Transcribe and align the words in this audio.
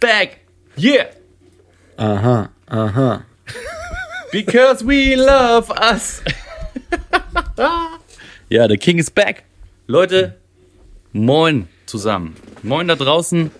back. 0.00 0.40
Yeah. 0.76 1.06
Aha, 1.98 2.50
aha. 2.68 3.24
Because 4.32 4.84
we 4.84 5.16
love 5.16 5.70
us. 5.70 6.22
ja, 8.50 8.66
the 8.68 8.76
king 8.76 8.98
is 8.98 9.10
back. 9.10 9.44
Leute, 9.86 10.34
moin 11.12 11.68
zusammen. 11.86 12.36
Moin 12.62 12.88
da 12.88 12.94
draußen 12.94 13.50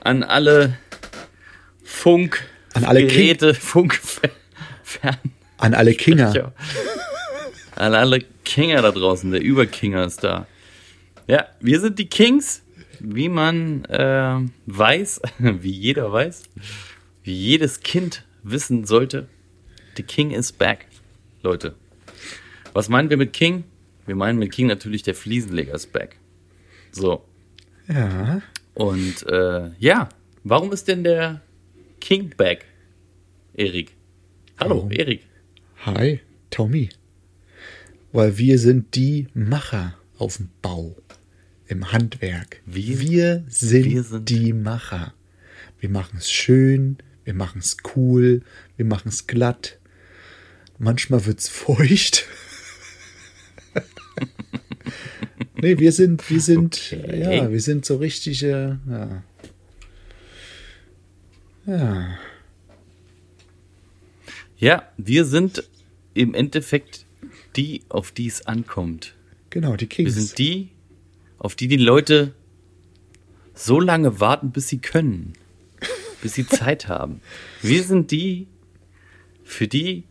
an 0.00 0.24
alle 0.24 0.76
Funk 1.84 2.42
An 2.74 2.84
alle 2.84 3.06
Geräte, 3.06 3.54
Funk 3.70 3.94
fern. 4.82 5.18
An 5.58 5.74
alle 5.74 5.94
Kinder. 5.94 6.34
Ja. 6.34 6.52
An 7.76 7.94
alle 7.94 8.20
Kinger 8.44 8.82
da 8.82 8.90
draußen, 8.90 9.30
der 9.30 9.42
Überkinger 9.42 10.04
ist 10.04 10.24
da. 10.24 10.46
Ja, 11.26 11.46
wir 11.60 11.80
sind 11.80 11.98
die 11.98 12.06
Kings, 12.06 12.62
wie 13.02 13.28
man 13.28 13.84
äh, 13.86 14.40
weiß, 14.66 15.20
wie 15.38 15.70
jeder 15.70 16.12
weiß, 16.12 16.44
wie 17.24 17.34
jedes 17.34 17.80
Kind 17.80 18.24
wissen 18.42 18.84
sollte. 18.84 19.28
The 19.96 20.02
King 20.02 20.30
is 20.30 20.52
back, 20.52 20.86
Leute. 21.42 21.74
Was 22.72 22.88
meinen 22.88 23.10
wir 23.10 23.16
mit 23.16 23.32
King? 23.32 23.64
Wir 24.06 24.16
meinen 24.16 24.38
mit 24.38 24.52
King 24.52 24.66
natürlich 24.66 25.02
der 25.02 25.14
Fliesenleger 25.14 25.74
ist 25.74 25.92
back. 25.92 26.16
So. 26.92 27.24
Ja. 27.88 28.42
Und 28.74 29.26
äh, 29.28 29.70
ja, 29.78 30.08
warum 30.44 30.72
ist 30.72 30.88
denn 30.88 31.04
der 31.04 31.42
King 32.00 32.32
back, 32.36 32.64
Erik? 33.54 33.94
Hallo, 34.58 34.76
Warum? 34.76 34.92
Erik. 34.92 35.26
Hi, 35.84 36.20
Tommy. 36.50 36.88
Weil 38.12 38.38
wir 38.38 38.58
sind 38.58 38.94
die 38.94 39.28
Macher 39.34 39.94
auf 40.18 40.36
dem 40.36 40.50
Bau, 40.62 40.96
im 41.72 41.90
Handwerk. 41.90 42.60
Wir- 42.66 43.00
wir, 43.00 43.44
sind, 43.48 43.84
wir 43.86 44.02
sind- 44.02 44.28
die 44.28 44.52
Macher. 44.52 45.14
Wir 45.80 45.88
machen 45.88 46.18
es 46.18 46.30
schön, 46.30 46.98
wir 47.24 47.34
machen 47.34 47.58
es 47.58 47.76
cool, 47.96 48.42
wir 48.76 48.84
machen 48.84 49.08
es 49.08 49.26
glatt. 49.26 49.78
Manchmal 50.78 51.24
wird 51.26 51.40
es 51.40 51.48
feucht. 51.64 52.26
nee, 55.60 55.78
wir 55.78 55.92
sind, 55.92 56.28
wir 56.30 56.40
sind, 56.40 56.92
Okay. 56.94 57.20
ja, 57.38 57.50
wir 57.50 57.60
sind 57.60 57.84
so 57.84 57.96
richtige, 57.96 58.78
ja. 58.88 59.22
Ja, 61.66 62.18
Ja, 64.58 64.88
wir 64.96 65.24
sind 65.24 65.64
im 66.14 66.34
Endeffekt 66.34 67.06
die, 67.56 67.82
auf 67.88 68.10
die 68.12 68.26
es 68.26 68.46
ankommt. 68.46 69.14
genau, 69.50 69.74
die 69.76 69.82
Wir 69.82 69.88
Kings. 69.88 70.14
sind 70.14 70.38
die, 70.38 70.68
auf 71.42 71.56
die 71.56 71.66
die 71.66 71.76
Leute 71.76 72.34
so 73.52 73.80
lange 73.80 74.20
warten, 74.20 74.52
bis 74.52 74.68
sie 74.68 74.78
können, 74.78 75.32
bis 76.22 76.34
sie 76.34 76.46
Zeit 76.46 76.86
haben. 76.86 77.20
Wir 77.60 77.82
sind 77.82 78.12
die, 78.12 78.46
für 79.42 79.66
die 79.66 80.04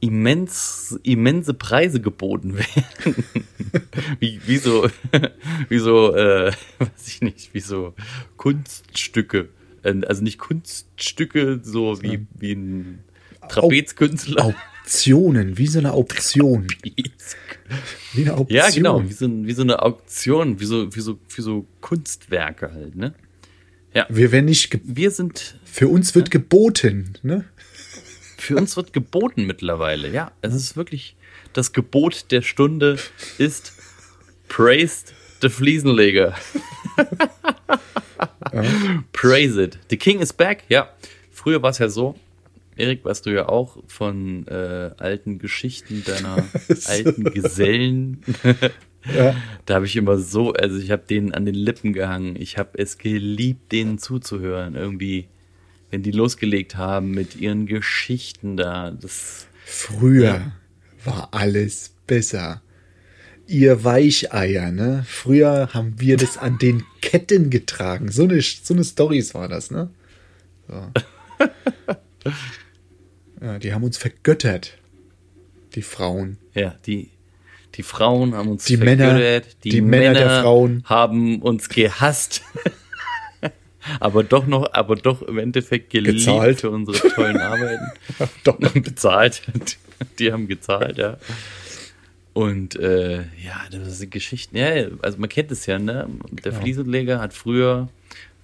immens, 0.00 1.00
immense 1.02 1.54
Preise 1.54 2.02
geboten 2.02 2.58
werden. 2.58 3.24
wie, 4.20 4.38
wie 4.44 4.58
so, 4.58 4.86
wie 5.70 5.78
so, 5.78 6.14
äh, 6.14 6.52
weiß 6.78 7.06
ich 7.08 7.22
nicht, 7.22 7.54
wie 7.54 7.60
so 7.60 7.94
Kunststücke. 8.36 9.48
Äh, 9.82 10.02
Also 10.06 10.22
nicht 10.22 10.38
Kunststücke, 10.38 11.60
so 11.62 12.02
wie, 12.02 12.26
wie 12.34 12.52
ein 12.52 13.02
Trapezkünstler. 13.48 14.54
Auktionen, 14.86 15.58
wie 15.58 15.66
so 15.66 15.80
eine 15.80 15.94
Auktion. 15.94 16.68
Wie 18.12 18.22
eine 18.22 18.34
Auktion. 18.34 18.56
Ja, 18.56 18.70
genau, 18.70 19.02
wie 19.02 19.12
so, 19.12 19.28
wie 19.28 19.52
so 19.52 19.62
eine 19.62 19.82
Auktion, 19.82 20.60
wie 20.60 20.64
so, 20.64 20.94
wie 20.94 21.00
so, 21.00 21.18
wie 21.34 21.42
so 21.42 21.66
Kunstwerke 21.80 22.72
halt, 22.72 22.94
ne? 22.94 23.12
Ja, 23.94 24.06
Wir 24.08 24.30
werden 24.30 24.44
nicht, 24.44 24.78
wir 24.84 25.10
sind, 25.10 25.58
für 25.64 25.88
uns 25.88 26.14
wird 26.14 26.30
geboten, 26.30 27.14
ne? 27.24 27.44
für 28.38 28.54
uns 28.54 28.76
wird 28.76 28.92
geboten 28.92 29.46
mittlerweile, 29.46 30.08
ja. 30.12 30.30
Es 30.40 30.54
ist 30.54 30.76
wirklich, 30.76 31.16
das 31.52 31.72
Gebot 31.72 32.30
der 32.30 32.42
Stunde 32.42 32.96
ist 33.38 33.72
praised 34.46 35.14
the 35.42 35.48
Fliesenleger. 35.48 36.36
Praise 39.12 39.60
it. 39.60 39.78
The 39.90 39.96
king 39.96 40.20
is 40.20 40.32
back, 40.32 40.62
ja. 40.68 40.90
Früher 41.32 41.60
war 41.60 41.70
es 41.70 41.78
ja 41.78 41.88
so, 41.88 42.14
Erik, 42.76 43.04
weißt 43.04 43.26
du 43.26 43.30
ja 43.30 43.48
auch 43.48 43.82
von 43.86 44.46
äh, 44.48 44.90
alten 44.98 45.38
Geschichten 45.38 46.04
deiner 46.04 46.44
alten 46.86 47.24
Gesellen. 47.24 48.22
Da 49.66 49.76
habe 49.76 49.86
ich 49.86 49.94
immer 49.94 50.18
so, 50.18 50.52
also 50.52 50.78
ich 50.78 50.90
habe 50.90 51.04
denen 51.08 51.32
an 51.32 51.44
den 51.44 51.54
Lippen 51.54 51.92
gehangen. 51.92 52.34
Ich 52.34 52.58
habe 52.58 52.70
es 52.74 52.98
geliebt, 52.98 53.70
denen 53.70 53.98
zuzuhören. 53.98 54.74
Irgendwie, 54.74 55.28
wenn 55.92 56.02
die 56.02 56.10
losgelegt 56.10 56.76
haben 56.76 57.12
mit 57.12 57.36
ihren 57.36 57.66
Geschichten 57.66 58.56
da. 58.56 58.90
Das, 58.90 59.46
Früher 59.64 60.52
war 61.04 61.28
alles 61.30 61.94
besser. 62.06 62.62
Ihr 63.46 63.84
Weicheier, 63.84 64.72
ne? 64.72 65.04
Früher 65.06 65.68
haben 65.72 66.00
wir 66.00 66.16
das 66.16 66.36
an 66.36 66.58
den 66.58 66.82
Ketten 67.00 67.48
getragen. 67.50 68.10
So 68.10 68.24
eine, 68.24 68.40
so 68.40 68.74
eine 68.74 68.82
Stories 68.82 69.34
war 69.34 69.46
das, 69.46 69.70
ne? 69.70 69.90
So. 70.66 70.92
Ja, 73.40 73.58
die 73.58 73.72
haben 73.72 73.84
uns 73.84 73.98
vergöttert. 73.98 74.78
Die 75.74 75.82
Frauen. 75.82 76.38
ja, 76.54 76.74
die, 76.86 77.10
die 77.74 77.82
Frauen 77.82 78.34
haben 78.34 78.48
uns 78.48 78.64
Die 78.64 78.76
Männer- 78.78 79.10
vergöttert, 79.10 79.56
die 79.64 79.80
Männer 79.82 80.14
der 80.14 80.40
Frauen. 80.42 80.82
haben 80.86 81.42
uns 81.42 81.68
gehasst. 81.68 82.42
aber 84.00 84.24
doch 84.24 84.46
noch, 84.46 84.72
aber 84.72 84.96
doch 84.96 85.22
im 85.22 85.38
Endeffekt 85.38 85.90
geliebt 85.90 86.18
Gezahlt. 86.18 86.60
für 86.62 86.70
unsere 86.70 87.08
tollen 87.10 87.36
Arbeiten. 87.38 87.84
Doch. 88.44 88.58
bezahlt. 88.74 89.42
Die 90.18 90.32
haben 90.32 90.48
gezahlt, 90.48 90.98
ja. 90.98 91.18
Und 92.32 92.76
äh, 92.76 93.18
ja, 93.18 93.60
das 93.70 93.98
sind 93.98 94.10
Geschichten. 94.10 94.56
Ja, 94.56 94.68
also 95.02 95.18
man 95.18 95.28
kennt 95.28 95.50
es 95.52 95.66
ja, 95.66 95.78
ne? 95.78 96.08
Der 96.44 96.52
Genau. 96.52 96.62
Fliesenleger 96.62 97.20
hat 97.20 97.32
früher 97.32 97.88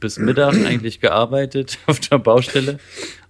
bis 0.01 0.19
Mittag 0.19 0.55
eigentlich 0.65 1.01
gearbeitet 1.01 1.79
auf 1.87 2.01
der 2.01 2.19
Baustelle 2.19 2.79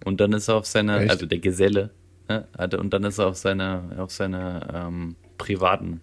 und 0.05 0.21
dann 0.21 0.33
ist 0.33 0.49
er 0.49 0.57
auf 0.57 0.67
seiner, 0.67 1.01
Echt? 1.01 1.11
also 1.11 1.27
der 1.27 1.39
Geselle, 1.39 1.91
ne? 2.29 2.47
hatte, 2.57 2.79
und 2.79 2.93
dann 2.93 3.05
ist 3.05 3.19
er 3.19 3.27
auf 3.27 3.37
seiner, 3.37 3.97
auf 3.99 4.11
seiner 4.11 4.87
ähm, 4.89 5.17
privaten 5.39 6.01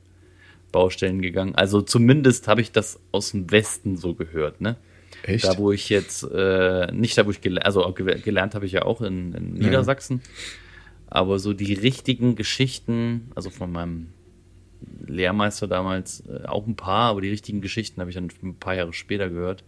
Baustellen 0.72 1.22
gegangen. 1.22 1.56
Also 1.56 1.82
zumindest 1.82 2.48
habe 2.48 2.62
ich 2.62 2.72
das 2.72 3.00
aus 3.12 3.32
dem 3.32 3.52
Westen 3.52 3.98
so 3.98 4.14
gehört, 4.14 4.62
ne? 4.62 4.78
Echt? 5.24 5.46
Da, 5.46 5.58
wo 5.58 5.72
ich 5.72 5.90
jetzt, 5.90 6.24
äh, 6.24 6.92
nicht 6.92 7.18
da, 7.18 7.26
wo 7.26 7.32
ich 7.32 7.42
gelernt, 7.42 7.66
also 7.66 7.92
gelernt 7.92 8.56
habe 8.56 8.66
ich 8.66 8.72
ja 8.72 8.84
auch 8.84 9.02
in, 9.02 9.34
in 9.34 9.54
Niedersachsen. 9.54 10.22
Aber 11.08 11.40
so 11.40 11.54
die 11.54 11.74
richtigen 11.74 12.36
Geschichten, 12.36 13.32
also 13.36 13.50
von 13.50 13.72
meinem 13.72 14.08
Lehrmeister 15.06 15.68
damals, 15.68 16.24
äh, 16.28 16.46
auch 16.46 16.68
ein 16.68 16.76
paar, 16.76 17.10
aber 17.10 17.22
die 17.22 17.30
richtigen 17.30 17.62
Geschichten 17.62 18.00
habe 18.00 18.12
ich 18.12 18.16
dann 18.16 18.30
ein 18.44 18.56
paar 18.56 18.76
Jahre 18.76 18.94
später 18.94 19.30
gehört. 19.30 19.64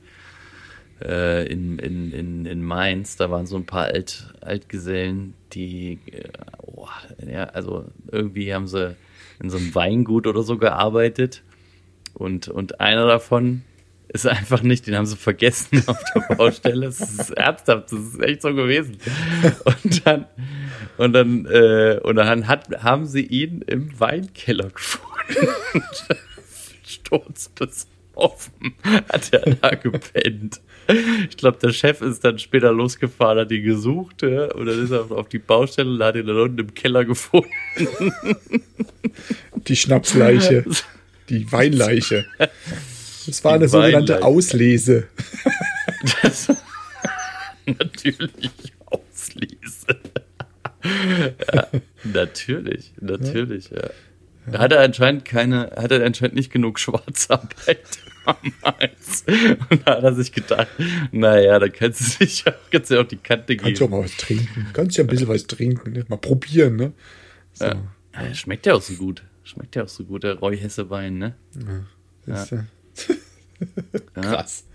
Äh, 1.04 1.46
in, 1.48 1.80
in, 1.80 2.12
in, 2.12 2.46
in 2.46 2.64
Mainz, 2.64 3.16
da 3.16 3.32
waren 3.32 3.46
so 3.46 3.56
ein 3.56 3.66
paar 3.66 3.86
Alt, 3.86 4.34
Altgesellen, 4.42 5.34
die, 5.54 6.00
äh, 6.12 6.30
oh, 6.62 6.88
ja, 7.28 7.46
also 7.46 7.86
irgendwie 8.12 8.54
haben 8.54 8.68
sie 8.68 8.96
in 9.42 9.50
so 9.50 9.58
einem 9.58 9.74
Weingut 9.74 10.28
oder 10.28 10.44
so 10.44 10.58
gearbeitet. 10.58 11.44
Und, 12.14 12.48
und 12.48 12.80
einer 12.80 13.08
davon 13.08 13.64
ist 14.10 14.28
einfach 14.28 14.62
nicht, 14.62 14.88
den 14.88 14.96
haben 14.96 15.06
sie 15.06 15.16
vergessen 15.16 15.84
auf 15.88 15.98
der 16.14 16.36
Baustelle. 16.36 16.88
Das 16.88 17.00
ist 17.00 17.32
ernsthaft, 17.32 17.92
das 17.92 18.00
ist 18.00 18.22
echt 18.22 18.42
so 18.42 18.54
gewesen. 18.54 18.98
Und 19.64 20.06
dann, 20.06 20.26
und 20.98 21.14
dann, 21.14 21.46
äh, 21.46 22.00
und 22.04 22.16
dann 22.18 22.48
hat, 22.48 22.84
haben 22.84 23.06
sie 23.06 23.26
ihn 23.26 23.62
im 23.62 24.00
Weinkeller 24.00 24.70
gefunden. 24.70 25.08
Sturzbesoffen 26.86 28.76
hat 28.84 29.34
er 29.34 29.56
da 29.56 29.70
gepennt. 29.76 30.62
Ich 31.30 31.38
glaube, 31.38 31.58
der 31.62 31.72
Chef 31.72 32.02
ist 32.02 32.24
dann 32.24 32.40
später 32.40 32.72
losgefahren, 32.72 33.40
hat 33.40 33.52
ihn 33.52 33.64
gesucht, 33.64 34.24
ja, 34.24 34.52
und 34.54 34.66
dann 34.66 34.84
ist 34.84 34.92
er 34.92 35.12
auf 35.12 35.30
die 35.30 35.40
Baustelle 35.40 35.92
und 35.92 36.04
hat 36.04 36.16
ihn 36.16 36.28
dann 36.28 36.38
unten 36.38 36.60
im 36.60 36.74
Keller 36.74 37.06
gefunden. 37.06 37.50
Die 39.68 39.76
Schnapsleiche. 39.76 40.66
Die 41.30 41.50
Weinleiche. 41.52 42.26
Das 43.26 43.44
war 43.44 43.54
Die 43.54 43.56
eine 43.56 43.68
sogenannte 43.70 44.14
Weinleiche. 44.14 44.26
Auslese. 44.26 45.08
Das 46.24 46.48
natürlich 47.66 48.52
auslese. 48.88 49.88
ja, 51.54 51.68
natürlich, 52.04 52.94
natürlich, 53.00 53.70
ja. 53.70 54.58
Hat 54.58 54.72
er 54.72 54.82
anscheinend 54.82 55.26
keine, 55.26 55.72
hat 55.78 55.92
er 55.92 56.04
anscheinend 56.04 56.36
nicht 56.36 56.52
genug 56.52 56.80
Schwarzarbeit 56.80 58.00
damals. 58.26 59.24
Und 59.70 59.88
da 59.88 59.98
hat 59.98 60.04
er 60.04 60.14
sich 60.14 60.32
gedacht, 60.32 60.68
naja, 61.12 61.60
da 61.60 61.70
kannst 61.70 62.02
du 62.02 62.26
sich 62.26 62.48
auch, 62.48 62.54
kannst 62.72 62.92
du 62.92 63.02
auch 63.02 63.08
die 63.08 63.18
Kante 63.18 63.58
Kannst 63.58 63.82
du 63.82 63.86
auch 63.86 63.90
geben. 63.90 64.00
mal 64.00 64.06
was 64.06 64.18
trinken. 64.18 64.68
Kannst 64.74 64.98
ja 64.98 65.04
ein 65.04 65.08
bisschen 65.08 65.28
was 65.28 65.48
trinken. 65.48 65.92
Ne? 65.94 66.06
Mal 66.08 66.18
probieren, 66.18 66.76
ne? 66.76 66.94
So. 67.54 67.66
Ja. 67.66 67.76
Ja, 68.14 68.34
schmeckt 68.34 68.66
ja 68.66 68.74
auch 68.76 68.82
so 68.82 68.94
gut. 68.94 69.24
Schmeckt 69.44 69.76
ja 69.76 69.84
auch 69.84 69.90
so 69.90 70.04
gut, 70.04 70.24
der 70.24 70.36
Roy 70.40 70.58
Hesse 70.58 70.90
Wein, 70.90 71.18
ne? 71.18 71.36
Ja. 72.28 72.46
Ja. 72.46 72.66
Krass. 74.14 74.66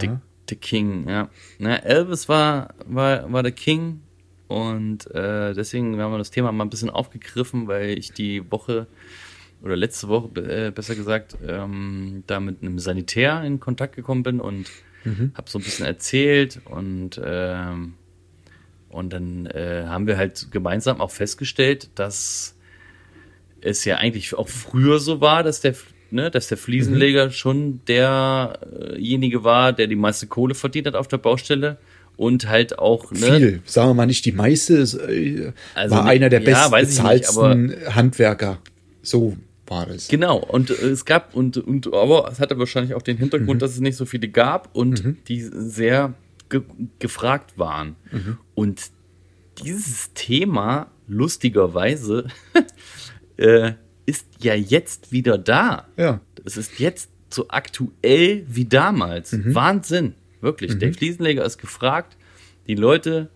The, 0.00 0.10
the 0.48 0.56
King, 0.56 1.08
ja. 1.08 1.30
Na, 1.58 1.76
Elvis 1.76 2.28
war, 2.28 2.74
war, 2.86 3.30
war 3.32 3.42
der 3.42 3.52
King 3.52 4.00
und 4.48 5.10
äh, 5.14 5.54
deswegen 5.54 6.00
haben 6.00 6.12
wir 6.12 6.18
das 6.18 6.30
Thema 6.30 6.52
mal 6.52 6.64
ein 6.64 6.70
bisschen 6.70 6.90
aufgegriffen, 6.90 7.68
weil 7.68 7.98
ich 7.98 8.12
die 8.12 8.50
Woche 8.50 8.86
oder 9.62 9.76
letzte 9.76 10.08
Woche 10.08 10.28
äh, 10.40 10.70
besser 10.70 10.94
gesagt 10.94 11.36
ähm, 11.46 12.22
da 12.26 12.40
mit 12.40 12.62
einem 12.62 12.78
Sanitär 12.78 13.42
in 13.42 13.60
Kontakt 13.60 13.96
gekommen 13.96 14.22
bin 14.22 14.40
und 14.40 14.66
habe 15.34 15.48
so 15.48 15.60
ein 15.60 15.62
bisschen 15.62 15.86
erzählt 15.86 16.60
und 16.64 17.20
ähm, 17.24 17.94
und 18.88 19.12
dann 19.12 19.46
äh, 19.46 19.84
haben 19.86 20.06
wir 20.06 20.16
halt 20.16 20.48
gemeinsam 20.50 21.00
auch 21.00 21.10
festgestellt, 21.10 21.90
dass 21.94 22.56
es 23.60 23.84
ja 23.84 23.96
eigentlich 23.96 24.34
auch 24.34 24.48
früher 24.48 24.98
so 24.98 25.20
war, 25.20 25.42
dass 25.42 25.60
der, 25.60 25.74
ne, 26.10 26.30
dass 26.30 26.48
der 26.48 26.56
Fliesenleger 26.56 27.30
schon 27.30 27.80
derjenige 27.86 29.44
war, 29.44 29.72
der 29.72 29.86
die 29.86 29.96
meiste 29.96 30.26
Kohle 30.26 30.54
verdient 30.54 30.86
hat 30.86 30.94
auf 30.94 31.08
der 31.08 31.18
Baustelle 31.18 31.78
und 32.16 32.48
halt 32.48 32.78
auch 32.78 33.12
ne, 33.12 33.36
Viel. 33.36 33.62
Sagen 33.64 33.90
wir 33.90 33.94
mal 33.94 34.06
nicht 34.06 34.24
die 34.24 34.32
meiste. 34.32 34.74
äh, 34.74 35.52
Also 35.74 35.94
war 35.94 36.04
einer 36.06 36.30
der 36.30 36.42
ja, 36.42 36.68
nicht, 36.68 36.70
bestbezahlten 36.70 37.94
Handwerker. 37.94 38.58
So 39.06 39.36
war 39.66 39.86
das. 39.86 40.08
Genau, 40.08 40.38
und 40.38 40.70
äh, 40.70 40.88
es 40.88 41.04
gab, 41.04 41.34
und, 41.34 41.56
und 41.56 41.92
aber 41.92 42.28
es 42.30 42.40
hatte 42.40 42.58
wahrscheinlich 42.58 42.94
auch 42.94 43.02
den 43.02 43.16
Hintergrund, 43.16 43.62
dass 43.62 43.72
es 43.72 43.80
nicht 43.80 43.96
so 43.96 44.04
viele 44.04 44.28
gab 44.28 44.74
und 44.74 45.28
die 45.28 45.40
sehr 45.42 46.14
ge 46.48 46.62
gefragt 46.98 47.58
waren. 47.58 47.96
Und 48.54 48.90
dieses 49.62 50.12
Thema, 50.14 50.90
lustigerweise, 51.08 52.26
äh, 53.36 53.72
ist 54.06 54.26
ja 54.40 54.54
jetzt 54.54 55.12
wieder 55.12 55.38
da. 55.38 55.88
Ja. 55.96 56.20
Es 56.44 56.56
ist 56.56 56.78
jetzt 56.78 57.10
so 57.28 57.46
aktuell 57.48 58.44
wie 58.48 58.64
damals. 58.64 59.36
Wahnsinn. 59.54 60.14
Wirklich. 60.40 60.78
Der 60.78 60.94
Fliesenleger 60.94 61.44
ist 61.44 61.58
gefragt. 61.58 62.16
Die 62.68 62.76
Leute 62.76 63.30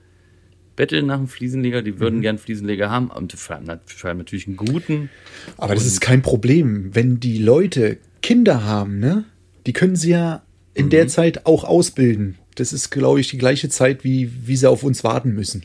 betteln 0.81 1.07
nach 1.07 1.19
einem 1.19 1.29
Fliesenleger, 1.29 1.83
die 1.83 2.01
würden 2.01 2.23
gern 2.23 2.39
Fliesenleger 2.39 2.89
haben 2.91 3.11
und 3.11 3.33
vor 3.35 3.57
allem, 3.57 3.67
natürlich 3.67 4.47
einen 4.47 4.57
guten. 4.57 5.11
Aber 5.59 5.75
das 5.75 5.85
ist 5.85 6.01
kein 6.01 6.23
Problem. 6.23 6.95
Wenn 6.95 7.21
die 7.21 7.37
Leute 7.37 7.99
Kinder 8.23 8.65
haben, 8.65 8.99
ne? 8.99 9.25
Die 9.67 9.75
können 9.75 9.95
sie 9.95 10.11
ja 10.11 10.43
in 10.73 10.87
Mhm. 10.87 10.91
der 10.91 11.09
Zeit 11.09 11.45
auch 11.45 11.65
ausbilden. 11.65 12.39
Das 12.55 12.73
ist, 12.73 12.89
glaube 12.91 13.21
ich, 13.21 13.29
die 13.29 13.37
gleiche 13.37 13.69
Zeit, 13.69 14.05
wie, 14.05 14.31
wie 14.47 14.57
sie 14.57 14.69
auf 14.71 14.83
uns 14.83 15.05
warten 15.05 15.35
müssen. 15.35 15.65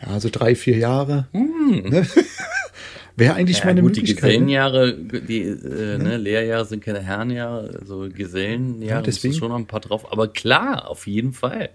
Ja, 0.00 0.20
so 0.20 0.28
drei, 0.30 0.54
vier 0.54 0.76
Jahre. 0.76 1.26
Ne? 1.32 2.06
Wäre 3.16 3.34
eigentlich 3.34 3.58
Mhm. 3.58 3.64
Ja, 3.64 3.70
eine 3.70 3.80
gut, 3.82 3.96
die 3.96 4.00
Möglichkeit. 4.02 4.22
ne? 4.24 4.28
Gesellenjahre, 4.36 4.94
die 4.96 5.40
äh, 5.42 5.98
ne, 5.98 6.18
Lehrjahre 6.18 6.66
sind 6.66 6.84
keine 6.84 7.00
Herrenjahre, 7.00 7.78
also 7.80 8.08
Gesellenjahre, 8.14 8.84
Ja, 8.90 8.96
ja, 8.96 9.02
deswegen. 9.02 9.34
schon 9.34 9.48
noch 9.48 9.56
ein 9.58 9.66
paar 9.66 9.80
drauf. 9.80 10.12
Aber 10.12 10.28
klar, 10.28 10.88
auf 10.88 11.06
jeden 11.08 11.32
Fall. 11.32 11.70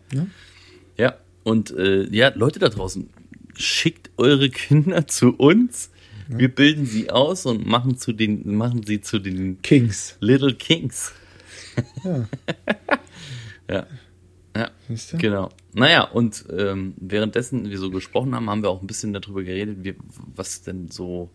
Ja, 0.98 1.16
und 1.44 1.72
äh, 1.72 2.04
ja, 2.10 2.32
Leute 2.36 2.60
da 2.60 2.70
draußen, 2.70 3.10
schickt 3.56 4.12
eure 4.18 4.50
Kinder 4.50 5.08
zu 5.08 5.36
uns. 5.36 5.90
Wir 6.28 6.48
bilden 6.48 6.86
sie 6.86 7.10
aus 7.10 7.46
und 7.46 7.68
machen, 7.68 7.98
zu 7.98 8.14
den, 8.14 8.56
machen 8.56 8.84
sie 8.86 9.02
zu 9.02 9.20
den 9.20 9.62
Kings. 9.62 10.16
Little 10.22 10.56
Kings. 10.56 11.14
Ja. 12.04 12.28
Ja. 13.70 13.88
Ja, 14.54 14.70
genau. 15.18 15.50
Naja, 15.74 16.04
und 16.04 16.44
ähm, 16.52 16.94
währenddessen 16.98 17.70
wir 17.70 17.78
so 17.78 17.90
gesprochen 17.90 18.36
haben, 18.36 18.50
haben 18.50 18.62
wir 18.62 18.70
auch 18.70 18.82
ein 18.82 18.88
bisschen 18.88 19.14
darüber 19.14 19.44
geredet, 19.44 19.78
wie, 19.84 19.96
was 20.36 20.62
denn 20.62 20.90
so 20.92 21.30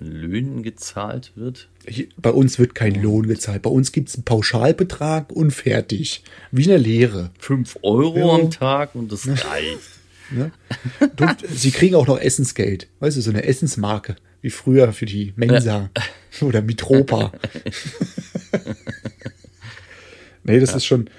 Löhnen 0.00 0.62
gezahlt 0.62 1.32
wird. 1.36 1.68
Bei 2.16 2.30
uns 2.30 2.58
wird 2.58 2.74
kein 2.74 3.00
Lohn 3.00 3.26
gezahlt. 3.28 3.62
Bei 3.62 3.70
uns 3.70 3.92
gibt 3.92 4.08
es 4.08 4.16
einen 4.16 4.24
Pauschalbetrag 4.24 5.30
und 5.32 5.52
fertig. 5.52 6.24
Wie 6.50 6.62
in 6.64 6.70
der 6.70 6.78
Lehre. 6.78 7.30
Fünf 7.38 7.78
Euro 7.82 8.18
Ja. 8.18 8.34
am 8.44 8.50
Tag 8.50 8.94
und 8.94 9.12
das 9.12 9.28
reicht. 9.46 9.78
Ne? 10.30 10.52
Sie 11.52 11.70
kriegen 11.70 11.94
auch 11.96 12.06
noch 12.06 12.20
Essensgeld. 12.20 12.88
Weißt 13.00 13.16
du, 13.16 13.20
so 13.20 13.30
eine 13.30 13.44
Essensmarke. 13.44 14.16
Wie 14.42 14.50
früher 14.50 14.92
für 14.92 15.06
die 15.06 15.32
Mensa 15.36 15.90
oder 16.40 16.62
Mitropa. 16.62 17.32
nee, 20.44 20.60
das 20.60 20.74
ist 20.74 20.86
schon. 20.86 21.10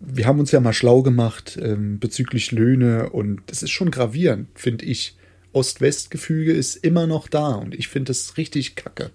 Wir 0.00 0.26
haben 0.26 0.38
uns 0.38 0.52
ja 0.52 0.60
mal 0.60 0.72
schlau 0.72 1.02
gemacht 1.02 1.58
ähm, 1.60 1.98
bezüglich 1.98 2.52
Löhne 2.52 3.10
und 3.10 3.40
das 3.46 3.62
ist 3.62 3.70
schon 3.70 3.90
gravierend, 3.90 4.48
finde 4.54 4.84
ich. 4.86 5.16
Ost-West-Gefüge 5.58 6.52
ist 6.52 6.76
immer 6.76 7.06
noch 7.06 7.28
da 7.28 7.48
und 7.54 7.74
ich 7.74 7.88
finde 7.88 8.10
das 8.10 8.36
richtig 8.36 8.76
kacke, 8.76 9.10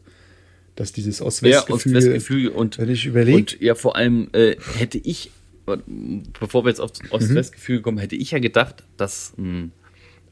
dass 0.76 0.92
dieses 0.92 1.20
Ja, 1.20 1.26
Ost-West-Gefüge, 1.26 1.74
Ost-West-Gefüge 1.98 2.52
und, 2.52 2.78
wenn 2.78 2.90
ich 2.90 3.06
überlege, 3.06 3.38
und 3.38 3.62
ja, 3.62 3.76
vor 3.76 3.96
allem 3.96 4.30
äh, 4.34 4.56
hätte 4.76 4.98
ich, 4.98 5.32
bevor 6.40 6.66
wir 6.66 6.70
jetzt 6.70 6.80
auf 6.82 6.92
Mhm. 7.02 7.12
Ost-West-Gefüge 7.12 7.82
kommen, 7.82 7.98
hätte 7.98 8.16
ich 8.16 8.32
ja 8.32 8.40
gedacht, 8.40 8.84
dass, 8.98 9.34
mh, 9.38 9.70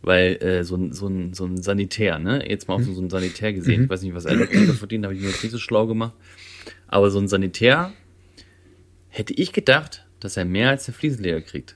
weil 0.01 0.35
äh, 0.43 0.63
so, 0.63 0.75
ein, 0.75 0.93
so, 0.93 1.07
ein, 1.07 1.33
so 1.33 1.45
ein 1.45 1.61
Sanitär, 1.61 2.19
ne, 2.19 2.43
jetzt 2.49 2.67
mal 2.67 2.73
auf 2.75 2.81
Mhm. 2.81 2.95
so 2.95 3.01
ein 3.01 3.09
Sanitär 3.09 3.53
gesehen, 3.53 3.83
ich 3.85 3.89
weiß 3.89 4.01
nicht, 4.01 4.13
was 4.15 4.25
Elektriker 4.25 4.73
verdienen, 4.73 5.05
habe 5.05 5.13
ich 5.15 5.21
mir 5.21 5.29
jetzt 5.29 5.43
nicht 5.43 5.51
so 5.51 5.59
schlau 5.59 5.87
gemacht, 5.87 6.13
aber 6.87 7.09
so 7.11 7.19
ein 7.19 7.27
Sanitär 7.27 7.93
hätte 9.09 9.33
ich 9.33 9.53
gedacht, 9.53 10.05
dass 10.19 10.37
er 10.37 10.45
mehr 10.45 10.69
als 10.69 10.85
der 10.85 10.93
Fliesenleger 10.93 11.41
kriegt, 11.41 11.75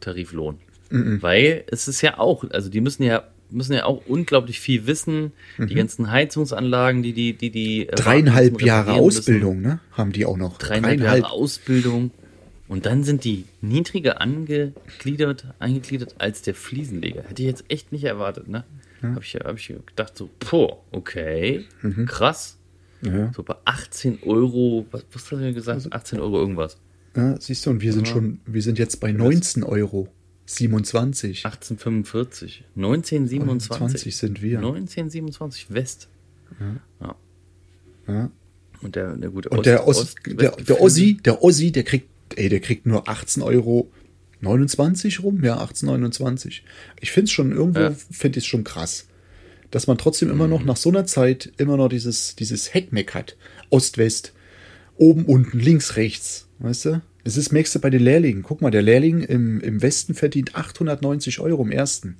Tariflohn. 0.00 0.58
Mhm. 0.90 1.20
Weil 1.20 1.64
es 1.68 1.88
ist 1.88 2.02
ja 2.02 2.18
auch, 2.18 2.44
also 2.50 2.68
die 2.68 2.80
müssen 2.80 3.02
ja 3.02 3.24
müssen 3.50 3.72
ja 3.74 3.84
auch 3.84 4.02
unglaublich 4.06 4.60
viel 4.60 4.86
wissen, 4.86 5.32
die 5.58 5.74
ganzen 5.74 6.10
Heizungsanlagen, 6.10 7.02
die 7.02 7.12
die 7.12 7.32
die 7.34 7.50
die 7.50 7.86
äh, 7.86 7.92
Mhm. 7.92 7.96
dreieinhalb 7.96 8.62
Jahre 8.62 8.86
reparieren 8.88 9.04
müssen. 9.06 9.18
Ausbildung, 9.20 9.60
ne? 9.62 9.80
Haben 9.92 10.12
die 10.12 10.26
auch 10.26 10.36
noch. 10.36 10.58
dreieinhalb 10.58 11.00
Jahre 11.00 11.30
Ausbildung 11.30 12.10
und 12.68 12.86
dann 12.86 13.04
sind 13.04 13.24
die 13.24 13.44
niedriger 13.60 14.20
angegliedert, 14.20 15.46
eingegliedert 15.58 16.16
als 16.18 16.42
der 16.42 16.54
Fliesenleger. 16.54 17.22
Hätte 17.28 17.42
ich 17.42 17.48
jetzt 17.48 17.64
echt 17.68 17.92
nicht 17.92 18.04
erwartet, 18.04 18.48
ne? 18.48 18.64
Habe 19.02 19.20
ich, 19.22 19.34
hab 19.36 19.56
ich 19.56 19.68
gedacht 19.86 20.16
so, 20.16 20.30
boah, 20.50 20.78
okay, 20.90 21.64
krass. 22.06 22.56
Mhm. 23.02 23.14
Ja. 23.16 23.32
So 23.36 23.42
bei 23.42 23.54
18 23.66 24.20
Euro, 24.24 24.86
was, 24.90 25.04
was 25.12 25.22
hast 25.22 25.32
du 25.32 25.36
mir 25.36 25.52
gesagt? 25.52 25.86
18 25.92 26.18
Euro 26.18 26.38
irgendwas. 26.40 26.78
Ja, 27.14 27.38
siehst 27.40 27.64
du, 27.66 27.70
und 27.70 27.82
wir 27.82 27.92
sind 27.92 28.08
schon, 28.08 28.40
wir 28.46 28.62
sind 28.62 28.78
jetzt 28.78 29.00
bei 29.00 29.12
19 29.12 29.62
Euro. 29.64 30.08
27. 30.46 31.44
1845. 31.44 32.64
1927. 32.76 33.78
20 33.78 34.16
sind 34.16 34.42
wir. 34.42 34.58
1927 34.58 35.72
West. 35.72 36.08
Ja. 37.00 37.16
Ja. 38.08 38.30
Und 38.82 38.94
der, 38.96 39.16
der 39.16 39.30
gute 39.30 39.48
Und 39.48 39.66
der, 39.66 39.86
Ost, 39.88 40.16
Ost- 40.26 40.40
der, 40.40 40.52
der 40.52 40.80
Ossi, 40.80 41.16
der 41.24 41.42
Ossi, 41.42 41.72
der 41.72 41.82
kriegt, 41.82 42.08
ey, 42.36 42.48
der 42.48 42.60
kriegt 42.60 42.86
nur 42.86 43.08
18 43.08 43.42
Euro 43.42 43.90
29 44.40 45.22
rum, 45.22 45.42
ja, 45.42 45.58
18,29. 45.60 46.60
Ich 47.00 47.10
finde 47.10 47.24
es 47.24 47.32
schon 47.32 47.52
irgendwo, 47.52 47.80
Ja. 47.80 47.90
finde 48.10 48.38
ich 48.38 48.44
es 48.44 48.48
schon 48.48 48.64
krass, 48.64 49.06
dass 49.70 49.86
man 49.86 49.98
trotzdem 49.98 50.30
immer 50.30 50.44
Mhm. 50.44 50.50
noch 50.50 50.64
nach 50.64 50.76
so 50.76 50.90
einer 50.90 51.06
Zeit 51.06 51.52
immer 51.56 51.76
noch 51.76 51.88
dieses, 51.88 52.36
dieses 52.36 52.74
Heckmeck 52.74 53.14
hat. 53.14 53.36
Ost-West, 53.70 54.34
oben, 54.96 55.24
unten, 55.24 55.58
links, 55.58 55.96
rechts, 55.96 56.46
weißt 56.60 56.84
du? 56.84 57.02
Es 57.26 57.36
ist 57.36 57.52
du 57.52 57.80
bei 57.80 57.90
den 57.90 58.02
Lehrlingen. 58.02 58.42
Guck 58.42 58.62
mal, 58.62 58.70
der 58.70 58.82
Lehrling 58.82 59.20
im, 59.22 59.60
im 59.60 59.82
Westen 59.82 60.14
verdient 60.14 60.54
890 60.54 61.40
Euro 61.40 61.62
im 61.62 61.72
ersten 61.72 62.16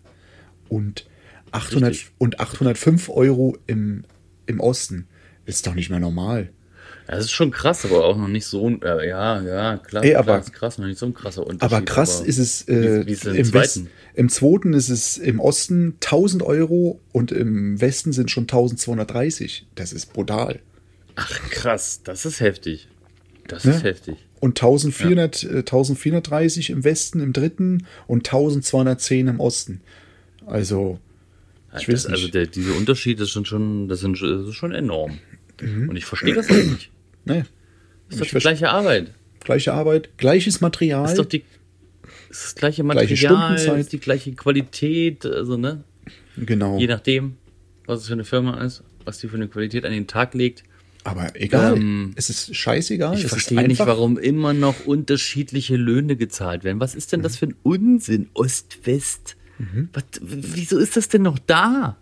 und 0.69 1.07
800 1.53 1.91
Richtig. 1.91 2.11
und 2.19 2.41
805 2.41 3.09
Euro 3.11 3.57
im 3.67 4.05
im 4.47 4.61
Osten. 4.61 5.07
Ist 5.45 5.67
doch 5.67 5.75
nicht 5.75 5.91
mehr 5.91 5.99
normal. 6.01 6.51
Das 7.09 7.25
ist 7.25 7.31
schon 7.33 7.51
krass, 7.53 7.85
aber 7.85 8.05
auch 8.05 8.17
noch 8.17 8.27
nicht 8.29 8.47
so, 8.47 8.69
äh, 8.81 9.09
ja, 9.09 9.41
ja, 9.43 9.77
klar, 9.77 10.03
Ey, 10.05 10.11
klar, 10.11 10.21
aber- 10.21 10.39
ist 10.41 10.53
krass, 10.53 10.79
noch 10.79 10.87
nicht 10.87 10.99
so 10.99 11.07
ein 11.07 11.15
krasser 11.15 11.47
Unterschied. 11.47 11.63
Aber 11.63 11.85
krass 11.85 12.19
aber 12.19 12.29
ist 12.29 12.39
es 12.39 12.69
äh, 12.69 13.07
wie, 13.07 13.17
wie 13.23 13.39
im, 13.39 13.45
zweiten? 13.45 13.89
im 14.15 14.29
zweiten 14.29 14.73
ist 14.73 14.89
es 14.89 15.19
im 15.19 15.39
Osten 15.41 15.95
1000 16.03 16.43
Euro 16.43 17.01
und 17.13 17.31
im 17.33 17.81
Westen 17.81 18.13
sind 18.13 18.31
schon 18.33 18.45
1230. 18.45 19.67
Das 19.77 19.93
ist 19.93 20.13
brutal. 20.13 20.59
Ach, 21.15 21.41
krass, 21.51 22.01
das 22.03 22.25
ist 22.27 22.41
heftig. 22.41 22.89
Das 23.47 23.65
Ne? 23.65 23.73
ist 23.77 23.85
heftig. 23.85 24.17
Und 24.47 24.57
1400, 24.63 25.43
äh, 25.43 25.49
1430 25.59 26.71
im 26.71 26.85
Westen 26.85 27.19
im 27.21 27.33
dritten 27.33 27.85
und 28.07 28.25
1210 28.27 29.27
im 29.27 29.41
Osten. 29.41 29.81
Also, 30.47 31.01
ich 31.77 31.89
weiß 31.89 32.05
das, 32.05 32.07
also 32.07 32.23
nicht. 32.23 32.35
der, 32.35 32.47
diese 32.47 32.73
Unterschiede 32.75 33.27
sind 33.27 33.49
schon, 33.49 33.89
das 33.89 33.99
sind 34.01 34.17
schon- 34.17 34.39
das 34.39 34.49
ist 34.49 34.55
schon 34.55 34.73
enorm. 34.73 35.19
Mhm. 35.61 35.89
Und 35.89 35.97
ich 35.97 36.05
verstehe 36.05 36.35
das 36.35 36.49
halt 36.49 36.71
nicht. 36.71 36.91
ne, 37.25 37.45
Das 38.09 38.21
ist 38.21 38.33
doch 38.33 38.39
die 38.39 38.43
gleiche 38.43 38.71
Arbeit. 38.71 39.11
gleiche 39.41 39.73
Arbeit, 39.75 40.11
gleiches 40.17 40.61
Material. 40.61 41.03
Das 41.03 41.13
ist 41.13 41.19
doch 41.19 41.25
die, 41.25 41.43
das 42.29 42.37
ist 42.39 42.45
das 42.45 42.55
gleiche 42.55 42.85
Gleiche 42.85 43.15
Material, 43.15 43.17
Stundenzeit. 43.57 43.81
ist 43.81 43.93
die 43.93 43.99
gleiche 44.01 44.33
Qualität, 44.35 45.27
also 45.27 45.57
ne, 45.57 45.83
genau. 46.37 46.79
je 46.79 46.87
nachdem, 46.87 47.35
was 47.87 48.03
es 48.03 48.07
für 48.07 48.13
eine 48.13 48.25
Firma 48.25 48.63
ist, 48.63 48.85
was 49.05 49.19
die 49.19 49.27
für 49.27 49.37
eine 49.37 49.49
Qualität 49.49 49.85
an 49.85 49.91
den 49.93 50.07
Tag 50.07 50.35
legt. 50.35 50.63
Aber 51.07 51.41
egal. 51.41 51.77
Ähm, 51.77 52.13
es 52.17 52.31
ist 52.31 52.57
scheißegal. 52.57 53.17
Ich 53.17 53.25
es 53.25 53.31
verstehe 53.31 53.63
nicht, 53.69 53.79
warum 53.79 54.19
immer 54.19 54.53
noch 54.53 54.87
unterschiedliche 54.87 55.77
Löhne 55.77 56.17
gezahlt 56.17 56.65
werden. 56.65 56.81
Was 56.81 56.97
ist 56.97 57.13
denn 57.13 57.23
das 57.23 57.37
für 57.37 57.47
ein 57.47 57.55
Unsinn? 57.63 58.29
Ost-West. 58.35 59.37
Mhm. 59.59 59.89
Was, 59.93 60.05
wieso 60.21 60.79
ist 60.79 60.97
das 60.97 61.09
denn 61.09 61.23
noch 61.23 61.39
da? 61.39 61.97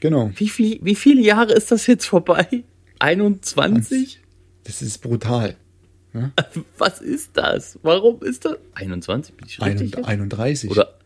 Genau. 0.00 0.32
Wie, 0.34 0.48
viel, 0.48 0.80
wie 0.82 0.96
viele 0.96 1.22
Jahre 1.22 1.52
ist 1.52 1.70
das 1.70 1.86
jetzt 1.86 2.06
vorbei? 2.06 2.64
21? 2.98 4.20
Das 4.64 4.82
ist 4.82 4.98
brutal. 4.98 5.54
Was 6.78 7.00
ist 7.00 7.30
das? 7.34 7.78
Warum 7.82 8.20
ist 8.24 8.44
das? 8.44 8.56
21? 8.74 9.36
Bin 9.36 9.46
ich 9.46 9.60
richtig? 9.60 9.94
Ein, 9.94 10.00
jetzt? 10.00 10.08
31. 10.08 10.70
Oder 10.70 10.98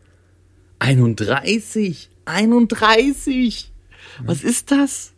31? 0.79 2.09
31? 2.25 3.71
Was 4.25 4.43
ist 4.43 4.71
das? 4.71 5.12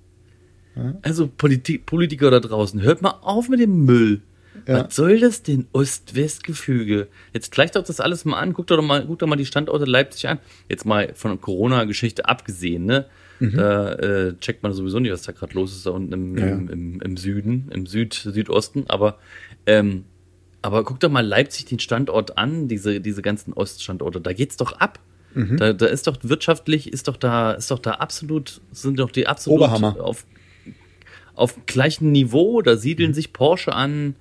Also 1.02 1.28
Politik, 1.28 1.86
Politiker 1.86 2.32
da 2.32 2.40
draußen, 2.40 2.82
hört 2.82 3.02
mal 3.02 3.16
auf 3.22 3.50
mit 3.50 3.60
dem 3.60 3.86
Müll. 3.86 4.22
Ja. 4.68 4.86
Was 4.86 4.96
soll 4.96 5.20
das 5.20 5.44
denn? 5.44 5.68
Ost-West-Gefüge. 5.74 7.08
Jetzt 7.34 7.52
gleicht 7.52 7.76
doch 7.76 7.84
das 7.84 8.00
alles 8.00 8.26
mal 8.26 8.40
an. 8.40 8.54
Guckt 8.54 8.72
doch 8.72 8.82
mal, 8.82 9.06
guckt 9.06 9.22
doch 9.22 9.28
mal 9.28 9.36
die 9.36 9.46
Standorte 9.46 9.86
Leipzig 9.86 10.28
an. 10.28 10.40
Jetzt 10.70 10.86
mal 10.86 11.12
von 11.14 11.40
Corona-Geschichte 11.40 12.26
abgesehen, 12.26 12.86
ne? 12.86 13.06
Da 13.42 13.92
äh, 13.96 14.34
checkt 14.40 14.64
man 14.64 14.72
sowieso 14.74 15.00
nicht, 15.00 15.12
was 15.12 15.24
da 15.24 15.34
gerade 15.34 15.54
los 15.56 15.76
ist 15.76 15.86
da 15.86 15.90
unten 15.92 16.14
im, 16.14 16.38
Ja. 16.38 16.46
im, 16.48 16.70
im, 16.70 17.02
im 17.02 17.18
Süden, 17.18 17.68
im 17.70 17.86
Süd, 17.86 18.14
Südosten. 18.14 18.86
Aber 18.88 19.18
ähm, 19.66 20.06
aber 20.62 20.84
guck 20.86 21.00
doch 21.02 21.12
mal 21.12 21.24
Leipzig 21.26 21.66
den 21.66 21.80
Standort 21.80 22.38
an, 22.38 22.68
diese, 22.70 23.02
diese 23.02 23.22
ganzen 23.22 23.52
Oststandorte. 23.54 24.22
Da 24.22 24.32
geht's 24.34 24.56
doch 24.58 24.72
ab. 24.80 25.00
Mhm. 25.34 25.58
Da, 25.58 25.74
da 25.74 25.86
ist 25.86 26.08
doch 26.08 26.18
wirtschaftlich, 26.24 26.92
ist 26.92 27.10
doch 27.10 27.18
da, 27.18 27.52
ist 27.52 27.70
doch 27.72 27.80
da 27.80 27.92
absolut, 27.92 28.62
sind 28.72 29.00
doch 29.00 29.12
die 29.12 29.28
absolut 29.28 29.60
Oberhammer. 29.60 29.98
auf, 30.02 30.26
auf 31.36 31.66
gleichem 31.66 32.12
Niveau. 32.12 32.62
Da 32.62 32.78
siedeln 32.78 33.14
sich 33.14 33.34
Porsche 33.34 33.74
an. 33.74 34.16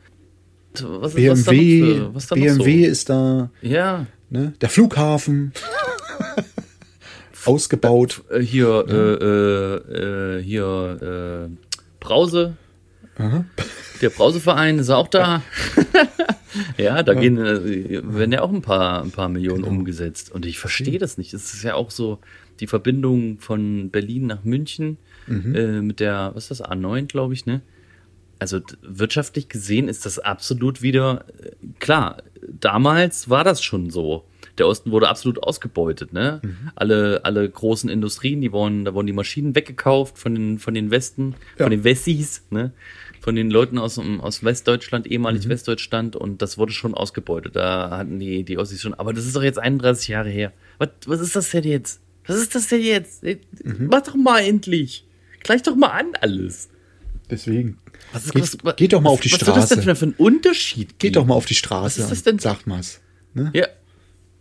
Was, 0.82 1.14
ist- 1.14 1.28
was 1.30 1.44
da 1.44 1.50
noch 1.54 1.60
BMW, 1.62 1.80
für- 1.94 1.96
da 2.28 2.36
noch 2.36 2.42
BMW 2.44 2.84
so? 2.84 2.90
ist 2.90 3.08
da, 3.08 3.50
Ja, 3.62 4.06
ne? 4.30 4.52
Der 4.60 4.68
Flughafen. 4.68 5.52
ausgebaut. 7.44 8.22
äh, 8.30 8.40
hier, 8.40 8.84
äh, 8.88 9.24
äh, 9.24 10.38
äh, 10.38 10.42
hier, 10.42 11.48
äh, 11.50 11.74
Brause. 12.00 12.56
Der 14.00 14.10
Brauseverein 14.10 14.78
ist 14.80 14.90
auch 14.90 15.06
da. 15.08 15.42
ja, 16.78 17.02
da 17.04 17.14
gehen, 17.14 17.38
äh, 17.38 18.00
werden 18.02 18.32
ja 18.32 18.42
auch 18.42 18.50
ein 18.52 18.60
paar, 18.62 19.02
ein 19.04 19.12
paar 19.12 19.28
Millionen 19.28 19.62
Genau. 19.62 19.76
umgesetzt. 19.76 20.32
Und 20.32 20.44
ich 20.46 20.58
verstehe 20.58 20.98
das 20.98 21.16
nicht. 21.16 21.32
Es 21.32 21.54
ist 21.54 21.62
ja 21.62 21.74
auch 21.74 21.90
so 21.92 22.18
die 22.60 22.66
Verbindung 22.66 23.38
von 23.38 23.90
Berlin 23.90 24.26
nach 24.26 24.42
München 24.42 24.98
Mhm. 25.26 25.54
äh, 25.54 25.80
mit 25.82 26.00
der, 26.00 26.32
was 26.34 26.50
ist 26.50 26.60
das, 26.60 26.64
A9, 26.68 27.06
glaube 27.06 27.34
ich, 27.34 27.46
ne? 27.46 27.60
Also 28.38 28.60
wirtschaftlich 28.82 29.48
gesehen 29.48 29.88
ist 29.88 30.04
das 30.06 30.18
absolut 30.18 30.82
wieder, 30.82 31.24
äh, 31.42 31.50
klar, 31.78 32.22
damals 32.60 33.30
war 33.30 33.44
das 33.44 33.62
schon 33.62 33.90
so. 33.90 34.24
Der 34.58 34.68
Osten 34.68 34.90
wurde 34.92 35.08
absolut 35.08 35.42
ausgebeutet, 35.42 36.12
ne? 36.12 36.40
Mhm. 36.42 36.70
Alle, 36.74 37.24
alle 37.24 37.48
großen 37.48 37.88
Industrien, 37.90 38.40
die 38.40 38.52
wurden, 38.52 38.84
da 38.84 38.94
wurden 38.94 39.06
die 39.06 39.12
Maschinen 39.12 39.54
weggekauft 39.54 40.18
von 40.18 40.34
den, 40.34 40.58
von 40.58 40.74
den 40.74 40.90
Westen, 40.90 41.34
Ja. 41.58 41.64
von 41.64 41.70
den 41.70 41.84
Wessis, 41.84 42.44
ne? 42.50 42.72
Von 43.20 43.36
den 43.36 43.50
Leuten 43.50 43.78
aus, 43.78 43.98
aus 43.98 44.44
Westdeutschland, 44.44 45.06
ehemalig 45.06 45.46
Mhm. 45.46 45.50
Westdeutschland 45.50 46.14
und 46.14 46.42
das 46.42 46.58
wurde 46.58 46.72
schon 46.72 46.92
ausgebeutet. 46.94 47.56
Da 47.56 47.90
hatten 47.96 48.18
die, 48.20 48.44
die 48.44 48.58
Ossis 48.58 48.82
schon, 48.82 48.94
aber 48.94 49.12
das 49.14 49.24
ist 49.26 49.34
doch 49.34 49.42
jetzt 49.42 49.58
31 49.58 50.08
Jahre 50.08 50.28
her. 50.28 50.52
Was, 50.78 50.88
was 51.06 51.20
ist 51.20 51.34
das 51.34 51.50
denn 51.50 51.64
jetzt? 51.64 52.00
Was 52.26 52.36
ist 52.36 52.54
das 52.54 52.68
denn 52.68 52.82
jetzt? 52.82 53.22
Mhm. 53.22 53.88
Mach 53.90 54.02
doch 54.02 54.14
mal 54.14 54.40
endlich. 54.40 55.06
Gleich 55.44 55.62
doch 55.62 55.76
mal 55.76 55.90
an 55.90 56.06
alles. 56.20 56.68
Deswegen. 57.30 57.78
Was 58.12 58.26
ist, 58.26 58.32
geht, 58.34 58.42
was, 58.42 58.56
was, 58.62 58.76
geht 58.76 58.92
doch 58.92 59.00
mal 59.00 59.10
auf 59.10 59.20
die 59.20 59.32
was 59.32 59.38
soll 59.38 59.54
das 59.54 59.68
denn 59.68 59.82
Straße. 59.82 59.96
für 59.96 60.06
ein 60.06 60.14
Unterschied? 60.18 60.98
Geht 60.98 61.16
doch 61.16 61.24
mal 61.24 61.34
auf 61.34 61.46
die 61.46 61.54
Straße 61.54 62.00
Was 62.02 62.06
ist 62.06 62.10
das 62.10 62.22
denn? 62.24 62.38
sagt 62.38 62.66
mal's. 62.66 63.00
Ne? 63.32 63.50
Ja, 63.54 63.66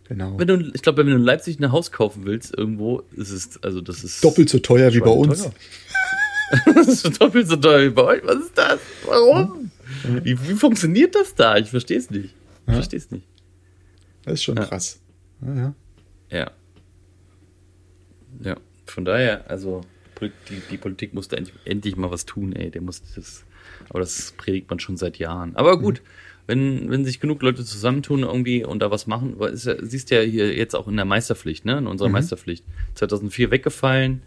Genau. 0.08 0.38
wenn 0.38 0.46
du, 0.46 0.70
ich 0.74 0.82
glaube, 0.82 0.98
wenn 0.98 1.06
du 1.06 1.16
in 1.16 1.22
Leipzig 1.22 1.58
ein 1.58 1.72
Haus 1.72 1.90
kaufen 1.90 2.26
willst, 2.26 2.56
irgendwo, 2.56 3.02
ist 3.16 3.30
es, 3.30 3.62
also 3.62 3.80
das 3.80 4.04
ist 4.04 4.22
Doppelt 4.22 4.50
so 4.50 4.58
teuer 4.58 4.92
wie 4.92 5.00
bei 5.00 5.10
uns. 5.10 5.48
das 6.74 6.88
ist 6.88 7.20
doppelt 7.20 7.48
so 7.48 7.56
teuer 7.56 7.86
wie 7.86 7.94
bei 7.94 8.02
euch. 8.02 8.22
Was 8.24 8.36
ist 8.36 8.58
das? 8.58 8.80
Warum? 9.06 9.70
Wie, 10.22 10.38
wie 10.48 10.54
funktioniert 10.54 11.14
das 11.14 11.34
da? 11.34 11.56
Ich 11.56 11.70
verstehe 11.70 11.98
es 11.98 12.10
nicht. 12.10 12.34
Ich 12.66 12.74
verstehe 12.74 12.98
es 12.98 13.10
nicht. 13.10 13.26
Das 14.24 14.34
ist 14.34 14.42
schon 14.44 14.56
krass. 14.56 15.00
Ja, 15.40 15.54
ja. 15.54 15.74
Ja. 16.30 16.50
Ja, 18.40 18.56
von 18.86 19.04
daher, 19.04 19.48
also 19.50 19.82
die, 20.20 20.60
die 20.70 20.76
Politik 20.76 21.14
musste 21.14 21.36
endlich, 21.36 21.54
endlich 21.64 21.96
mal 21.96 22.10
was 22.10 22.24
tun, 22.26 22.52
ey. 22.54 22.70
Der 22.70 22.82
muss 22.82 23.02
das, 23.14 23.44
aber 23.90 24.00
das 24.00 24.32
predigt 24.36 24.68
man 24.70 24.78
schon 24.80 24.96
seit 24.96 25.18
Jahren. 25.18 25.54
Aber 25.56 25.78
gut, 25.78 26.02
wenn, 26.46 26.90
wenn 26.90 27.04
sich 27.04 27.20
genug 27.20 27.42
Leute 27.42 27.64
zusammentun 27.64 28.22
irgendwie 28.22 28.64
und 28.64 28.80
da 28.80 28.90
was 28.90 29.06
machen, 29.06 29.38
ist 29.40 29.66
ja, 29.66 29.74
siehst 29.80 30.10
ja 30.10 30.20
hier 30.20 30.54
jetzt 30.54 30.74
auch 30.74 30.88
in 30.88 30.96
der 30.96 31.04
Meisterpflicht, 31.06 31.64
ne? 31.64 31.78
In 31.78 31.86
unserer 31.86 32.08
Meisterpflicht. 32.10 32.64
2004 32.94 33.50
weggefallen. 33.50 34.22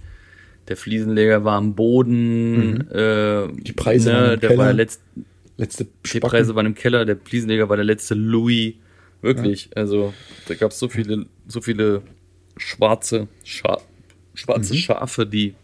Der 0.67 0.75
Fliesenleger 0.77 1.43
war 1.45 1.57
am 1.57 1.75
Boden. 1.75 2.89
Äh, 2.91 3.47
Die 3.61 3.71
Preise 3.71 4.11
waren 4.13 4.33
im 4.33 4.39
der 4.41 4.49
war 4.49 4.55
Keller. 4.57 4.65
der 4.65 4.73
letzte, 4.73 5.01
Letzte 5.59 5.87
die. 6.05 6.29
Preise 6.29 6.55
waren 6.55 6.65
im 6.67 6.75
Keller, 6.75 7.05
der 7.05 7.17
Fliesenleger 7.17 7.69
war 7.69 7.77
der 7.77 7.85
letzte 7.85 8.13
Louis. 8.15 8.73
Wirklich. 9.21 9.69
Also, 9.75 10.13
da 10.47 10.53
gab 10.55 10.71
es 10.71 10.77
so 10.79 10.87
viele, 10.89 11.25
so 11.47 11.61
viele 11.61 12.01
schwarze, 12.57 13.27
Scha 13.43 13.79
schwarze 14.35 14.73
Mhm. 14.73 14.77
Schafe, 14.77 15.25
die 15.25 15.55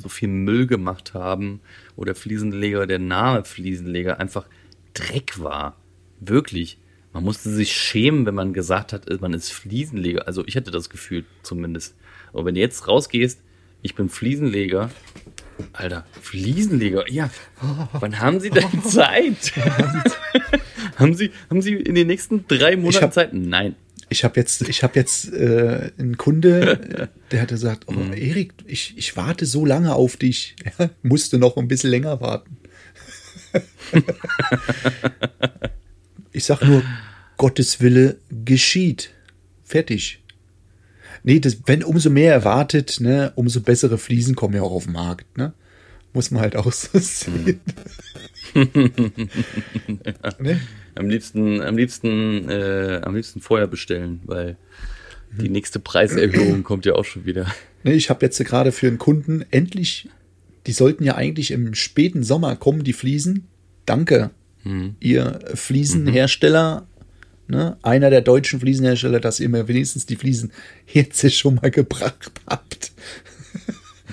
so 0.00 0.08
viel 0.08 0.28
Müll 0.28 0.66
gemacht 0.66 1.14
haben, 1.14 1.60
wo 1.96 2.04
der 2.04 2.14
Fliesenleger, 2.14 2.86
der 2.86 2.98
Name 2.98 3.44
Fliesenleger 3.44 4.18
einfach 4.20 4.46
Dreck 4.94 5.40
war. 5.40 5.76
Wirklich. 6.20 6.78
Man 7.12 7.24
musste 7.24 7.50
sich 7.50 7.72
schämen, 7.72 8.26
wenn 8.26 8.34
man 8.34 8.52
gesagt 8.52 8.92
hat, 8.92 9.08
man 9.20 9.32
ist 9.32 9.50
Fliesenleger. 9.50 10.26
Also 10.26 10.44
ich 10.46 10.56
hatte 10.56 10.70
das 10.70 10.90
Gefühl 10.90 11.24
zumindest. 11.42 11.94
Aber 12.32 12.44
wenn 12.44 12.54
du 12.54 12.60
jetzt 12.60 12.88
rausgehst, 12.88 13.40
ich 13.82 13.94
bin 13.94 14.08
Fliesenleger. 14.08 14.90
Alter, 15.72 16.06
Fliesenleger, 16.20 17.10
ja. 17.10 17.30
Wann 17.92 18.20
haben 18.20 18.40
Sie 18.40 18.50
denn 18.50 18.82
Zeit? 18.84 19.52
haben, 20.96 21.14
Sie, 21.14 21.30
haben 21.48 21.62
Sie 21.62 21.74
in 21.74 21.94
den 21.94 22.06
nächsten 22.06 22.46
drei 22.48 22.76
Monaten 22.76 23.04
hab- 23.04 23.14
Zeit? 23.14 23.32
Nein. 23.32 23.76
Ich 24.08 24.22
habe 24.24 24.38
jetzt, 24.38 24.68
ich 24.68 24.82
habe 24.82 24.98
jetzt 24.98 25.32
äh, 25.32 25.90
einen 25.98 26.16
Kunde, 26.16 27.10
der 27.30 27.42
hatte 27.42 27.54
gesagt, 27.54 27.84
oh, 27.88 27.92
Mhm. 27.92 28.12
Erik, 28.12 28.52
ich, 28.66 28.94
ich 28.96 29.16
warte 29.16 29.46
so 29.46 29.64
lange 29.64 29.94
auf 29.94 30.16
dich. 30.16 30.54
Ja, 30.78 30.90
musste 31.02 31.38
noch 31.38 31.56
ein 31.56 31.68
bisschen 31.68 31.90
länger 31.90 32.20
warten. 32.20 32.56
ich 36.32 36.44
sag 36.44 36.62
nur, 36.62 36.82
Gottes 37.36 37.80
Wille 37.80 38.18
geschieht. 38.44 39.10
Fertig. 39.64 40.22
Nee, 41.22 41.40
das, 41.40 41.58
wenn 41.66 41.82
umso 41.82 42.08
mehr 42.10 42.32
erwartet, 42.32 43.00
ne, 43.00 43.32
umso 43.34 43.60
bessere 43.60 43.98
Fliesen 43.98 44.36
kommen 44.36 44.54
ja 44.54 44.62
auch 44.62 44.72
auf 44.72 44.84
den 44.84 44.92
Markt, 44.92 45.36
ne? 45.36 45.52
Muss 46.12 46.30
man 46.30 46.40
halt 46.40 46.56
auch 46.56 46.72
so 46.72 46.98
sehen. 46.98 47.60
ne? 50.38 50.60
Am 50.96 51.08
liebsten, 51.08 51.60
am 51.60 51.76
liebsten, 51.76 52.48
äh, 52.48 53.00
am 53.02 53.14
liebsten 53.14 53.40
vorher 53.40 53.66
bestellen, 53.66 54.20
weil 54.24 54.56
die 55.38 55.48
nächste 55.48 55.78
Preiserhöhung 55.78 56.62
kommt 56.62 56.86
ja 56.86 56.94
auch 56.94 57.04
schon 57.04 57.26
wieder. 57.26 57.46
Ich 57.84 58.10
habe 58.10 58.24
jetzt 58.24 58.42
gerade 58.44 58.72
für 58.72 58.88
einen 58.88 58.98
Kunden 58.98 59.44
endlich, 59.50 60.08
die 60.66 60.72
sollten 60.72 61.04
ja 61.04 61.14
eigentlich 61.14 61.50
im 61.50 61.74
späten 61.74 62.22
Sommer 62.22 62.56
kommen, 62.56 62.82
die 62.84 62.92
Fliesen. 62.92 63.46
Danke, 63.84 64.30
ihr 65.00 65.38
Fliesenhersteller, 65.54 66.86
ne, 67.46 67.76
einer 67.82 68.10
der 68.10 68.20
deutschen 68.20 68.58
Fliesenhersteller, 68.60 69.20
dass 69.20 69.38
ihr 69.38 69.48
mir 69.48 69.68
wenigstens 69.68 70.06
die 70.06 70.16
Fliesen 70.16 70.52
jetzt 70.86 71.32
schon 71.34 71.56
mal 71.56 71.70
gebracht 71.70 72.32
habt. 72.46 72.92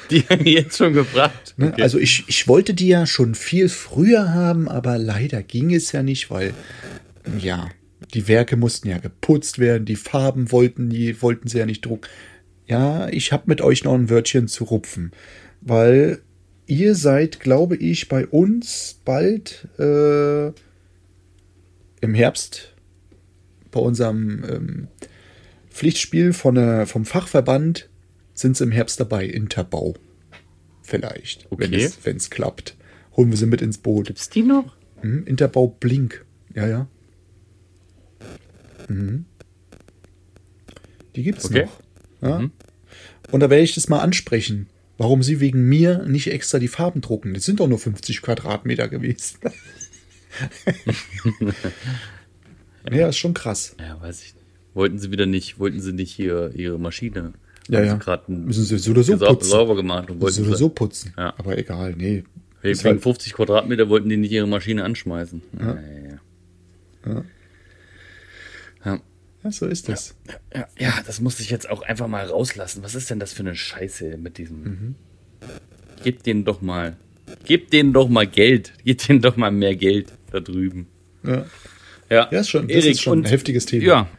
Die 0.10 0.22
haben 0.22 0.44
die 0.44 0.54
jetzt 0.54 0.78
schon 0.78 0.94
gebracht. 0.94 1.54
Ne? 1.58 1.74
Also 1.80 1.98
ich, 1.98 2.26
ich 2.28 2.48
wollte 2.48 2.74
die 2.74 2.88
ja 2.88 3.06
schon 3.06 3.36
viel 3.36 3.70
früher 3.70 4.34
haben, 4.34 4.68
aber 4.68 4.98
leider 4.98 5.44
ging 5.44 5.74
es 5.74 5.92
ja 5.92 6.04
nicht, 6.04 6.30
weil 6.30 6.54
ja, 7.40 7.70
die 8.14 8.28
Werke 8.28 8.58
mussten 8.58 8.90
ja 8.90 8.98
geputzt 8.98 9.60
werden, 9.60 9.86
die 9.86 9.96
Farben 9.96 10.52
wollten 10.52 10.90
die 10.90 11.22
wollten 11.22 11.48
sie 11.48 11.60
ja 11.60 11.66
nicht 11.66 11.86
drucken. 11.86 12.08
Ja, 12.66 13.10
ich 13.10 13.32
habe 13.32 13.44
mit 13.48 13.62
euch 13.62 13.84
noch 13.84 13.94
ein 13.94 14.10
Wörtchen 14.10 14.48
zu 14.48 14.64
rupfen, 14.66 15.12
weil 15.62 16.22
ihr 16.66 16.96
seid, 16.96 17.40
glaube 17.40 17.76
ich, 17.76 18.08
bei 18.08 18.26
uns 18.26 19.00
bald 19.04 19.68
äh, 19.80 20.48
im 22.02 22.14
Herbst 22.14 22.74
bei 23.72 23.80
unserem 23.80 24.44
ähm, 24.50 24.88
Pflichtspiel 25.70 26.34
von 26.34 26.56
der, 26.56 26.86
vom 26.86 27.06
Fachverband 27.06 27.90
sind 28.34 28.58
sie 28.58 28.64
im 28.64 28.72
Herbst 28.72 29.00
dabei, 29.00 29.26
Interbau. 29.26 29.96
Vielleicht, 30.82 31.48
wenn 31.52 31.74
Okay. 31.74 31.84
es 31.84 32.06
wenn's 32.06 32.30
klappt. 32.30 32.76
Holen 33.16 33.30
wir 33.30 33.38
sie 33.38 33.46
mit 33.46 33.62
ins 33.62 33.78
Boot. 33.78 34.08
Gibt's 34.08 34.30
die 34.30 34.44
noch? 34.44 34.76
Mhm, 35.02 35.24
Interbau 35.26 35.68
Blink. 35.68 36.26
Ja, 36.56 36.68
ja. 36.68 36.88
Mhm. 38.90 39.26
Die 41.16 41.24
gibt's 41.24 41.46
Okay. 41.46 41.66
noch. 41.66 41.80
Ja. 42.30 42.50
Und 43.32 43.40
da 43.40 43.50
werde 43.50 43.64
ich 43.64 43.76
das 43.76 43.88
mal 43.90 44.00
ansprechen, 44.00 44.68
warum 44.98 45.24
sie 45.24 45.40
wegen 45.40 45.68
mir 45.70 46.06
nicht 46.08 46.28
extra 46.28 46.60
die 46.60 46.68
Farben 46.68 47.02
drucken. 47.02 47.34
Das 47.34 47.44
sind 47.46 47.60
doch 47.60 47.68
nur 47.68 47.80
50 47.80 48.22
Quadratmeter 48.22 48.88
gewesen. 48.88 49.38
ja, 52.92 53.10
ist 53.10 53.18
schon 53.18 53.34
krass. 53.34 53.76
Ja, 53.80 54.00
weiß 54.02 54.22
ich 54.24 54.34
nicht. 54.36 54.46
Wollten 54.74 54.98
sie 54.98 55.12
wieder 55.12 55.28
nicht, 55.28 55.60
wollten 55.60 55.80
sie 55.82 55.94
nicht 55.94 56.12
hier 56.12 56.52
ihre 56.56 56.80
Maschine? 56.80 57.34
Ja, 57.70 57.80
Haben 57.90 58.02
ja. 58.06 58.22
Müssen 58.28 58.64
sie 58.66 58.78
so 58.78 58.92
oder 58.92 59.04
so 59.04 59.18
putzen. 59.18 59.50
sauber 59.50 59.76
gemacht 59.76 60.10
und 60.10 60.20
wollten 60.22 60.44
sie, 60.44 60.56
so 60.56 60.70
putzen. 60.70 61.14
Ja. 61.18 61.34
Aber 61.38 61.58
egal, 61.58 61.94
nee. 61.98 62.24
wegen 62.62 62.84
halt- 62.84 63.02
50 63.02 63.34
Quadratmeter 63.34 63.88
wollten 63.90 64.10
die 64.10 64.18
nicht 64.18 64.32
ihre 64.32 64.48
Maschine 64.48 64.84
anschmeißen. 64.84 65.42
Ja. 65.60 65.78
Ja, 67.06 67.24
ja. 68.86 69.00
ja, 69.44 69.52
so 69.52 69.66
ist 69.66 69.90
das. 69.90 70.16
Ja, 70.78 70.94
das 71.06 71.22
musste 71.22 71.42
ich 71.44 71.50
jetzt 71.50 71.70
auch 71.70 71.82
einfach 71.84 72.08
mal 72.08 72.26
rauslassen. 72.26 72.84
Was 72.84 72.96
ist 72.96 73.10
denn 73.10 73.20
das 73.20 73.34
für 73.34 73.42
eine 73.44 73.56
Scheiße 73.56 74.18
mit 74.18 74.38
diesem? 74.38 74.64
Mhm. 74.64 74.96
Gebt 76.04 76.26
denen 76.26 76.44
doch 76.46 76.62
mal, 76.62 76.98
gebt 77.46 77.72
denen 77.74 77.94
doch 77.94 78.10
mal 78.10 78.28
Geld, 78.28 78.74
gebt 78.84 79.08
denen 79.08 79.22
doch 79.22 79.38
mal 79.38 79.52
mehr 79.52 79.76
Geld 79.76 80.12
da 80.32 80.40
drüben. 80.42 80.88
Ja. 81.26 81.46
Ja, 82.10 82.24
ist 82.26 82.50
schon- 82.50 82.68
das 82.68 82.86
ist 82.86 83.02
schon 83.02 83.20
ein 83.22 83.26
heftiges 83.26 83.66
Thema. 83.66 83.84
Ja. 83.86 84.10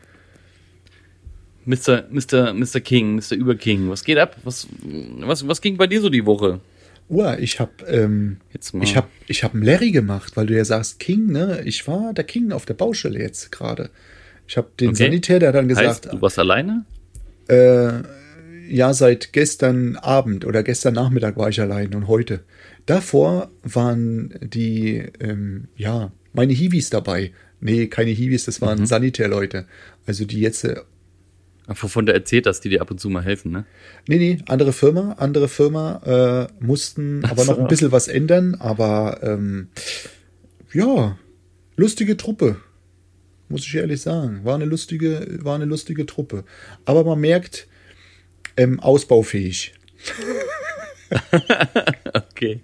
Mr. 1.67 2.05
Mr. 2.11 2.53
Mr. 2.53 2.81
King, 2.81 3.17
Mr. 3.17 3.35
Überking, 3.35 3.89
was 3.89 4.05
geht 4.05 4.19
ab? 4.19 4.37
Was, 4.45 4.69
was, 5.21 5.47
was 5.49 5.61
ging 5.61 5.77
bei 5.77 5.87
dir 5.87 6.01
so 6.01 6.09
die 6.11 6.27
Woche? 6.27 6.61
Uah, 7.11 7.39
ich 7.39 7.61
habe 7.61 7.73
ähm, 7.87 8.39
ich 8.81 8.97
hab, 8.97 9.09
ich 9.27 9.45
hab 9.45 9.53
einen 9.55 9.63
Larry 9.63 9.91
gemacht, 9.91 10.37
weil 10.37 10.47
du 10.47 10.57
ja 10.57 10.65
sagst 10.65 10.99
King, 11.01 11.27
ne? 11.27 11.61
Ich 11.65 11.87
war 11.87 12.15
der 12.15 12.25
King 12.25 12.51
auf 12.53 12.65
der 12.65 12.75
Baustelle 12.75 13.19
jetzt 13.19 13.53
gerade. 13.53 13.91
Ich 14.49 14.57
habe 14.57 14.69
den 14.81 14.91
Okay. 14.91 15.05
Sanitär, 15.05 15.39
der 15.39 15.53
dann 15.53 15.69
gesagt, 15.69 15.87
heißt, 16.07 16.13
du 16.13 16.23
warst 16.23 16.39
alleine? 16.39 16.85
äh, 17.49 18.03
ja, 18.71 18.95
seit 18.95 19.35
gestern 19.35 19.97
Abend 19.97 20.47
oder 20.47 20.63
gestern 20.63 20.95
Nachmittag 20.95 21.37
war 21.37 21.51
ich 21.51 21.61
allein 21.61 21.95
und 21.95 22.09
heute. 22.09 22.41
Davor 22.87 23.51
waren 23.63 24.35
die, 24.43 25.03
ähm, 25.21 25.69
ja, 25.77 26.11
meine 26.33 26.55
Hiwis 26.55 26.89
dabei. 26.89 27.33
Nee, 27.61 27.87
keine 27.89 28.11
Hiwis, 28.13 28.47
das 28.47 28.61
Mhm. 28.63 28.67
waren 28.67 28.87
Sanitärleute. 28.87 29.67
Also 30.07 30.25
die 30.25 30.41
jetzt, 30.41 30.65
äh, 30.65 30.77
Wovon 31.67 32.05
du 32.07 32.13
erzählt 32.13 32.47
hast, 32.47 32.61
die 32.61 32.69
dir 32.69 32.83
ab 32.83 32.91
und 32.91 33.01
zu 33.01 33.09
mal 33.09 33.23
helfen, 33.25 33.51
ne? 33.51 33.65
nee, 34.07 34.17
nee, 34.19 34.39
andere 34.49 34.73
Firma, 34.73 35.13
andere 35.19 35.49
Firma, 35.49 36.49
äh, 36.61 36.65
mussten 36.65 37.25
aber 37.25 37.45
noch 37.45 37.57
so. 37.57 37.61
ein 37.63 37.69
bisschen 37.69 37.91
was 37.91 38.07
ändern, 38.09 38.55
aber 38.57 39.21
ähm, 39.23 39.69
ja, 40.73 41.17
lustige 41.77 42.17
Truppe. 42.17 42.57
Muss 43.49 43.67
ich 43.67 43.75
ehrlich 43.75 44.01
sagen. 44.01 44.41
War 44.45 44.55
eine 44.57 44.65
lustige, 44.65 45.27
war 45.43 45.55
eine 45.55 45.65
lustige 45.67 46.07
Truppe. 46.07 46.45
Aber 46.87 47.05
man 47.05 47.21
merkt, 47.21 47.67
ähm, 48.57 48.81
ausbaufähig. 48.81 49.75
Okay. 52.13 52.61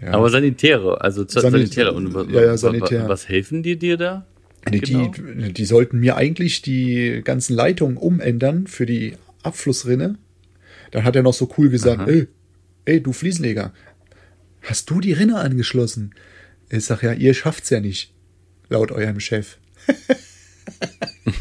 Ja. 0.00 0.12
Aber 0.12 0.30
Sanitäre, 0.30 1.00
also 1.00 1.26
Sanitäre. 1.26 1.92
Und 1.92 2.14
was, 2.14 2.26
Ja, 2.28 2.42
ja, 2.42 2.56
Sanitär. 2.56 3.08
was 3.08 3.28
helfen 3.28 3.62
die 3.62 3.76
dir 3.76 3.96
da? 3.96 4.26
Nee, 4.70 4.80
Genau. 4.80 5.08
die, 5.12 5.52
die 5.52 5.64
sollten 5.64 5.98
mir 6.00 6.16
eigentlich 6.16 6.60
die 6.62 7.20
ganzen 7.24 7.54
Leitungen 7.54 7.96
umändern 7.96 8.66
für 8.66 8.84
die 8.86 9.14
Abflussrinne. 9.42 10.16
Dann 10.90 11.04
hat 11.04 11.14
er 11.16 11.22
noch 11.22 11.34
so 11.34 11.48
cool 11.56 11.68
gesagt, 11.68 12.08
ey, 12.08 12.26
ey, 12.84 13.00
du 13.02 13.12
Fliesenleger, 13.12 13.72
hast 14.62 14.90
du 14.90 15.00
die 15.00 15.12
Rinne 15.12 15.36
angeschlossen? 15.36 16.14
Ich 16.68 16.84
sag 16.84 17.02
ja, 17.02 17.12
ihr 17.12 17.32
schafft's 17.34 17.70
ja 17.70 17.80
nicht, 17.80 18.12
laut 18.68 18.90
eurem 18.90 19.20
Chef. 19.20 19.58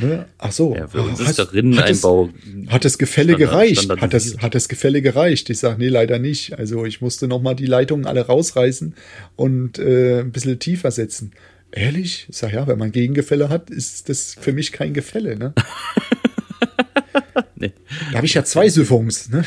ne? 0.00 0.26
Ach 0.38 0.52
so. 0.52 0.74
Ja, 0.74 0.88
für 0.88 1.02
uns 1.02 1.20
Hast- 1.20 1.30
ist 1.30 1.38
der 1.38 1.52
Rinneneinbau. 1.52 2.28
Hat, 2.28 2.34
es, 2.66 2.72
hat 2.72 2.84
das 2.84 2.98
Gefälle 2.98 3.32
Standard- 3.34 3.50
gereicht? 3.50 3.90
Hat 4.00 4.12
das, 4.12 4.36
hat 4.38 4.54
das 4.54 4.68
Gefälle 4.68 5.02
gereicht? 5.02 5.50
Ich 5.50 5.58
sag, 5.58 5.78
nee, 5.78 5.88
leider 5.88 6.18
nicht. 6.18 6.58
Also 6.58 6.84
ich 6.84 7.00
musste 7.00 7.28
noch 7.28 7.40
mal 7.42 7.54
die 7.54 7.66
Leitungen 7.66 8.06
alle 8.06 8.26
rausreißen 8.26 8.94
und 9.36 9.78
äh, 9.78 10.20
ein 10.20 10.32
bisschen 10.32 10.58
tiefer 10.58 10.90
setzen. 10.90 11.32
Ehrlich? 11.76 12.26
Ich 12.28 12.36
sag, 12.36 12.52
ja, 12.52 12.66
wenn 12.68 12.78
man 12.78 12.92
Gegengefälle 12.92 13.48
hat, 13.48 13.68
ist 13.68 14.08
das 14.08 14.34
für 14.40 14.52
mich 14.52 14.70
kein 14.72 14.94
Gefälle, 14.94 15.36
ne? 15.36 15.52
Nee, 17.56 17.72
Da 18.10 18.16
habe 18.18 18.26
ich 18.26 18.34
ja 18.34 18.44
zwei 18.44 18.68
Siphons, 18.68 19.28
ne? 19.30 19.44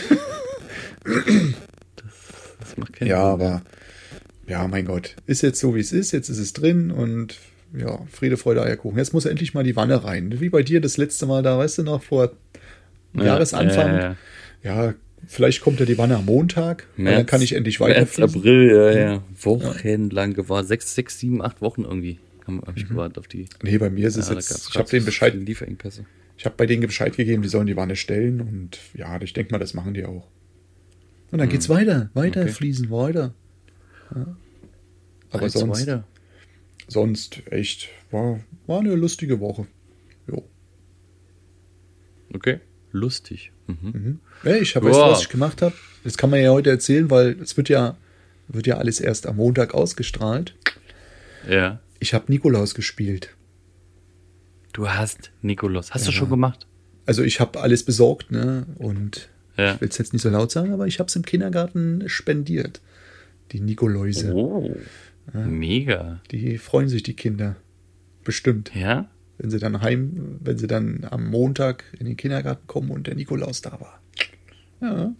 das 2.59 2.77
macht 2.77 2.93
keinen 2.93 3.07
Ja, 3.09 3.21
aber 3.23 3.61
ja, 4.47 4.67
mein 4.67 4.85
Gott, 4.85 5.15
ist 5.25 5.41
jetzt 5.41 5.59
so, 5.59 5.75
wie 5.75 5.79
es 5.81 5.91
ist. 5.91 6.11
Jetzt 6.13 6.29
ist 6.29 6.37
es 6.39 6.53
drin 6.53 6.89
und 6.91 7.35
ja, 7.77 7.99
Friede, 8.11 8.37
Freude, 8.37 8.63
Eierkuchen. 8.63 8.97
Jetzt 8.97 9.13
muss 9.13 9.25
endlich 9.25 9.53
mal 9.53 9.63
die 9.63 9.75
Wanne 9.75 10.03
rein. 10.03 10.39
Wie 10.39 10.49
bei 10.49 10.63
dir 10.63 10.79
das 10.81 10.97
letzte 10.97 11.25
Mal 11.25 11.43
da, 11.43 11.57
weißt 11.57 11.79
du 11.79 11.83
noch, 11.83 12.01
vor 12.03 12.31
Ja, 13.13 13.23
Jahresanfang. 13.25 13.87
ja, 13.95 13.99
ja. 14.01 14.15
Ja, 14.87 14.93
vielleicht 15.25 15.61
kommt 15.61 15.79
ja 15.79 15.85
die 15.85 15.97
Wanne 15.97 16.17
am 16.17 16.25
Montag. 16.25 16.87
und 16.97 17.05
dann 17.05 17.25
kann 17.25 17.41
ich 17.41 17.53
endlich 17.53 17.79
März, 17.79 17.89
weiterfließen. 17.91 18.39
April, 18.39 18.69
ja, 18.69 18.91
ja. 19.13 19.23
Wochenlang 19.41 20.33
gewartet. 20.33 20.67
Sechs, 20.69 20.95
sechs, 20.95 21.19
sieben, 21.19 21.41
acht 21.41 21.61
Wochen 21.61 21.83
irgendwie. 21.83 22.19
Habe 22.45 22.73
ich 22.77 22.87
gewartet 22.87 23.17
auf 23.17 23.27
die. 23.27 23.45
Nee, 23.61 23.77
bei 23.77 23.89
mir 23.89 24.07
ist 24.07 24.15
es 24.15 24.29
Ja, 24.29 24.35
jetzt, 24.35 24.69
ich 24.69 24.77
habe 24.77 24.89
den 24.89 25.03
Bescheid, 25.03 25.33
Lieferengpässe. 25.35 26.05
ich 26.37 26.45
habe 26.45 26.55
bei 26.55 26.65
denen 26.65 26.81
Bescheid 26.83 27.15
gegeben, 27.17 27.41
die 27.41 27.49
sollen 27.49 27.67
die 27.67 27.75
Wanne 27.75 27.95
stellen 27.97 28.39
und 28.39 28.79
ja, 28.93 29.19
ich 29.21 29.33
denke 29.33 29.51
mal, 29.51 29.57
das 29.59 29.73
machen 29.73 29.93
die 29.93 30.05
auch. 30.05 30.27
Und 31.31 31.39
dann 31.39 31.49
geht's 31.49 31.67
weiter, 31.67 32.09
weiter, 32.13 32.43
Okay. 32.43 32.51
fließen 32.51 32.89
weiter. 32.89 33.33
Ja. 34.15 34.37
Aber 35.31 35.49
sonst, 35.49 35.81
weiter. 35.81 36.05
sonst 36.87 37.41
echt, 37.51 37.89
war, 38.11 38.39
war 38.65 38.79
eine 38.79 38.95
lustige 38.95 39.41
Woche. 39.41 39.67
Jo. 40.25 40.41
Okay. 42.33 42.59
Lustig. 42.97 43.51
Mhm. 43.67 44.19
Ja, 44.43 44.55
ich 44.55 44.75
habe 44.75 44.87
Ja. 44.87 44.91
weißt 44.91 45.01
du, 45.01 45.11
was 45.11 45.21
ich 45.21 45.29
gemacht 45.29 45.61
habe. 45.61 45.75
Das 46.03 46.17
kann 46.17 46.29
man 46.29 46.39
ja 46.41 46.51
heute 46.51 46.69
erzählen, 46.69 47.09
weil 47.09 47.39
es 47.41 47.55
wird 47.57 47.69
ja, 47.69 47.95
wird 48.47 48.65
ja 48.67 48.77
alles 48.77 48.99
erst 48.99 49.27
am 49.27 49.35
Montag 49.37 49.73
ausgestrahlt. 49.73 50.55
Ja. 51.49 51.79
Ich 51.99 52.13
habe 52.13 52.25
Nikolaus 52.31 52.73
gespielt. 52.75 53.29
Du 54.73 54.89
hast 54.89 55.31
Nikolaus. 55.41 55.91
Hast 55.91 56.05
du 56.07 56.11
Ja. 56.11 56.17
schon 56.17 56.29
gemacht? 56.29 56.67
Also 57.05 57.23
ich 57.23 57.39
habe 57.39 57.59
alles 57.59 57.83
besorgt, 57.83 58.31
ne? 58.31 58.65
Und 58.77 59.29
Ja. 59.57 59.73
ich 59.75 59.81
will 59.81 59.89
es 59.89 59.97
jetzt 59.97 60.13
nicht 60.13 60.21
so 60.21 60.29
laut 60.29 60.51
sagen, 60.51 60.71
aber 60.73 60.87
ich 60.87 60.99
habe 60.99 61.07
es 61.07 61.15
im 61.15 61.23
Kindergarten 61.23 62.03
spendiert. 62.07 62.81
Die 63.51 63.59
Nikoläuse. 63.61 64.33
Oh. 64.33 64.75
Mega. 65.33 66.19
Die 66.31 66.57
freuen 66.57 66.87
sich, 66.89 67.03
die 67.03 67.15
Kinder. 67.15 67.55
Bestimmt. 68.23 68.71
Ja? 68.75 69.09
Wenn 69.37 69.49
sie 69.49 69.59
dann 69.59 69.81
heim, 69.81 70.39
wenn 70.41 70.57
sie 70.57 70.67
dann 70.67 71.05
am 71.09 71.29
Montag 71.29 71.83
in 71.99 72.05
den 72.05 72.17
Kindergarten 72.17 72.65
kommen 72.67 72.91
und 72.91 73.07
der 73.07 73.15
Nikolaus 73.15 73.61
da 73.61 73.79
war. 73.79 74.01
Ja. 74.81 75.13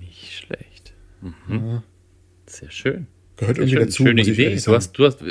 Nicht 0.00 0.32
schlecht. 0.32 0.94
Mhm. 1.20 1.82
Sehr 2.46 2.70
schön. 2.70 3.06
Gehört 3.36 3.56
Sehr 3.56 3.64
irgendwie 3.64 3.76
schön. 3.76 3.86
dazu. 3.86 4.02
Schöne 4.04 4.22
Idee. 4.22 4.60
Du 4.64 4.74
hast, 4.74 4.92
du 4.92 5.04
hast, 5.04 5.24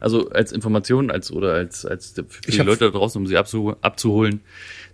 also 0.00 0.30
als 0.30 0.52
Information, 0.52 1.10
als 1.10 1.30
oder 1.30 1.54
als, 1.54 1.84
als 1.84 2.14
für 2.28 2.50
die 2.50 2.58
Leute 2.58 2.86
da 2.86 2.90
draußen, 2.90 3.20
um 3.20 3.26
sie 3.26 3.36
abzu, 3.36 3.76
abzuholen, 3.80 4.40